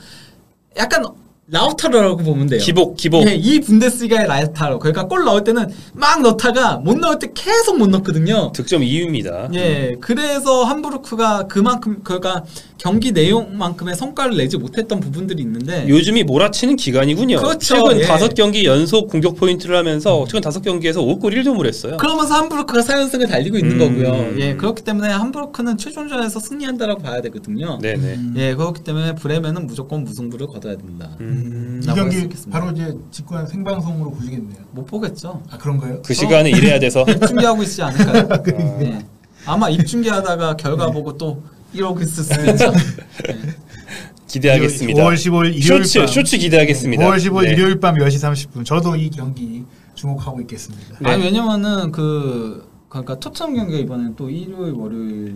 약간 0.75 1.05
라우타로라고 1.47 2.17
보면 2.23 2.47
돼요. 2.47 2.61
기복 2.61 2.95
기복. 2.95 3.27
예, 3.27 3.35
이 3.35 3.59
분데스리가의 3.59 4.27
라우타로. 4.27 4.79
그러니까 4.79 5.07
골 5.07 5.25
넣을 5.25 5.43
때는 5.43 5.67
막 5.93 6.21
넣다가 6.21 6.77
못 6.77 6.97
넣을 6.97 7.19
때 7.19 7.31
계속 7.33 7.77
못 7.77 7.89
넣거든요. 7.89 8.53
득점 8.53 8.81
2위입니다. 8.81 9.53
예, 9.53 9.97
그래서 9.99 10.63
함부르크가 10.63 11.47
그만큼 11.47 11.99
그러니까 12.03 12.45
경기 12.77 13.11
내용만큼의 13.11 13.95
성과를 13.95 14.37
내지 14.37 14.57
못했던 14.57 14.99
부분들이 14.99 15.41
있는데 15.43 15.87
요즘이 15.87 16.23
몰아치는 16.23 16.77
기간이군요. 16.77 17.37
그렇죠. 17.37 17.59
최근 17.59 17.99
예. 17.99 18.05
다섯 18.05 18.33
경기 18.35 18.65
연속 18.65 19.09
공격 19.09 19.35
포인트를 19.35 19.75
하면서 19.75 20.25
최근 20.27 20.41
다섯 20.41 20.61
경기에서 20.61 21.01
5골 21.01 21.33
1도움을 21.33 21.65
했어요. 21.65 21.97
그러면서 21.97 22.35
함부르크가 22.35 22.81
4연승을 22.81 23.29
달리고 23.29 23.57
있는 23.57 23.79
음. 23.79 23.79
거고요. 23.79 24.39
예, 24.39 24.55
그렇기 24.55 24.83
때문에 24.83 25.09
함부르크는 25.09 25.77
최종전에서 25.77 26.39
승리한다라고 26.39 27.01
봐야 27.01 27.21
되거든요. 27.21 27.79
네네. 27.81 28.19
예, 28.37 28.55
그렇기 28.55 28.83
때문에 28.83 29.15
브레멘은 29.15 29.67
무조건 29.67 30.03
무승부를 30.03 30.47
거둬야 30.47 30.75
된다. 30.75 31.15
음, 31.21 31.32
이 31.33 31.85
라고 31.85 32.01
할수 32.01 32.19
경기. 32.29 32.49
바로 32.51 32.71
이제 32.71 32.95
직관 33.11 33.47
생방송으로 33.47 34.11
보시겠네요. 34.11 34.59
못 34.71 34.85
보겠죠. 34.85 35.41
아 35.49 35.57
그런가요? 35.57 36.01
그 36.03 36.13
시간에 36.13 36.49
일해야 36.49 36.79
돼서 36.79 37.03
입중계하고 37.07 37.63
있지 37.63 37.81
않을까요? 37.81 38.43
예. 38.81 38.99
아마 39.45 39.69
입중계하다가 39.69 40.55
결과 40.57 40.89
보고 40.91 41.17
또 41.17 41.41
이러고 41.73 42.01
있을 42.01 42.23
수도 42.23 42.51
있죠. 42.51 42.71
기대하겠습니다. 44.27 45.03
5월 45.03 45.13
15일 45.13 45.55
일요일 45.55 45.85
쇼츠 45.85 45.99
밤. 45.99 46.07
쇼츠 46.07 46.37
기대하겠습니다. 46.37 47.03
5월 47.05 47.17
15일 47.17 47.43
네. 47.43 47.51
일요일 47.51 47.79
밤 47.79 47.95
10시 47.95 48.49
30분. 48.51 48.65
저도 48.65 48.95
이 48.95 49.09
경기 49.09 49.63
주목하고 49.95 50.41
있겠습니다. 50.41 50.97
네. 50.99 51.09
아니 51.11 51.23
왜냐면은 51.23 51.91
그 51.91 52.67
그러니까 52.89 53.19
토트넘 53.19 53.55
경기가 53.55 53.77
이번엔 53.79 54.15
또 54.15 54.29
일요일 54.29 54.73
월요일 54.73 55.35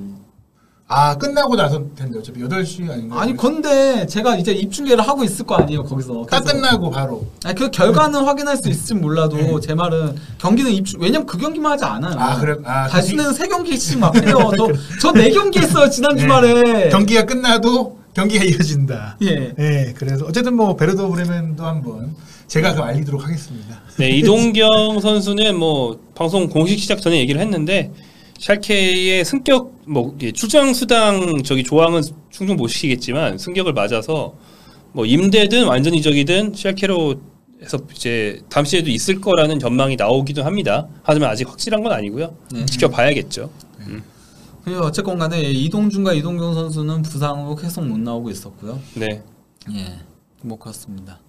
아 0.89 1.17
끝나고 1.17 1.57
나서 1.57 1.83
텐데 1.97 2.17
어차피 2.17 2.39
8시 2.39 2.89
아닌가? 2.89 3.19
아니 3.21 3.35
근데 3.35 4.07
제가 4.07 4.37
이제 4.37 4.53
입중계를 4.53 5.05
하고 5.05 5.21
있을 5.25 5.45
거 5.45 5.55
아니에요 5.55 5.83
거기서 5.83 6.25
딱 6.31 6.39
그래서- 6.43 6.53
끝나고 6.55 6.89
바로. 6.91 7.27
아니 7.43 7.55
그 7.55 7.69
결과는 7.69 8.23
확인할 8.23 8.55
수 8.55 8.69
있을지 8.69 8.93
몰라도 8.93 9.59
제 9.59 9.73
말은 9.75 10.15
경기는 10.37 10.71
입중 10.71 11.01
왜냐면 11.01 11.27
그 11.27 11.37
경기만 11.37 11.73
하지 11.73 11.83
않아요. 11.83 12.15
아, 12.17 12.39
그래? 12.39 12.55
아, 12.63 12.87
달수는 12.87 13.33
세 13.33 13.47
경기씩 13.49 13.99
막 13.99 14.15
해요. 14.15 14.51
저네 15.01 15.31
경기 15.31 15.59
했어요 15.59 15.89
지난 15.89 16.15
네. 16.15 16.21
주말에. 16.21 16.89
경기가 16.89 17.25
끝나도 17.25 17.97
경기가 18.13 18.45
이어진다. 18.45 19.17
예. 19.23 19.53
네, 19.57 19.93
그래서 19.97 20.25
어쨌든 20.25 20.55
뭐 20.55 20.77
베르도 20.77 21.09
브레멘도 21.11 21.65
한번 21.65 22.15
제가 22.47 22.73
그 22.75 22.81
알리도록 22.81 23.25
하겠습니다. 23.25 23.81
네, 23.97 24.09
이동경 24.11 25.01
선수는 25.01 25.57
뭐 25.59 25.99
방송 26.15 26.47
공식 26.47 26.79
시작 26.79 27.01
전에 27.01 27.19
얘기를 27.19 27.41
했는데 27.41 27.91
샬케의 28.39 29.25
승격 29.25 29.73
뭐 29.87 30.15
출장 30.33 30.73
수당 30.73 31.43
저기 31.43 31.63
조항은 31.63 32.01
충분 32.29 32.57
못 32.57 32.67
시키겠지만 32.67 33.37
승격을 33.37 33.73
맞아서 33.73 34.35
뭐 34.91 35.05
임대든 35.05 35.65
완전 35.65 35.93
이적이든 35.93 36.53
샬케로 36.55 37.15
해서 37.61 37.79
이제 37.95 38.41
다음 38.49 38.65
시에도 38.65 38.89
있을 38.89 39.19
거라는 39.19 39.59
전망이 39.59 39.95
나오기도 39.95 40.43
합니다. 40.43 40.87
하지만 41.03 41.29
아직 41.29 41.49
확실한 41.49 41.81
건 41.81 41.91
아니고요. 41.91 42.35
네. 42.53 42.65
지켜봐야겠죠. 42.65 43.49
그리고 44.63 44.81
어쨌건 44.81 45.17
간에 45.17 45.41
이동준과 45.41 46.13
이동경 46.13 46.53
선수는 46.53 47.01
부상으로 47.01 47.55
계속 47.55 47.85
못 47.87 47.97
나오고 47.99 48.29
있었고요. 48.29 48.79
네, 48.95 49.23
예. 49.73 49.99
뭐 50.41 50.59
그렇습니다. 50.59 51.19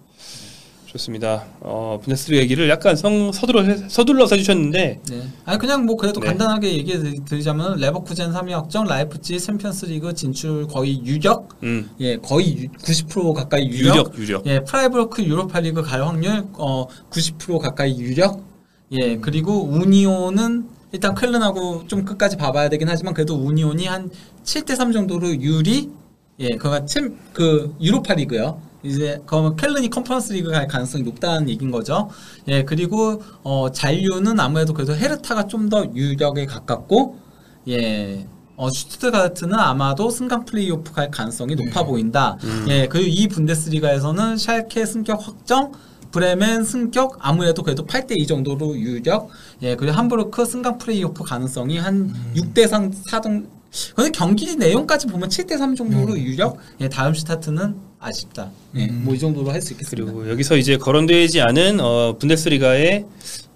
좋습니다. 0.93 1.45
어, 1.59 1.99
분데스리가 2.01 2.41
얘기를 2.41 2.67
약간 2.67 2.95
성, 2.95 3.31
서둘러 3.31 3.63
서둘러서 3.89 4.35
해주셨는데 4.35 4.99
네. 5.07 5.27
아니 5.45 5.59
그냥 5.59 5.85
뭐 5.85 5.95
그래도 5.95 6.19
네. 6.19 6.27
간단하게 6.27 6.73
얘기해 6.77 6.97
드리- 6.97 7.25
드리자면 7.25 7.77
레버쿠젠 7.79 8.31
3위 8.33 8.49
확정, 8.51 8.85
라이프치히 8.85 9.39
챔피언스 9.39 9.85
리그 9.85 10.13
진출 10.15 10.65
거의 10.67 11.05
유력, 11.05 11.49
음, 11.61 11.91
예 11.99 12.17
거의 12.17 12.57
유- 12.63 12.69
90% 12.71 13.33
가까이 13.33 13.67
유력, 13.69 13.95
유력 13.95 14.17
유력. 14.17 14.45
예 14.47 14.61
프라이부르크 14.61 15.23
유로파 15.23 15.59
리그 15.59 15.83
갈 15.83 16.01
확률 16.03 16.45
어 16.53 16.87
90% 17.11 17.59
가까이 17.59 17.99
유력, 17.99 18.43
예 18.91 19.17
그리고 19.17 19.63
우니온은 19.65 20.69
일단 20.91 21.13
쾰른하고 21.13 21.85
좀 21.85 22.03
끝까지 22.03 22.35
봐봐야 22.35 22.67
되긴 22.69 22.89
하지만 22.89 23.13
그래도 23.13 23.35
우니온이 23.35 23.85
한 23.85 24.09
7대 24.43 24.75
3 24.75 24.91
정도로 24.91 25.35
유리, 25.39 25.91
예 26.39 26.47
그가 26.55 26.85
챔그 26.85 27.75
유로파 27.79 28.15
리그요. 28.15 28.59
이제 28.83 29.21
그러면 29.25 29.55
쾰른이 29.55 29.89
컨퍼런스 29.89 30.33
리그 30.33 30.51
갈 30.51 30.67
가능성이 30.67 31.03
높다는 31.03 31.49
얘기인 31.49 31.71
거죠. 31.71 32.09
예 32.47 32.63
그리고 32.63 33.21
어 33.43 33.71
잔류는 33.71 34.39
아무래도 34.39 34.73
그래도 34.73 34.95
헤르타가 34.95 35.47
좀 35.47 35.69
더 35.69 35.85
유력에 35.93 36.45
가깝고 36.45 37.17
예. 37.67 38.25
어, 38.55 38.69
슈투트가르트는 38.69 39.53
아마도 39.55 40.09
승강 40.09 40.43
플레이오프 40.43 40.91
갈 40.91 41.09
가능성이 41.09 41.55
높아 41.55 41.85
보인다. 41.85 42.37
예, 42.67 42.87
그리고 42.87 43.07
이 43.07 43.27
분데스리가에서는 43.29 44.35
샬케 44.35 44.85
승격 44.85 45.25
확정, 45.25 45.71
브레멘 46.11 46.65
승격 46.65 47.15
아무래도 47.19 47.63
그래도 47.63 47.85
8대 47.85 48.19
2 48.19 48.27
정도로 48.27 48.77
유력. 48.77 49.29
예, 49.61 49.75
그리고 49.77 49.93
함부르크 49.95 50.43
승강 50.43 50.77
플레이오프 50.77 51.23
가능성이 51.23 51.77
한 51.77 52.13
6대 52.35 52.67
3 52.67 52.91
4등. 52.91 53.47
근데 53.95 54.11
경기 54.11 54.55
내용까지 54.57 55.07
보면 55.07 55.29
7대 55.29 55.57
3 55.57 55.75
정도로 55.75 56.17
유력. 56.19 56.57
예, 56.81 56.89
다름슈타트는 56.89 57.77
아쉽다. 57.99 58.49
예, 58.75 58.87
뭐이 58.87 59.19
정도로 59.19 59.51
할 59.51 59.61
수 59.61 59.73
있겠습니다. 59.73 60.11
그리고 60.11 60.29
여기서 60.29 60.55
이제 60.57 60.77
거론되지 60.77 61.41
않은 61.41 61.79
어, 61.81 62.15
분데스리가의 62.17 63.05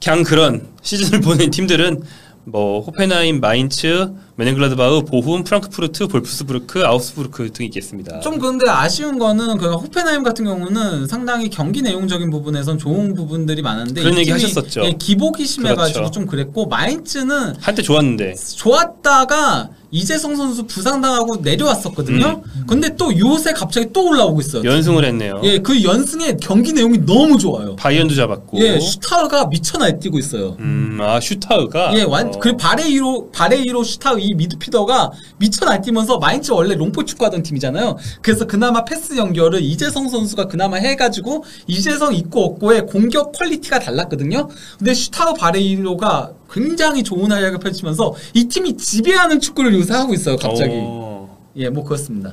그냥 0.04 0.24
그런 0.24 0.68
시즌을 0.84 1.22
보낸 1.22 1.50
팀들은 1.50 2.04
뭐 2.46 2.82
호펜하임, 2.82 3.40
마인츠, 3.40 4.12
메넨글라드바흐, 4.36 5.06
보훔, 5.06 5.46
프랑크푸르트, 5.46 6.08
볼프스부르크, 6.08 6.84
아우스부르크 6.86 7.54
등이 7.54 7.68
있겠습니다. 7.68 8.20
좀 8.20 8.38
근데 8.38 8.70
아쉬운 8.70 9.18
거는 9.18 9.58
그 9.58 9.72
호펜하임 9.72 10.24
같은 10.24 10.44
경우는 10.44 11.08
상당히 11.08 11.50
경기 11.50 11.82
내용적인 11.82 12.30
부분에선 12.32 12.78
좋은 12.80 13.14
부분들이 13.14 13.62
많았는데 13.62 14.02
그런 14.02 14.16
이 14.16 14.18
얘기 14.18 14.34
팀이, 14.34 14.42
하셨었죠. 14.42 14.84
예, 14.84 14.92
기복이 15.00 15.46
심해가지고 15.46 16.00
그렇죠. 16.00 16.12
좀 16.12 16.26
그랬고 16.26 16.66
마인츠는 16.68 17.56
한때 17.62 17.82
좋았는데 17.82 18.36
좋았다가 18.58 19.70
이재성 19.98 20.36
선수 20.36 20.66
부상당하고 20.66 21.38
내려왔었거든요. 21.38 22.42
근데 22.68 22.96
또 22.96 23.16
요새 23.16 23.54
갑자기 23.54 23.90
또 23.94 24.08
올라오고 24.10 24.42
있어요. 24.42 24.64
음. 24.64 24.66
연승을 24.66 25.06
했네요. 25.06 25.40
예, 25.44 25.60
그 25.60 25.84
연승의 25.84 26.38
경기 26.42 26.74
내용이 26.74 27.06
너무 27.06 27.38
좋아요. 27.38 27.76
바이언도 27.76 28.16
잡았고. 28.16 28.60
예, 28.60 28.80
슈타흐가 28.80 29.46
미쳐 29.46 29.78
날뛰고 29.78 30.18
있어요. 30.18 30.58
음, 30.60 30.98
아 31.00 31.20
슈타흐가. 31.20 31.92
예, 31.96 32.02
완, 32.04 32.30
어, 32.30 32.32
그 32.40 32.58
바레이로, 32.58 33.30
바레이로 33.32 33.84
슈타흐 33.84 34.20
이 34.20 34.34
미드필더가 34.34 35.12
미쳐 35.38 35.66
날뛰면서 35.66 36.18
마인츠 36.18 36.52
원래 36.52 36.74
롱볼 36.74 37.06
축구하던 37.06 37.44
팀이잖아요. 37.44 37.96
그래서 38.24 38.48
그나마 38.48 38.84
패스 38.86 39.16
연결을 39.16 39.62
이재성 39.62 40.10
선수가 40.10 40.48
그나마 40.48 40.78
해가지고 40.78 41.44
이재성 41.68 42.16
있고 42.16 42.46
없고의 42.46 42.88
공격 42.88 43.32
퀄리티가 43.34 43.78
달랐거든요. 43.78 44.48
근데 44.80 44.96
슈타흐 44.96 45.36
바레이로가 45.36 46.32
굉장히 46.54 47.04
좋은 47.04 47.32
활약을 47.32 47.60
펼치면서 47.60 48.14
이 48.34 48.46
팀이 48.46 48.78
지배하는 48.78 49.40
축구를 49.40 49.74
요새 49.74 49.94
하고 49.94 50.14
있어요, 50.14 50.38
갑자기. 50.38 50.72
어, 50.76 51.38
예, 51.56 51.70
뭐 51.70 51.84
그렇습니다. 51.84 52.30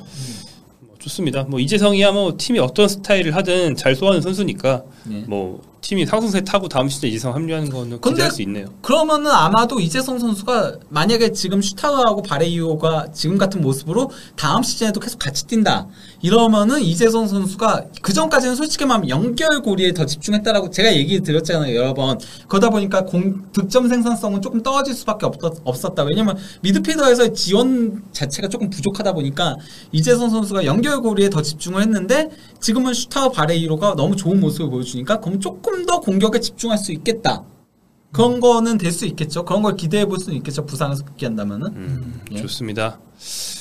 뭐 0.80 0.94
좋습니다. 0.98 1.44
뭐 1.44 1.58
이재성이야 1.58 2.12
뭐 2.12 2.34
팀이 2.36 2.58
어떤 2.58 2.86
스타일을 2.86 3.34
하든 3.36 3.76
잘 3.76 3.96
소화하는 3.96 4.20
선수니까 4.20 4.82
예. 5.10 5.20
뭐 5.26 5.62
팀이 5.80 6.04
상승세 6.04 6.42
타고 6.42 6.68
다음 6.68 6.88
시즌 6.90 7.08
이재성 7.08 7.34
합류하는 7.34 7.70
거는 7.70 8.00
기대할 8.02 8.30
수 8.30 8.42
있네요. 8.42 8.66
그러면은 8.82 9.30
아마도 9.30 9.80
이재성 9.80 10.18
선수가 10.18 10.76
만약에 10.90 11.32
지금 11.32 11.62
슈타우하고 11.62 12.22
바레이오가 12.22 13.06
지금 13.12 13.38
같은 13.38 13.62
모습으로 13.62 14.10
다음 14.36 14.62
시즌에도 14.62 15.00
계속 15.00 15.18
같이 15.18 15.46
뛴다. 15.46 15.88
이러면은 16.22 16.80
이재성 16.82 17.26
선수가 17.28 17.86
그 18.02 18.12
전까지는 18.12 18.54
솔직히 18.54 18.84
말하면 18.84 19.08
연결고리에 19.08 19.92
더 19.92 20.04
집중했다라고 20.04 20.70
제가 20.70 20.94
얘기 20.94 21.20
드렸잖아요 21.20 21.74
여러 21.74 21.94
번. 21.94 22.18
그러다 22.46 22.68
보니까 22.70 23.04
공 23.04 23.50
득점 23.52 23.88
생산성은 23.88 24.42
조금 24.42 24.62
떨어질 24.62 24.94
수밖에 24.94 25.26
없었, 25.26 25.60
없었다. 25.64 26.04
왜냐면 26.04 26.36
미드필더에서의 26.62 27.34
지원 27.34 28.02
자체가 28.12 28.48
조금 28.48 28.68
부족하다 28.68 29.12
보니까 29.14 29.56
이재성 29.92 30.28
선수가 30.30 30.64
연결고리에 30.66 31.30
더 31.30 31.40
집중을 31.40 31.80
했는데 31.82 32.28
지금은 32.60 32.92
슈타흐 32.92 33.32
바레이로가 33.32 33.94
너무 33.96 34.14
좋은 34.14 34.40
모습을 34.40 34.68
보여주니까 34.70 35.20
그럼 35.20 35.40
조금 35.40 35.86
더 35.86 36.00
공격에 36.00 36.38
집중할 36.40 36.76
수 36.78 36.92
있겠다. 36.92 37.42
그런 38.12 38.40
거는 38.40 38.76
될 38.76 38.90
수 38.92 39.06
있겠죠. 39.06 39.44
그런 39.44 39.62
걸 39.62 39.76
기대해 39.76 40.04
볼 40.04 40.18
수는 40.18 40.36
있겠죠. 40.38 40.66
부상에서 40.66 41.04
복귀한다면은. 41.04 41.66
음, 41.68 42.20
예. 42.32 42.36
좋습니다. 42.42 42.98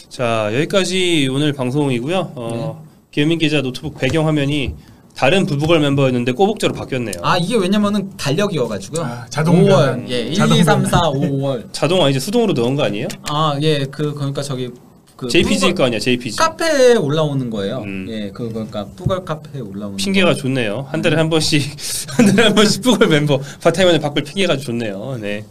자 0.10 0.50
여기까지 0.54 1.30
오늘 1.32 1.54
방송이고요. 1.54 2.32
어, 2.36 2.80
네. 2.82 2.90
김민 3.12 3.38
기자 3.40 3.62
노트북 3.62 3.98
배경 4.00 4.28
화면이 4.28 4.74
다른 5.16 5.46
브브걸 5.46 5.80
멤버였는데 5.82 6.32
꼬북좌로 6.32 6.74
바뀌었네요. 6.74 7.16
아 7.22 7.38
이게 7.38 7.56
왜냐면은 7.58 8.10
달력이어가지고요. 8.18 9.06
아, 9.06 9.26
자동 9.30 9.64
5월 9.64 9.68
변환. 9.70 10.10
예 10.10 10.22
1, 10.22 10.34
자동 10.36 10.58
2, 10.58 10.64
3, 10.64 10.82
변환. 10.84 10.92
4, 10.92 11.00
5월 11.12 11.64
자동화 11.74 12.10
이제 12.10 12.20
수동으로 12.20 12.54
넣은 12.54 12.76
거 12.76 12.84
아니에요? 12.84 13.08
아예그 13.30 14.14
그러니까 14.16 14.42
저기 14.42 14.70
그 15.16 15.28
JPG일 15.28 15.74
쁘걸- 15.74 15.76
거 15.76 15.84
아니야 15.86 16.00
JPG. 16.00 16.38
카페에 16.38 16.96
올라오는 16.96 17.50
거예요. 17.50 17.80
음. 17.86 18.08
예, 18.10 18.32
그 18.34 18.50
그러니까 18.52 18.86
쁘걸 18.96 19.26
카페에 19.26 19.62
올라오는. 19.62 19.98
핑계가 19.98 20.34
좋네요. 20.34 20.88
한 20.90 21.02
달에 21.02 21.18
한 21.18 21.30
번씩 21.30 21.62
한 22.18 22.26
달에 22.26 22.44
한 22.48 22.56
번씩 22.56 22.82
쁘걸 22.82 23.10
멤버 23.10 23.40
바탕화면을 23.62 24.00
바꿀 24.00 24.24
핑계가 24.24 24.58
좋네요. 24.58 25.18
네 25.22 25.44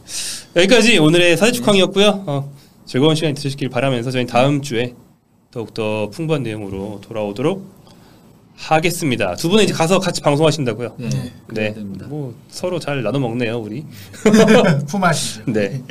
여기까지 0.56 0.98
오늘의 0.98 1.36
사대축황이었고요. 1.36 2.24
어, 2.26 2.50
즐거운 2.88 3.14
시간 3.14 3.34
되시길 3.34 3.68
바라면서 3.68 4.10
저희 4.10 4.24
는 4.24 4.32
다음 4.32 4.62
주에 4.62 4.94
더욱 5.50 5.74
더 5.74 6.08
풍부한 6.08 6.42
내용으로 6.42 7.02
돌아오도록 7.02 7.62
하겠습니다. 8.56 9.34
두 9.36 9.50
분은 9.50 9.64
이제 9.64 9.74
가서 9.74 9.98
같이 9.98 10.22
방송하신다고요? 10.22 10.94
네, 10.96 11.08
네, 11.52 11.74
됩니다. 11.74 12.06
뭐 12.08 12.34
서로 12.48 12.78
잘 12.78 13.02
나눠 13.02 13.20
먹네요 13.20 13.58
우리. 13.58 13.84
품앗이죠. 14.88 15.52
네. 15.52 15.82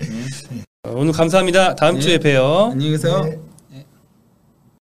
어, 0.88 0.94
오늘 0.96 1.14
감사합니다. 1.14 1.76
다음 1.76 1.96
네. 1.96 2.02
주에 2.02 2.18
봬요. 2.18 2.70
안녕히 2.72 2.90
계세요. 2.94 3.22
네. 3.26 3.38